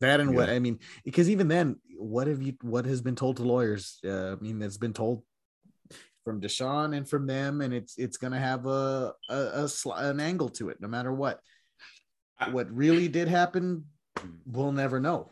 [0.00, 0.20] that.
[0.20, 2.54] And what I mean, because even then, what have you?
[2.62, 3.98] What has been told to lawyers?
[4.02, 5.22] Uh, I mean, it's been told
[6.24, 10.02] from Deshaun and from them, and it's it's going to have a a, a sli-
[10.02, 11.40] an angle to it, no matter what.
[12.50, 13.84] What really did happen,
[14.44, 15.30] we'll never know.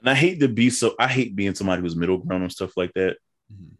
[0.00, 2.76] And I hate to be so I hate being somebody who's middle ground and stuff
[2.76, 3.16] like that.
[3.52, 3.72] Mhm.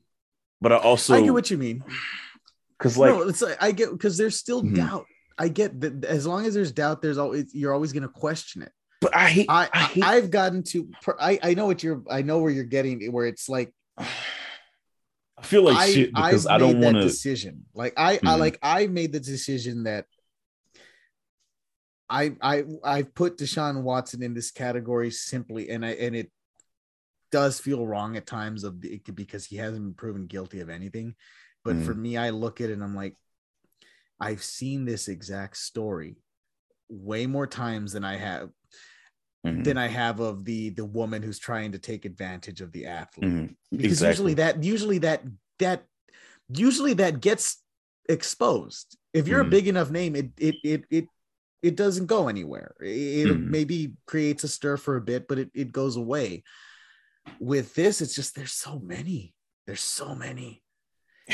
[0.60, 1.84] But I also I get what you mean.
[2.78, 4.76] because like no, it's like, I get because there's still Mhm.
[4.76, 5.06] doubt.
[5.38, 8.62] I get that as long as there's doubt, there's always you're always going to question
[8.62, 8.72] it.
[9.00, 9.68] but I hate I,
[10.02, 13.26] I, have gotten to I I know what you're I know where you're getting where
[13.26, 13.72] it's like
[15.44, 17.92] I feel like I shit because I've I don't made that want to decision like
[17.96, 18.38] I I Mhm.
[18.38, 20.06] like I made the decision that
[22.08, 26.30] I I I put Deshaun Watson in this category simply and I and it
[27.30, 31.14] does feel wrong at times of the, because he hasn't been proven guilty of anything
[31.64, 31.84] but Mhm.
[31.84, 33.16] for me I look at it and I'm like
[34.20, 36.16] I've seen this exact story
[36.88, 38.50] way more times than I have
[39.44, 42.86] Mhm, than I have of the the woman who's trying to take advantage of the
[42.86, 43.26] athlete.
[43.26, 43.56] mhm.
[43.70, 44.08] Because Exactly.
[44.10, 45.22] usually that usually that
[45.58, 45.86] that
[46.48, 47.62] usually that gets
[48.08, 48.96] exposed.
[49.12, 49.48] If you're Mhm.
[49.48, 51.08] a big enough name, it it it it
[51.62, 52.74] it doesn't go anywhere.
[52.80, 53.48] It Mhm.
[53.48, 56.42] maybe creates a stir for a bit, but it, it goes away.
[57.38, 59.34] With this, it's just there's so many.
[59.66, 60.63] There's so many.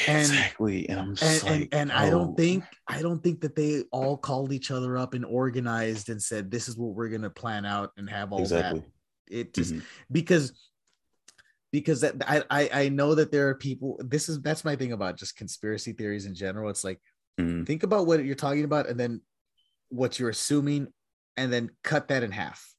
[0.06, 0.88] And- exactly.
[0.88, 2.10] And I'm And just and, like, and I oh.
[2.10, 6.22] don't think I don't think that they all called each other up and organized and
[6.22, 8.80] said this is what we're gonna plan out and have all exactly.
[8.80, 9.82] that it just Mhm.
[10.10, 10.52] because
[11.72, 14.90] because that I, I i know that there are people this is that's my thing
[14.92, 17.00] about just conspiracy theories in general it's like
[17.38, 17.64] Mhm.
[17.66, 19.20] think about what you're talking about and then
[19.88, 20.88] what you're assuming
[21.36, 22.74] and then cut that in half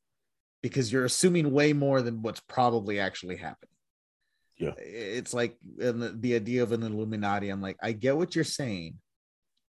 [0.61, 3.70] because you're assuming way more than what's probably actually happening
[4.61, 4.73] Yeah.
[4.77, 8.91] it's like the, the idea of an illuminati i'm like i get what you're saying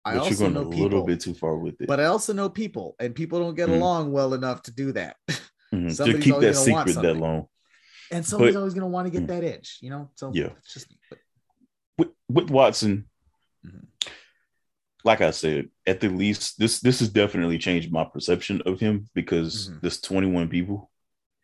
[0.04, 1.88] i But you're also going know a people little bit too far with it.
[1.88, 3.76] but i also know people and people don't get Mhm.
[3.78, 5.16] along well enough to do that
[5.74, 5.88] Mhm.
[5.88, 7.48] To somebody's keep always that secret that long.
[8.12, 9.32] and somebody's But- always going to want to get Mm.
[9.32, 10.10] that edge, you know.
[10.14, 10.50] So Yeah.
[10.58, 10.86] it's just.
[11.10, 11.18] But
[11.98, 13.10] with, with Watson,
[13.66, 13.86] Mhm.
[15.04, 19.08] like I said, at the least, this this has definitely changed my perception of him
[19.12, 19.80] because Mhm.
[19.80, 20.88] there's 21 people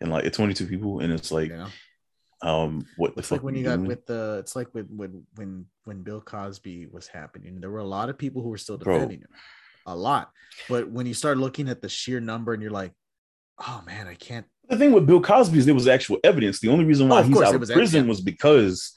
[0.01, 1.67] and like 22 people, and it's like, know,
[2.43, 3.89] um, what the it's fuck like when you got doing?
[3.89, 4.39] with the.
[4.41, 8.19] It's like when when when when Bill Cosby was happening, there were a lot of
[8.19, 8.95] people who were still Bro.
[8.95, 9.29] defending him,
[9.87, 10.31] a lot.
[10.69, 12.93] But when you start looking at the sheer number, and you're like,
[13.67, 14.47] oh man, I can't.
[14.69, 16.61] the thing with Bill Cosby is there was actual evidence.
[16.61, 18.19] The only reason Oh, why of he's out of was prison evidence.
[18.19, 18.93] was because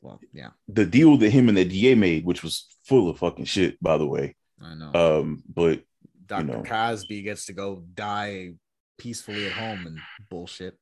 [0.00, 3.46] Well, yeah, the deal that him and the DA made, which was full of fucking
[3.46, 4.36] shit, by the way.
[4.60, 4.92] I know.
[5.20, 5.82] Um, but
[6.26, 6.44] Dr.
[6.44, 6.62] know.
[6.62, 8.52] Cosby gets to go die
[8.98, 9.98] peacefully at home and
[10.30, 10.78] bullshit.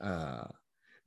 [0.00, 0.44] Uh,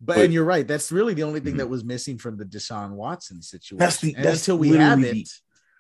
[0.04, 0.68] but, But- and you're right.
[0.68, 1.60] That's really the only thing Mhm.
[1.60, 3.78] that was missing from the Deshaun Watson situation.
[3.78, 5.30] That's the- and that's until we have it,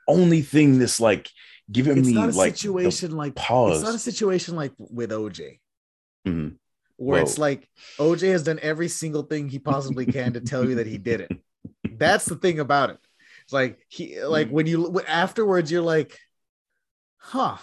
[0.07, 1.29] only thing that's like
[1.71, 3.77] giving it's me not a like situation like pause.
[3.77, 5.59] it's not a situation like with OJ,
[6.27, 6.57] Mhm.
[6.97, 7.23] where Whoa.
[7.23, 7.69] it's like
[7.99, 11.21] OJ has done every single thing he possibly can to tell you that he did
[11.21, 11.31] it.
[11.99, 12.99] That's the thing about it.
[13.43, 16.17] It's like he like when you afterwards you're like,
[17.17, 17.57] huh.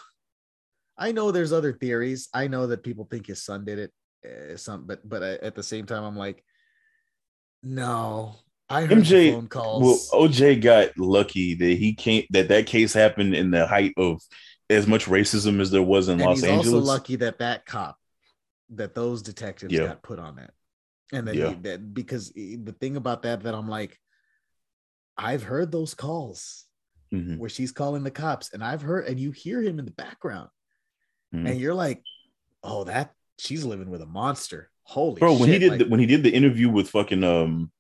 [0.97, 2.29] I know there's other theories.
[2.35, 3.93] I know that people think his son did it.
[4.23, 6.45] Uh, some, but but I, at the same time, I'm like,
[7.63, 8.37] no.
[8.69, 10.09] I heard MJ phone calls.
[10.13, 14.23] Well, OJ got lucky that he can't that that case happened in the height of
[14.69, 16.75] as much racism as there was in and Los he's Angeles.
[16.75, 17.97] also lucky that that cop,
[18.71, 19.87] that those detectives Yeah.
[19.89, 20.53] got put on that,
[21.13, 21.49] and that, Yeah.
[21.49, 23.99] he, that because the thing about that that I'm like,
[25.19, 26.65] I've heard those calls
[27.13, 29.91] Mhm, where she's calling the cops, and I've heard, and you hear him in the
[29.91, 30.49] background,
[31.35, 31.51] mhm.
[31.51, 32.05] and you're like,
[32.63, 34.71] oh, that she's living with a monster.
[34.91, 37.71] Holy Bro, when he did like- the, when he did the interview with fucking um,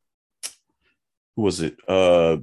[1.34, 1.76] who was it?
[1.88, 2.36] Uh,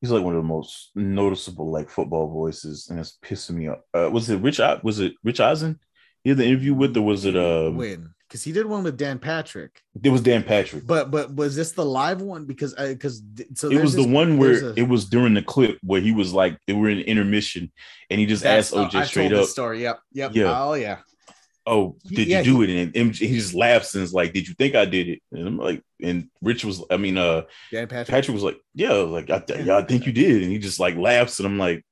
[0.00, 3.78] he's like one of the most noticeable like football voices, and it's pissing me off.
[3.94, 4.60] Uh, was it Rich?
[4.82, 5.78] Was it Rich Eisen?
[6.24, 7.70] He had the interview with, or was it uh?
[7.70, 8.12] When?
[8.26, 9.80] Because he did one with Dan Patrick.
[10.02, 10.84] It was Dan Patrick.
[10.84, 12.46] But but was this the live one?
[12.46, 13.22] Because I because
[13.54, 16.10] so it was there's the one where a- it was during the clip where he
[16.10, 17.70] was like they were in intermission
[18.10, 19.82] and he just asked OJ oh, straight told up, this story.
[19.82, 20.00] Yep.
[20.14, 20.34] Yep.
[20.34, 20.60] Yeah.
[20.64, 20.96] Oh yeah.
[21.66, 24.32] "Oh, He- did yeah, you do it?" And MJ, he just laughs and is like,
[24.32, 27.42] "Did you think I did it?" And I'm like, and Rich was, I mean, uh,
[27.72, 28.08] Dan Patrick.
[28.08, 30.96] Patrick was like, "Yeah, like I, yeah, I think you did," and he just like
[30.96, 31.84] laughs and I'm like,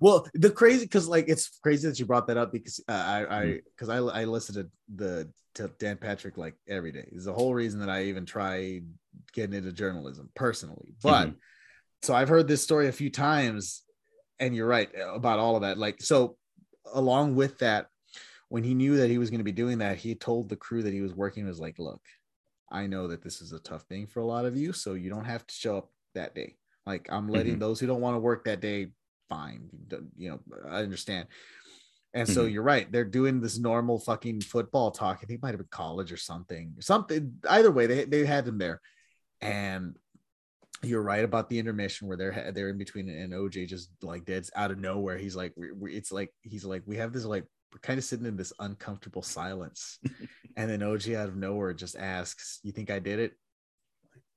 [0.00, 3.20] Well, the crazy because like it's crazy that you brought that up because uh, I
[3.20, 3.56] I Mm-hmm.
[3.76, 7.08] because I I listened to the to Dan Patrick like every day.
[7.12, 8.84] Is the whole reason that I even tried
[9.32, 10.94] getting into journalism personally.
[11.02, 11.34] But Mhm.
[12.02, 13.82] so I've heard this story a few times,
[14.38, 15.78] and you're right about all of that.
[15.78, 16.36] Like so,
[16.92, 17.86] along with that,
[18.50, 20.82] when he knew that he was going to be doing that, he told the crew
[20.82, 22.02] that he was working was like, look,
[22.70, 25.08] I know that this is a tough thing for a lot of you, so you
[25.08, 26.56] don't have to show up that day.
[26.84, 28.88] Like I'm letting those who don't want to work that day
[29.28, 29.70] fine.
[30.16, 31.28] You know, I understand.
[32.12, 32.52] And so Mhm.
[32.52, 32.90] you're right.
[32.90, 35.18] They're doing this normal fucking football talk.
[35.22, 36.74] I think it might have been college or something.
[36.80, 37.38] Something.
[37.48, 38.80] Either way, they they had them there,
[39.40, 39.96] and
[40.82, 44.48] you're right about the intermission where they're they're in between and OJ just like dead
[44.56, 45.18] out of nowhere.
[45.18, 48.04] He's like, we we- it's like he's like we have this like we're kind of
[48.04, 49.98] sitting in this uncomfortable silence,
[50.56, 53.32] and then OJ out of nowhere just asks, "You think I did it?"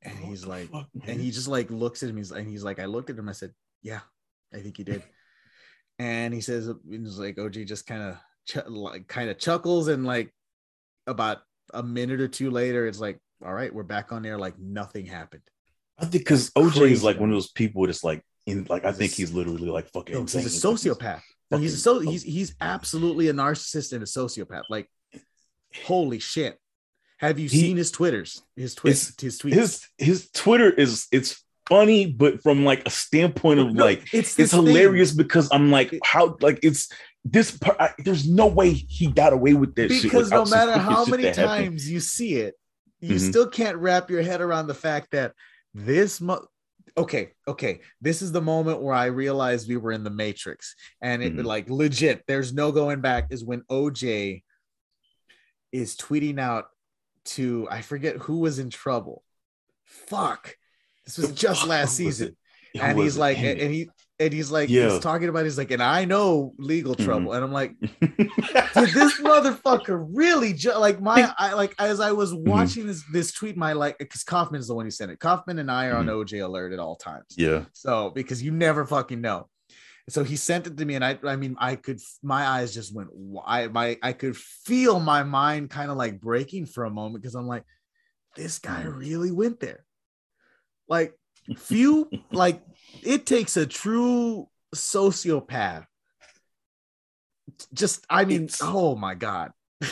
[0.02, 2.18] And "What he's like, fuck, and he just like looks at him.
[2.18, 3.30] He's and he's like, I looked at him.
[3.30, 3.52] I said,
[3.82, 4.02] "Yeah,
[4.54, 5.04] I think you did."
[6.00, 10.06] and he says, "He's like OJ just kind of ch- like kind of chuckles and
[10.06, 10.34] like
[11.08, 11.40] about
[11.74, 14.38] a minute or two later, it's like, all right, we're back on there.
[14.38, 15.44] Like nothing happened.
[15.98, 18.92] I think because OJ is like one of those people that's like in like I
[18.92, 21.22] think he's literally like fucking No, he's a sociopath.
[21.62, 24.64] He's so he's he's absolutely a narcissist and a sociopath.
[24.70, 24.90] Like,
[25.86, 26.58] holy shit!
[27.20, 28.42] Have you He- seen his twitters?
[28.56, 29.54] His tweets, It's- his tweets.
[29.54, 34.14] his his Twitter is it's funny, but from like a standpoint of No, like it's
[34.14, 34.66] it's this thing.
[34.66, 36.90] hilarious because I'm like how like it's
[37.26, 37.78] this part.
[37.80, 41.36] I, there's no way he got away with shit because no matter how many that
[41.38, 41.70] happened.
[41.70, 42.56] times you see it,
[43.00, 43.30] you Mhm.
[43.30, 45.34] still can't wrap your head around the fact that
[45.74, 46.20] this.
[46.20, 46.46] Mo-
[46.96, 51.24] okay, okay, this is the moment where I realized we were in the Matrix, and
[51.24, 51.44] it Mhm.
[51.44, 52.24] like legit.
[52.28, 53.32] There's no going back.
[53.32, 54.44] Is when OJ
[55.72, 56.66] is tweeting out
[57.26, 59.24] to I forget who was in trouble.
[59.86, 60.56] Fuck,
[61.06, 62.38] this was just last season
[62.76, 63.90] and he's like and he
[64.24, 64.90] and he's like Yeah.
[64.90, 67.06] he's talking about he's like and i know legal Mhm.
[67.06, 72.12] trouble and i'm like did this motherfucker really ju- like my i like as i
[72.12, 72.50] was Mm-hmm.
[72.50, 75.60] watching this this tweet my like because kaufman is the one who sent it kaufman
[75.60, 76.10] and i are Mm-hmm.
[76.10, 79.48] on oj alert at all times yeah, so because you never fucking know
[80.10, 82.94] so he sent it to me and i i mean i could my eyes just
[82.94, 83.10] went
[83.46, 87.36] i my i could feel my mind kind of like breaking for a moment because
[87.36, 87.64] i'm like
[88.36, 88.98] this guy Mm.
[88.98, 89.86] really went there
[90.90, 91.14] like
[91.58, 92.62] few like
[93.02, 95.86] it takes a true sociopath
[97.74, 99.52] just i mean It's- oh my god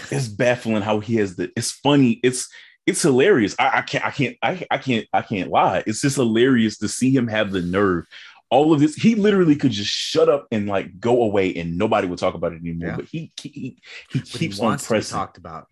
[0.10, 1.52] it's baffling how he has the.
[1.57, 2.22] It's funny.
[2.23, 2.48] It's
[2.88, 3.56] it's hilarious.
[3.60, 4.06] I, I can't.
[4.06, 4.38] I can't.
[4.41, 5.06] I, I can't.
[5.11, 5.84] I can't lie.
[5.86, 8.06] It's just hilarious to see him have the nerve.
[8.49, 12.07] All of this, he literally could just shut up and like go away, and nobody
[12.07, 12.90] would talk about it anymore.
[12.90, 12.95] Yeah.
[12.95, 13.78] But he he, he,
[14.11, 15.68] he But he keeps on to be pressing, talked about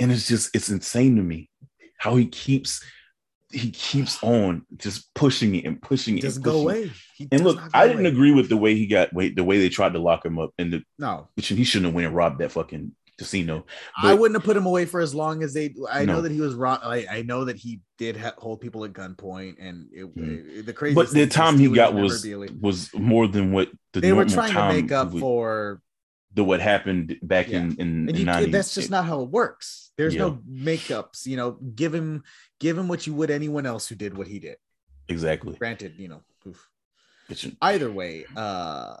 [0.00, 1.48] and it's just it's insane to me
[1.98, 2.82] how he keeps
[3.52, 6.24] he keeps on just pushing it and pushing it.
[6.24, 6.84] and go pushing it.
[6.84, 8.12] away And look, I didn't away.
[8.12, 10.50] agree with the way he got wait the way they tried to lock him up,
[10.58, 13.66] and the no which he shouldn't have went and robbed that fucking casino.
[14.02, 15.74] I wouldn't have put him away for as long as they.
[15.90, 16.78] I know that he was raw.
[16.82, 20.58] I, I know that he did ha- hold people at gunpoint, and it, Mhm.
[20.60, 20.94] it- the crazy.
[20.94, 22.26] but the time he got was
[22.60, 25.80] was more than what the they were trying to make up would- for,
[26.34, 28.52] the what happened back in in, and in you, 90s.
[28.52, 29.90] that's just not how it works.
[29.98, 30.22] There's Yeah.
[30.22, 31.26] no makeups.
[31.26, 32.22] You know, give him
[32.60, 34.56] give him what you would anyone else who did what he did.
[35.08, 35.54] exactly.
[35.56, 36.68] Granted, you know, oof.
[37.28, 38.96] It's- either way, uh,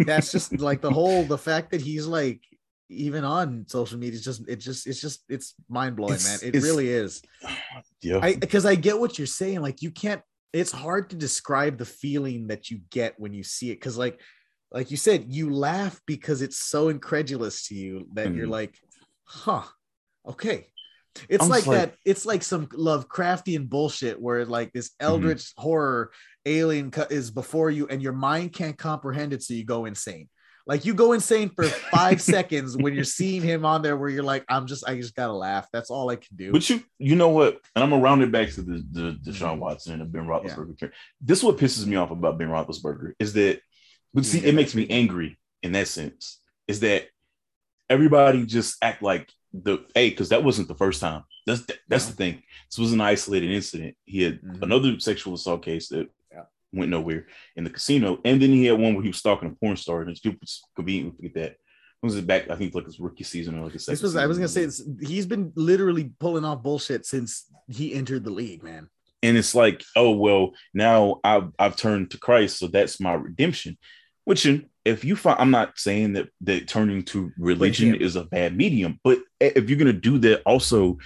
[0.00, 2.40] that's just like the whole the fact that he's like
[2.88, 4.16] even on social media.
[4.16, 6.48] It's just it just it's just it's mind blowing, It's- man.
[6.48, 7.22] It it's- really is.
[8.02, 9.60] yeah, I because I get what you're saying.
[9.62, 10.22] Like you can't.
[10.52, 13.74] It's hard to describe the feeling that you get when you see it.
[13.74, 14.20] Because like,
[14.72, 18.50] like you said, you laugh because it's so incredulous to you that you're Mhm.
[18.50, 18.78] like,
[19.24, 19.62] huh,
[20.26, 20.68] okay.
[21.28, 21.94] It's like like- that.
[22.04, 25.06] It's like some Lovecraftian bullshit where like this Mm-hmm.
[25.06, 26.10] eldritch horror
[26.44, 30.28] alien is before you, and your mind can't comprehend it, so you go insane.
[30.66, 34.24] Like you go insane for five seconds when you're seeing him on there, where you're
[34.24, 35.68] like, I'm just, I just gotta laugh.
[35.72, 36.50] That's all I can do.
[36.52, 37.60] but you you know what?
[37.76, 40.78] And I'm gonna round it back to the the, Deshaun Watson and the Ben Roethlisberger.
[40.78, 40.92] turn.
[41.20, 43.60] This is what pisses me off about Ben Roethlisberger is that,
[44.16, 44.48] but see, Yeah.
[44.48, 46.40] it makes me angry in that sense.
[46.66, 47.06] Is that
[47.88, 51.22] everybody just act like the hey because that wasn't the first time.
[51.46, 52.10] That's that's No.
[52.10, 52.42] the thing.
[52.70, 53.96] This was an isolated incident.
[54.04, 54.62] He had Mhm.
[54.62, 56.42] another sexual assault case that Yeah.
[56.72, 59.52] went nowhere in the casino, and then he had one where he was stalking a
[59.54, 61.56] porn star, and it's people conveniently forget that.
[62.02, 62.48] was it back?
[62.50, 64.68] I think like his rookie season or like his This was I was gonna say
[65.00, 68.88] he's been literally pulling off bullshit since he entered the league, man.
[69.24, 73.76] and it's like, oh well, now I've I've turned to Christ, so that's my redemption.
[74.26, 74.44] Which,
[74.84, 79.00] if you find, I'm not saying that that turning to religion is a bad medium,
[79.02, 80.98] but if you're gonna do that, also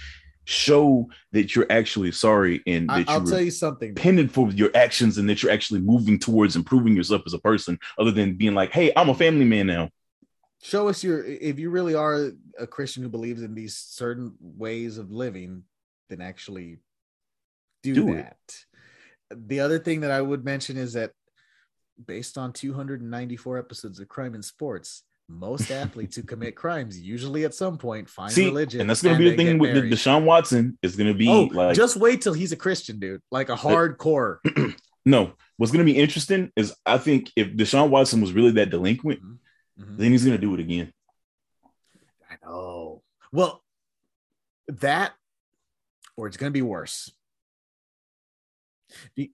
[0.45, 3.89] show that you're actually sorry and that I'll you're tell you something.
[3.89, 7.77] repentant for your actions and that you're actually moving towards improving yourself as a person,
[7.99, 9.89] other than being like, hey, I'm a family man now.
[10.63, 14.97] Show us your if you really are a Christian who believes in these certain ways
[14.97, 15.63] of living,
[16.09, 16.79] then actually
[17.83, 18.17] do, Do it.
[18.17, 19.47] that.
[19.47, 21.11] The other thing that I would mention is that
[22.05, 27.53] based on 294 episodes of crime and sports, most athletes who commit crimes usually at
[27.53, 28.81] some point find See, religion.
[28.81, 29.93] and that's gonna be the thing with the married.
[29.93, 33.21] Deshaun Watson is gonna be Oh, like just wait till he's a Christian, dude.
[33.31, 34.37] Like a hardcore.
[35.05, 35.33] no.
[35.57, 39.21] What's gonna be interesting is I think if Deshaun Watson was really that delinquent,
[39.79, 39.97] Mhm.
[39.97, 40.91] then he's gonna do it again.
[42.29, 43.03] I know.
[43.31, 43.63] Well,
[44.67, 45.13] that
[46.17, 47.11] or it's going to be worse.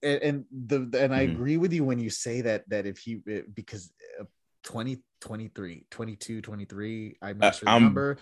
[0.02, 1.32] And the and I Mhm.
[1.32, 4.24] agree with you when you say that that if he uh, because uh,
[4.64, 8.18] 20 23 22 23 I'm not I- sure the I'm- number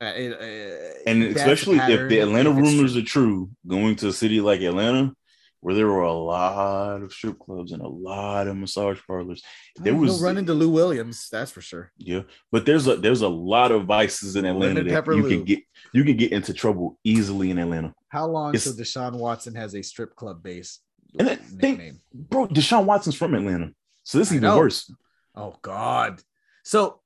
[0.00, 3.02] uh, it, uh, And especially if the Atlanta if rumors true.
[3.02, 5.12] are true, going to a city like Atlanta,
[5.60, 9.42] where there were a lot of strip clubs and a lot of massage parlors,
[9.76, 11.90] there He'll was run into Lou Williams, that's for sure.
[11.98, 12.22] yeah,
[12.52, 15.28] but there's a there's a lot of vices in Atlanta that pepper you Lou.
[15.30, 15.60] can get
[15.92, 17.92] you can get into trouble easily in Atlanta.
[18.08, 20.80] How long till Deshaun Watson has a strip club base
[21.18, 22.00] And that nickname?
[22.14, 23.72] Bro, Deshaun Watson's from Atlanta,
[24.02, 24.90] so this is I even worse.
[25.34, 26.20] Oh God.
[26.64, 27.00] So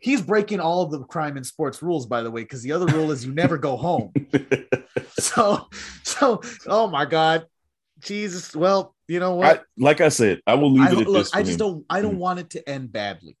[0.00, 2.86] he's breaking all of the crime in sports rules, by the way, because the other
[2.86, 4.12] rule is you never go home.
[5.18, 5.68] So,
[6.02, 7.46] so oh my God.
[8.00, 8.56] Jesus.
[8.56, 9.64] Well, you know I, what?
[9.78, 11.34] like I said, I will leave I, it at look, this.
[11.34, 12.18] I just don't I don't Mhm.
[12.18, 13.36] want it to end badly.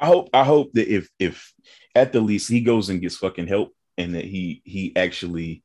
[0.00, 1.52] I hope I hope that if if
[1.94, 5.62] at the least he goes and gets fucking help and that he he actually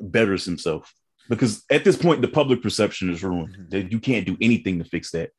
[0.00, 0.92] betters himself
[1.28, 3.70] because at this point the public perception is ruined Mhm.
[3.70, 5.30] that you can't do anything to fix that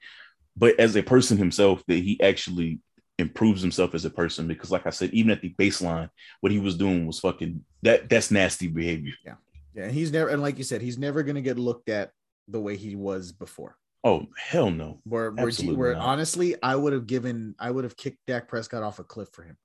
[0.56, 2.80] but as a person himself that he actually
[3.18, 6.10] improves himself as a person because like I said even at the baseline
[6.40, 9.36] what he was doing was fucking that that's nasty behavior Yeah,
[9.76, 9.84] Yeah.
[9.86, 12.12] and he's never and like you said, he's never gonna get looked at
[12.48, 13.78] the way he was before.
[14.04, 18.18] oh hell no Where where, where honestly, I would have given I would have kicked
[18.28, 19.58] Dak Prescott off a cliff for him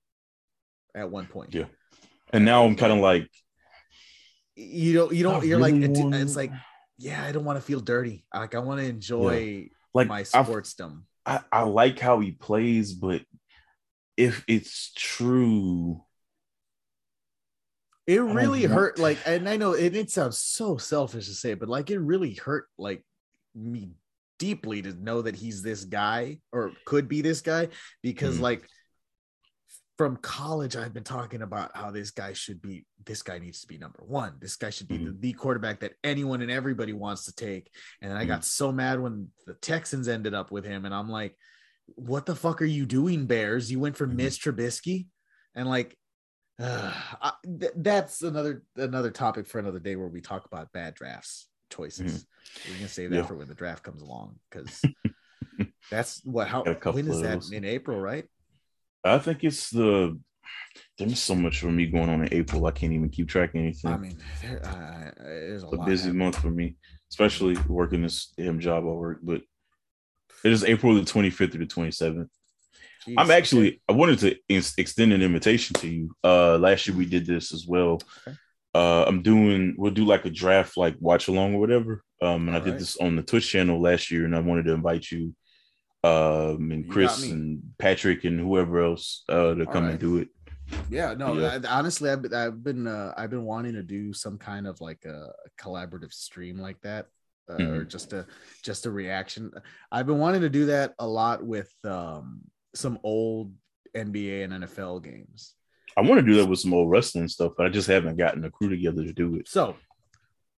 [0.95, 1.53] at one point.
[1.53, 1.65] Yeah.
[2.33, 3.29] and now I'm kind of like
[4.59, 6.51] you don't you don't I you're like really it- wanna- it's like
[6.97, 8.25] yeah i don't want to feel dirty.
[8.33, 13.21] Like i want to enjoy like my sportsdom I, I like how he plays, but
[14.15, 16.01] if it's true,
[18.07, 21.53] it really want- hurt like and i know it, it sounds so selfish to say
[21.53, 23.03] but like it really hurt like
[23.53, 23.91] me
[24.39, 27.67] deeply to know that he's this guy or could be this guy
[28.01, 28.41] because Mhm.
[28.41, 28.69] like
[29.97, 33.67] from college i've been talking about how this guy should be this guy needs to
[33.67, 34.33] be number one.
[34.41, 37.71] This guy should be the, the quarterback that anyone and everybody wants to take.
[38.01, 41.35] And I got so mad when the texans ended up with him and i'm like
[41.95, 43.71] what the fuck are you doing bears?
[43.71, 44.15] You went for Mhm.
[44.15, 45.07] mitch trubisky?
[45.55, 45.97] And like
[46.59, 46.91] uh,
[47.21, 51.47] I, th- that's another another topic for another day where we talk about bad drafts
[51.69, 52.25] choices.
[52.67, 53.23] We're gonna save that Mm-hmm.
[53.23, 53.27] Yeah.
[53.27, 54.81] for when the draft comes along because
[55.89, 57.35] that's what how Got a couple when is that?
[57.35, 57.51] those.
[57.53, 58.25] in april right
[59.03, 60.19] I think it's the
[60.97, 62.65] there's so much for me going on in April.
[62.65, 63.91] I can't even keep track of anything.
[63.91, 66.17] I mean, there, uh, there's a it's a busy happening.
[66.17, 66.75] month for me,
[67.11, 69.19] especially working this damn job I work.
[69.21, 69.41] But
[70.43, 72.27] it is April the 25th to the 27th.
[73.07, 74.35] Jeez, I'm actually I wanted to
[74.77, 76.15] extend an invitation to you.
[76.23, 77.99] Uh last year we did this as well.
[78.27, 78.37] Okay.
[78.73, 82.03] Uh I'm doing we'll do like a draft like watch along or whatever.
[82.21, 82.79] Um and I All did right.
[82.79, 85.35] this on the Twitch channel last year and I wanted to invite you
[86.03, 89.91] um and Chris and Patrick and whoever else uh to All come right.
[89.91, 90.29] and do it.
[90.89, 91.13] yeah.
[91.13, 91.59] No, Yeah.
[91.63, 94.79] I- honestly, I've been, I've been, uh, I've been wanting to do some kind of
[94.81, 97.07] like a, collaborative stream like that,
[97.49, 97.87] uh, or Mhm.
[97.87, 98.27] just a,
[98.63, 99.51] just a reaction.
[99.91, 102.41] I've been wanting to do that a lot with um,
[102.75, 103.53] some old
[103.95, 105.55] NBA and NFL games.
[105.95, 108.43] I want to do that with some old wrestling stuff, but I just haven't gotten
[108.45, 109.47] a crew together to do it.
[109.47, 109.75] So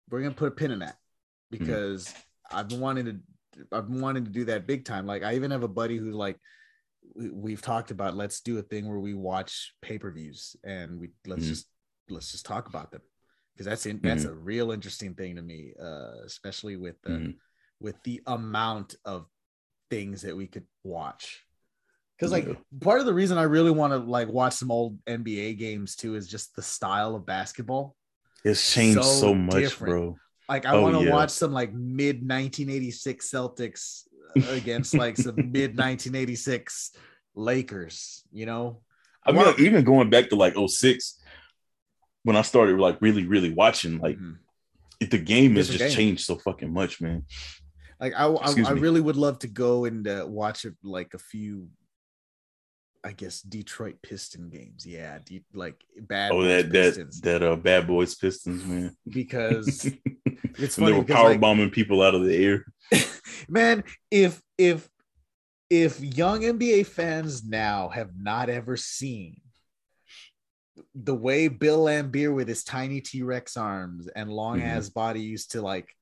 [0.10, 0.98] we're gonna put a pin in that
[1.52, 2.12] because
[2.52, 3.20] I've been wanting to
[3.72, 5.06] I've been wanting to do that big time.
[5.06, 6.38] Like I even have a buddy who's like
[7.16, 11.46] we- we've talked about let's do a thing where we watch pay-per-views and we let's
[11.46, 11.48] Mhm.
[11.50, 11.68] just
[12.10, 13.02] let's just talk about them
[13.54, 17.38] because that's in, that's a real interesting thing to me uh especially with the Mhm.
[17.80, 19.28] with the amount of
[19.90, 21.46] things that we could watch
[22.18, 22.48] because like
[22.82, 26.16] part of the reason i really want to like watch some old nba games too
[26.16, 27.96] is just the style of basketball
[28.44, 29.92] It's changed So so, much, different.
[29.92, 30.20] bro.
[30.50, 31.12] Like I Oh, want to yeah.
[31.14, 34.04] watch some like mid 1986 Celtics
[34.50, 36.92] against like some mid 1986
[37.36, 38.82] Lakers, you know.
[39.26, 41.20] I mean, like, even going back to like 06,
[42.24, 44.38] when I started like really, really watching, like Mhm.
[45.00, 45.92] the game has just game.
[45.92, 47.26] changed so fucking much, man.
[48.02, 51.20] like I, I, I really would love to go and uh, watch it like a
[51.20, 51.68] few
[53.04, 54.86] I guess Detroit Piston games.
[54.86, 57.22] Yeah, de- like bad Oh, Boys that that Pistons.
[57.22, 58.96] that uh bad boys Pistons, man.
[59.08, 59.86] because
[60.58, 62.66] it's When they were power like, bombing people out of the air.
[63.50, 64.90] man if if
[65.70, 69.40] if young nba fans now have not ever seen
[70.96, 74.64] the way Bill Laimbeer with his tiny t-rex arms and long Mhm.
[74.66, 75.96] ass body used to like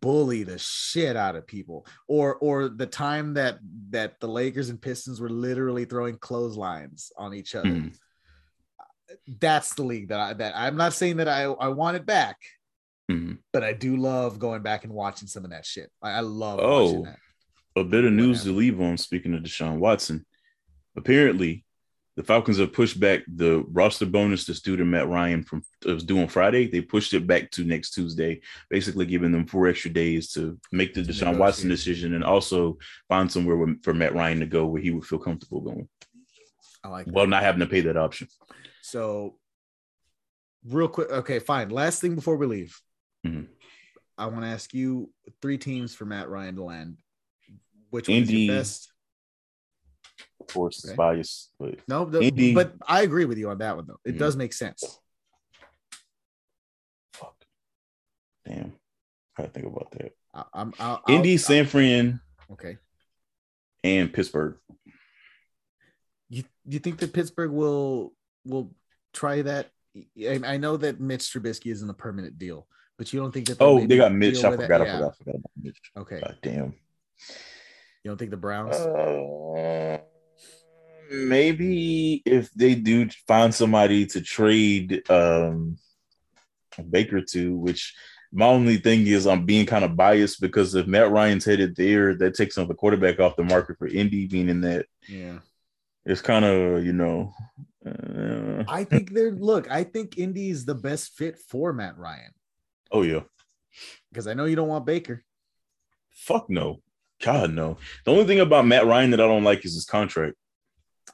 [0.00, 3.58] bully the shit out of people or or the time that
[3.90, 7.96] that the lakers and pistons were literally throwing clotheslines on each other Mhm.
[9.40, 12.36] that's the league that i that i'm not saying that i i want it back
[13.10, 13.38] Mhm.
[13.52, 16.58] but i do love going back and watching some of that shit i, I love
[16.60, 16.84] Oh.
[16.84, 17.18] watching that
[17.76, 18.50] A bit of news Whatever.
[18.54, 18.96] to leave on.
[18.98, 20.26] Speaking of Deshaun Watson,
[20.96, 21.64] apparently
[22.18, 26.18] the Falcons have pushed back the roster bonus to student Matt Ryan from was due
[26.18, 26.66] on Friday.
[26.66, 30.94] They pushed it back to next Tuesday, basically giving them four extra days to make
[30.94, 32.78] the Deshaun Watson decision and also
[33.08, 35.88] find somewhere where, for Matt Ryan to go where he would feel comfortable going,
[36.82, 38.26] i like while not having to pay that option.
[38.82, 39.38] So,
[40.66, 41.68] real quick, okay, fine.
[41.68, 42.76] Last thing before we leave,
[43.24, 43.46] Mhm.
[44.16, 46.96] I want to ask you three teams for Matt Ryan to land.
[47.90, 48.42] Which one's Indy.
[48.42, 48.92] your best?
[50.48, 50.92] Course, Okay.
[50.92, 52.54] it's biased, but No, the- Indy.
[52.54, 54.00] but I agree with you on that one though.
[54.04, 54.98] It does make sense.
[57.12, 57.34] fuck,
[58.46, 58.72] damn,
[59.36, 60.16] I gotta think about that.
[60.34, 62.20] I, I'm I'll, Indy, I'll- San Fran,
[62.52, 62.78] okay.
[63.84, 64.56] and Pittsburgh.
[66.30, 68.14] You you think that Pittsburgh will
[68.44, 68.74] will
[69.12, 69.70] try that?
[69.96, 72.66] I, I know that Mitch Trubisky isn't a permanent deal,
[72.98, 73.56] but you don't think that?
[73.60, 74.42] Oh, they got Mitch.
[74.44, 74.64] I with that?
[74.66, 75.10] forgot, I forgot.
[75.10, 75.78] I forgot about Mitch.
[75.96, 76.74] Okay, God damn.
[78.04, 78.76] you don't think the Browns?
[78.76, 79.98] Uh,
[81.10, 85.78] maybe if they do find somebody to trade um
[86.90, 87.94] Baker to, which
[88.30, 92.14] my only thing is I'm being kind of biased because if Matt Ryan's headed there,
[92.14, 95.38] that takes another quarterback off the market for Indy, meaning that yeah.
[96.04, 97.32] it's kind of you know.
[97.84, 99.70] Uh, I think they're look.
[99.70, 102.32] I think Indy is the best fit for Matt Ryan
[102.90, 103.20] oh yeah,
[104.10, 105.24] because I know you don't want Baker.
[106.10, 106.80] fuck no,
[107.22, 107.78] God no.
[108.04, 110.36] The only thing about Matt Ryan that I don't like is his contract.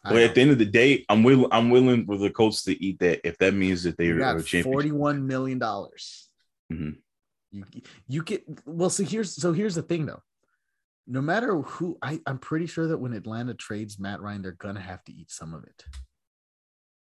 [0.05, 1.48] But at the end of the day, I'm willing.
[1.51, 4.16] I'm willing for the Colts to eat that if that means that they you are
[4.16, 4.64] a got championship.
[4.64, 6.28] forty-one million dollars.
[6.70, 6.97] Mhm.
[7.52, 7.64] You
[8.06, 8.90] you get well.
[8.90, 10.22] So here's so here's the thing though.
[11.06, 14.81] No matter who, I I'm pretty sure that when Atlanta trades Matt Ryan, they're gonna
[14.81, 15.85] have to eat some of it.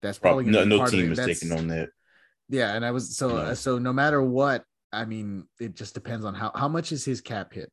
[0.02, 1.90] That's probably Probably no, no team is taking on that.
[2.48, 3.54] Yeah, and I was so No.
[3.54, 7.20] so no matter what, I mean, it just depends on how how much is his
[7.20, 7.70] cap hit.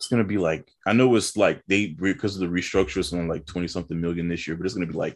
[0.00, 3.28] It's gonna be like I know it's like they because of the restructure, it's on
[3.28, 5.14] like twenty something million this year, but it's gonna be like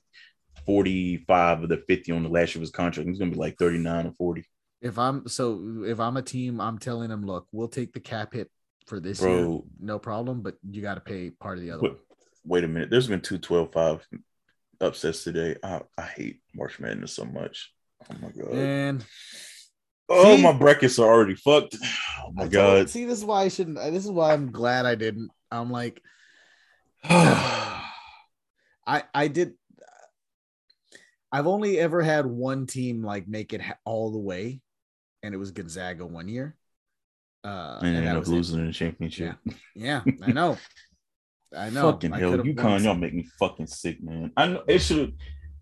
[0.67, 3.09] forty five of the fifty on the last year of his contract.
[3.09, 4.45] It's gonna be like thirty nine or forty,
[4.83, 8.35] If I'm so if I'm a team, I'm telling them, look, we'll take the cap
[8.35, 8.51] hit
[8.87, 11.93] for this year, no problem, but you got to pay part of the other Wait,
[11.93, 12.01] one.
[12.45, 14.03] wait a minute, there's been two 12-5
[14.83, 15.57] upsets today.
[15.65, 17.73] I, I hate March Madness so much.
[18.11, 18.53] Oh my god.
[18.53, 19.05] And
[20.09, 20.43] oh see?
[20.43, 21.77] my brackets are already fucked.
[22.27, 22.89] Oh my god.
[22.89, 23.77] see, this is why I shouldn't.
[23.77, 25.31] This is why I'm glad I didn't.
[25.51, 26.01] I'm like,
[27.05, 27.83] I
[28.87, 29.53] I did.
[31.31, 34.63] I've only ever had one team like make it ha- all the way,
[35.23, 36.57] and it was Gonzaga one year.
[37.45, 39.37] Uh, and that end up losing in the championship.
[39.75, 40.57] Yeah, I know.
[41.55, 41.83] I know.
[41.93, 44.33] Fucking I hell, UConn, y'all make me fucking sick, man.
[44.35, 45.15] I know it should.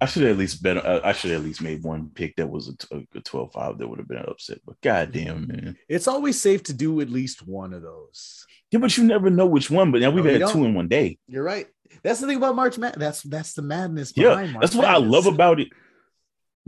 [0.03, 0.79] I should have at least been.
[0.79, 3.99] Uh, I should have at least made one pick that was a 12-5 that would
[3.99, 4.59] have been an upset.
[4.67, 5.77] But goddamn, man.
[5.89, 8.45] It's always safe to do at least one of those.
[8.71, 9.93] Yeah, but you never know which one.
[9.93, 10.67] But now we've No, had two don't.
[10.67, 11.19] in one day.
[11.29, 11.67] You're right.
[12.03, 12.99] That's the thing about March Madness.
[13.01, 15.69] That's that's the madness Yeah, March that's what I love about it.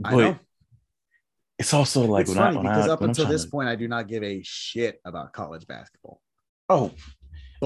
[0.03, 0.39] I But know.
[1.57, 3.75] it's also like it's when funny I, because I, up until this to- point, I
[3.75, 6.21] do not give a shit about college basketball.
[6.69, 6.91] oh,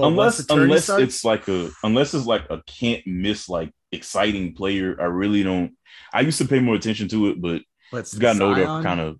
[0.04, 4.96] Unless unless starts- it's like a unless it's like a can't miss like exciting player.
[5.00, 5.76] I really don't.
[6.12, 7.62] I used to pay more attention to it, but
[7.92, 8.64] it's gotten older.
[8.64, 9.18] Kind of.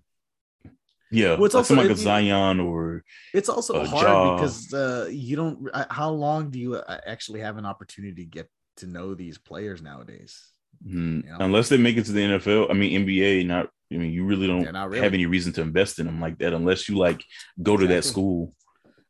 [1.13, 3.03] Yeah, Well, it's like also- like a Zion or
[3.33, 5.69] It's also hard because uh, you don't.
[5.89, 9.81] How long do you uh, actually have an opportunity to get to know these players
[9.81, 10.41] nowadays?
[10.87, 11.37] Mm, You know?
[11.41, 13.45] Unless they make it to the NFL, I mean NBA.
[13.45, 14.99] Not, I mean, you really don't Yeah, really.
[14.99, 17.21] have any reason to invest in them like that unless you like
[17.61, 18.53] go to that school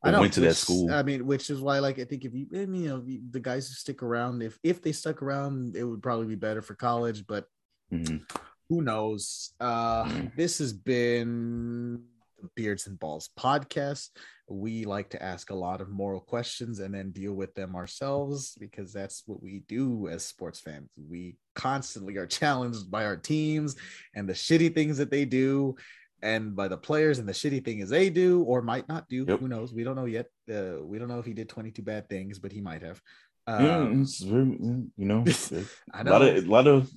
[0.03, 0.91] or went to that school.
[0.91, 3.67] I mean, which is why, like, I think if you, I you know, the guys
[3.67, 7.25] who stick around, if if they stuck around, it would probably be better for college.
[7.27, 7.45] But
[7.91, 8.21] Mhm.
[8.69, 9.53] who knows?
[9.59, 10.35] Uh, Mm.
[10.35, 12.03] This has been
[12.41, 14.09] the Beards and Balls podcast.
[14.49, 18.55] We like to ask a lot of moral questions and then deal with them ourselves
[18.59, 20.89] because that's what we do as sports fans.
[20.97, 23.75] We constantly are challenged by our teams
[24.15, 25.75] and the shitty things that they do
[26.23, 29.25] and by the players and the shitty thing is they do or might not do.
[29.27, 29.39] Yep.
[29.39, 29.73] Who knows?
[29.73, 30.27] We don't know yet.
[30.51, 33.01] Uh, we don't know if he did 22 bad things, but he might have.
[33.47, 35.25] Yeah, Um, it's very, you know,
[35.93, 36.89] I a know lot of, a lot of,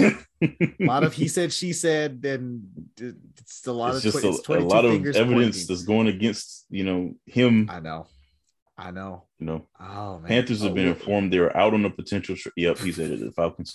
[0.00, 0.14] a
[0.80, 2.68] lot of he said, she said, then
[2.98, 5.66] it's a lot it's of just twi- a, a lot of evidence pointing.
[5.68, 7.68] that's going against, you know, him.
[7.70, 8.06] I know,
[8.78, 9.24] I know.
[9.40, 12.36] You know, Oh man, Panthers have Oh, been we- informed they're out on a potential.
[12.36, 13.20] Tr- yep, he said it.
[13.20, 13.74] The Falcons.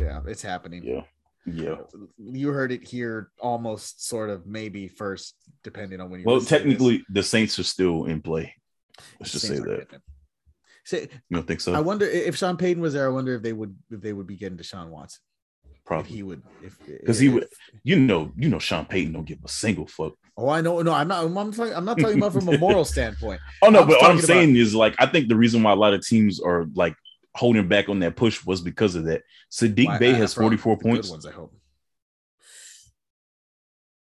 [0.00, 0.82] Yeah, it's happening.
[0.84, 1.02] Yeah,
[1.46, 1.76] yeah.
[2.18, 6.26] You heard it here, almost, sort of, maybe first, depending on when you.
[6.26, 8.54] Well, technically, the Saints are still in play.
[9.20, 10.00] Let's just say Saints are that.
[10.84, 11.74] Say, You don't think so?
[11.74, 13.06] I wonder if Sean Payton was there.
[13.06, 15.20] I wonder if they would if they would be getting Deshaun Watson.
[15.72, 17.48] If Probably he would, if because he would.
[17.82, 20.14] You know, you know, Sean Payton don't give a single fuck.
[20.36, 20.82] Oh, I know.
[20.82, 21.24] No, I'm not.
[21.24, 23.40] I'm, talking, I'm not talking about from a moral standpoint.
[23.62, 25.76] Oh no, I'm but what I'm saying is like I think the reason why a
[25.76, 26.94] lot of teams are like
[27.36, 29.22] holding back on that push was because of that.
[29.50, 31.10] Saddiq Why- Bey has 44 the good points.
[31.10, 31.54] Ones, I hope.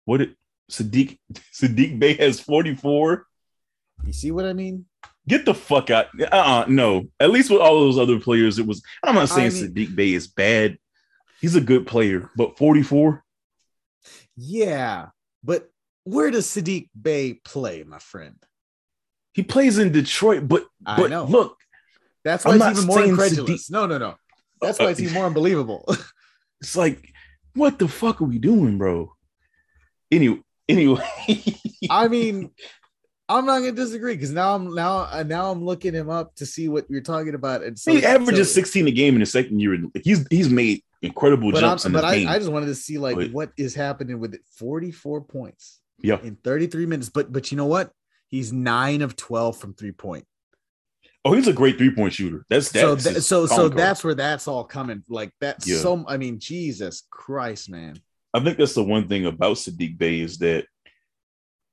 [0.05, 0.35] What it
[0.71, 1.17] Saddiq
[1.53, 3.25] Saddiq Bey has 44.
[4.05, 4.85] You see what I mean?
[5.27, 6.07] Get the fuck out.
[6.19, 7.07] Uh-uh, no.
[7.19, 9.95] At least with all those other players, it was I'm not saying I mean- Saddiq
[9.95, 10.77] Bey is bad.
[11.41, 13.23] He's a good player, but 44.
[14.37, 15.07] Yeah,
[15.43, 15.69] but
[16.03, 18.35] where does Saddiq Bey play, my friend?
[19.33, 21.25] He plays in Detroit, but I but know.
[21.25, 21.57] look,
[22.25, 23.69] That's I'm why it's even more saying incredulous.
[23.69, 24.15] No, no, no.
[24.59, 25.85] That's why it's even more unbelievable.
[26.61, 27.13] it's like,
[27.53, 29.13] what the fuck are we doing, bro?
[30.11, 31.03] Anyway, anyway.
[31.89, 32.49] I mean,
[33.29, 36.47] I'm not gonna disagree because now I'm now uh, now I'm looking him up to
[36.47, 37.63] see what you're talking about.
[37.63, 39.77] And so he averages so- 16 a game in the second year.
[40.03, 42.27] He's he's made incredible But, I'm, jumps in but his I, game.
[42.27, 44.41] I just wanted to see like But- what is happening with it.
[44.57, 46.19] 44 points yeah.
[46.23, 47.09] in 33 minutes.
[47.09, 47.91] But but you know what?
[48.29, 50.25] He's nine of 12 from three point.
[51.27, 52.45] Oh, he's a great three point shooter.
[52.49, 55.03] That's that's so th- so so that's where that's all coming.
[55.09, 55.79] Like that's Yeah.
[55.79, 56.05] so.
[56.07, 57.99] I mean, Jesus Christ, man.
[58.31, 60.65] I think that's the one thing about Saddiq Bey is that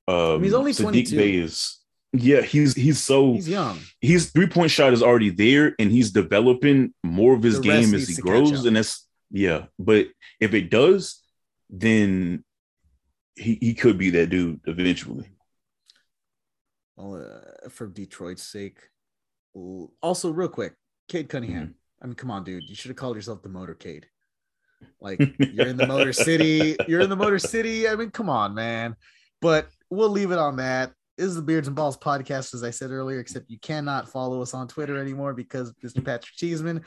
[0.07, 0.81] um he's only Saddiq
[1.11, 1.17] 22.
[1.17, 1.79] Bey is
[2.13, 3.79] yeah, he's he's so He's young.
[4.01, 7.93] his three point shot is already there and he's developing more of his The game
[7.93, 8.65] as he grows.
[8.65, 10.07] And that's yeah, but
[10.39, 11.21] if it does,
[11.69, 12.43] then
[13.35, 15.27] he, he could be that dude eventually.
[16.95, 17.15] Well,
[17.65, 18.77] uh, for Detroit's sake.
[19.53, 20.73] Also, real quick,
[21.07, 21.63] Cade Cunningham.
[21.63, 22.03] Mm-hmm.
[22.03, 22.63] I mean, come on, dude.
[22.67, 24.03] You should have called yourself the Motorcade.
[24.99, 26.75] Like you're in the Motor City.
[26.87, 27.87] You're in the Motor City.
[27.87, 28.95] I mean, come on, man.
[29.41, 30.91] But we'll leave it on that.
[31.17, 34.41] This is the Beards and Balls podcast, as I said earlier, except you cannot follow
[34.41, 36.03] us on Twitter anymore because Mr.
[36.03, 36.81] Patrick Cheeseman.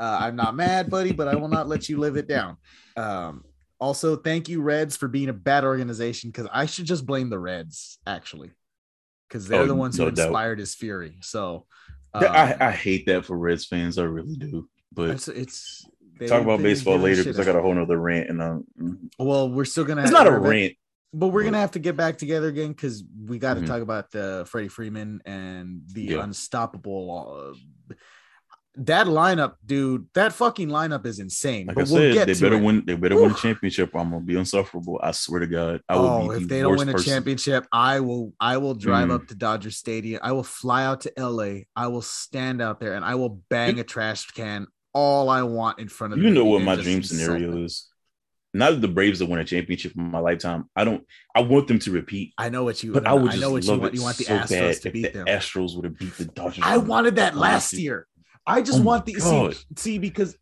[0.00, 2.56] Uh, I'm not mad, buddy, but I will not let you live it down.
[2.96, 3.44] Um,
[3.80, 7.38] also, thank you, Reds, for being a bad organization because I should just blame the
[7.38, 8.50] Reds, actually,
[9.28, 10.26] because they're Oh, the ones who no doubt.
[10.26, 11.18] inspired his fury.
[11.20, 11.66] So,
[12.26, 13.98] um, I hate that for Reds fans.
[13.98, 14.68] I really do.
[14.92, 15.86] But it's, it's
[16.26, 18.64] talk about baseball later because I got a whole nother rant and um,
[19.18, 20.02] Well, we're still gonna.
[20.02, 20.74] it's not a rant.
[21.12, 23.66] but we're but- gonna have to get back together again because we got to Mhm.
[23.66, 26.22] talk about the Freddie Freeman and the Yeah.
[26.24, 27.52] unstoppable.
[27.54, 27.58] Uh,
[28.86, 30.06] that lineup, dude.
[30.14, 31.66] That fucking lineup is insane.
[31.66, 32.62] Like but I we'll said, get they better it.
[32.62, 32.82] win.
[32.86, 33.94] They better win a championship.
[33.94, 35.00] Or I'm gonna be insufferable.
[35.02, 37.12] I swear to God, I will Oh, be if the they don't win a person.
[37.12, 38.32] championship, I will.
[38.40, 39.14] I will drive Mhm.
[39.14, 40.20] up to Dodger Stadium.
[40.22, 41.64] I will fly out to LA.
[41.76, 45.78] I will stand out there and I will bang a trash can all I want
[45.78, 46.18] in front of.
[46.18, 47.86] You know what my dream scenario is?
[48.54, 50.64] Not that the Braves to win a championship in my lifetime.
[50.74, 51.04] I don't.
[51.34, 52.92] I want them to repeat, I know what you.
[52.94, 53.84] but I would I just know what you want.
[53.84, 55.26] it You want the so Astros to beat the them.
[55.26, 56.64] Astros would have beat the Dodgers.
[56.66, 58.06] I wanted that last year.
[58.48, 59.56] I just Oh want the see, God.
[59.76, 60.36] see because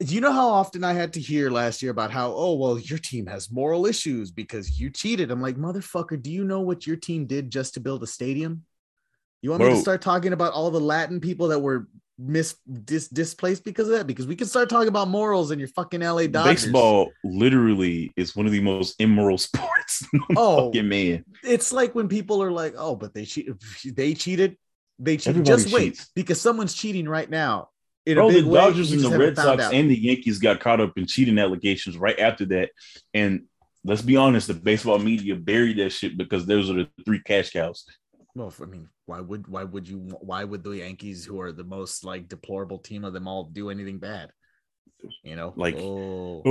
[0.00, 2.78] do you know how often I had to hear last year about how oh well
[2.78, 5.30] your team has moral issues because you cheated.
[5.30, 8.64] I'm like motherfucker, do you know what your team did just to build a stadium?
[9.42, 13.06] You want me to start talking about all the Latin people that were mis dis-
[13.08, 14.06] displaced because of that?
[14.08, 16.64] Because we can start talking about morals in your fucking LA Dodgers.
[16.64, 20.04] Baseball literally is one of the most immoral sports.
[20.36, 21.24] Oh, man.
[21.44, 23.60] it's like when people are like, "Oh, but they cheated.
[23.84, 24.56] They cheated.
[24.98, 26.10] They cheated." Everybody Just wait, cheats.
[26.14, 27.70] because someone's cheating right now.
[28.06, 29.74] In Bro, a the big way, Dodgers we and the Red Sox out.
[29.74, 32.70] and the Yankees got caught up in cheating allegations right after that.
[33.12, 33.42] And
[33.84, 37.50] let's be honest, the baseball media buried that shit because those are the three cash
[37.50, 37.84] cows.
[38.34, 41.64] Well, I mean, why would why would you why would the Yankees, who are the
[41.64, 44.30] most like deplorable team of them all, do anything bad?
[45.22, 46.42] You know, Like- oh,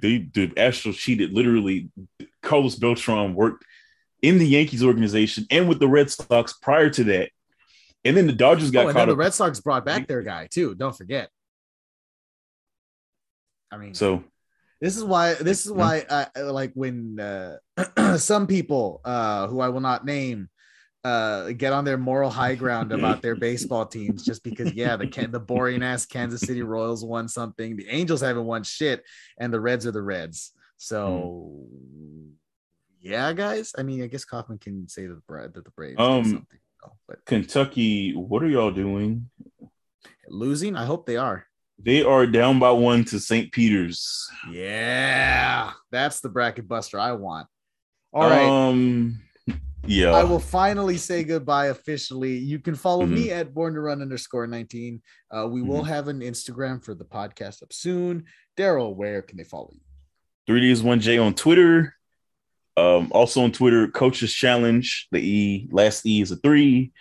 [0.00, 1.32] They the Astros cheated.
[1.32, 1.90] Literally,
[2.42, 3.64] Carlos Beltran worked
[4.22, 7.30] in the Yankees organization and with the Red Sox prior to that.
[8.06, 9.16] And then the Dodgers got Oh, and caught the.
[9.16, 10.74] Red Sox brought back their guy too.
[10.74, 11.30] Don't forget.
[13.70, 14.24] I mean, so
[14.80, 15.34] This is why.
[15.34, 16.04] This is why.
[16.08, 17.56] I like when uh,
[18.18, 20.48] some people uh, who I will not name
[21.06, 25.28] uh, get on their moral high ground about their baseball teams just because yeah the
[25.30, 29.04] the boring ass Kansas City Royals won something the Angels haven't won shit
[29.38, 32.30] and the Reds are the Reds so mm.
[33.00, 36.44] yeah guys I mean I guess Kaufman can say that the that the Braves um
[37.08, 39.28] but Kentucky what are y'all doing
[40.28, 41.46] losing I hope they are
[41.78, 43.52] they are down by one to St.
[43.52, 47.48] Peter's yeah that's the bracket buster I want
[48.12, 49.20] all right um
[49.86, 50.10] yeah.
[50.10, 52.36] I will finally say goodbye officially.
[52.36, 53.14] You can follow mm-hmm.
[53.14, 55.00] me at born to run underscore 19.
[55.30, 55.68] Uh, we mm-hmm.
[55.68, 58.24] will have an Instagram for the podcast up soon.
[58.56, 59.80] Daryl, where can they follow you?
[60.48, 61.94] 3D is 1J on Twitter.
[62.76, 65.08] Um, also on Twitter, Coaches Challenge.
[65.12, 66.92] The E last E is a three.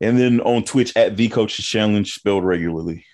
[0.00, 3.04] And then on Twitch at the Coaches Challenge, spelled regularly.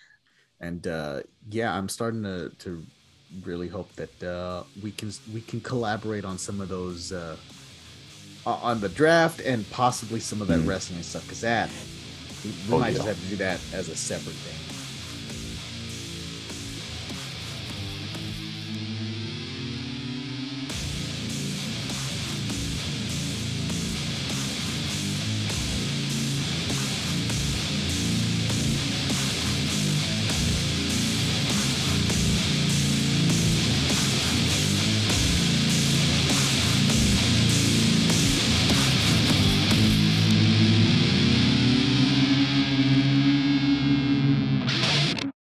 [0.60, 1.20] And uh,
[1.50, 2.84] yeah, I'm starting to to
[3.42, 7.36] really hope that uh, we can we can collaborate on some of those uh,
[8.46, 10.68] on the draft and possibly some of that mm.
[10.68, 11.70] wrestling stuff because that
[12.44, 12.94] we, we oh, might yeah.
[12.96, 14.63] just have to do that as a separate thing.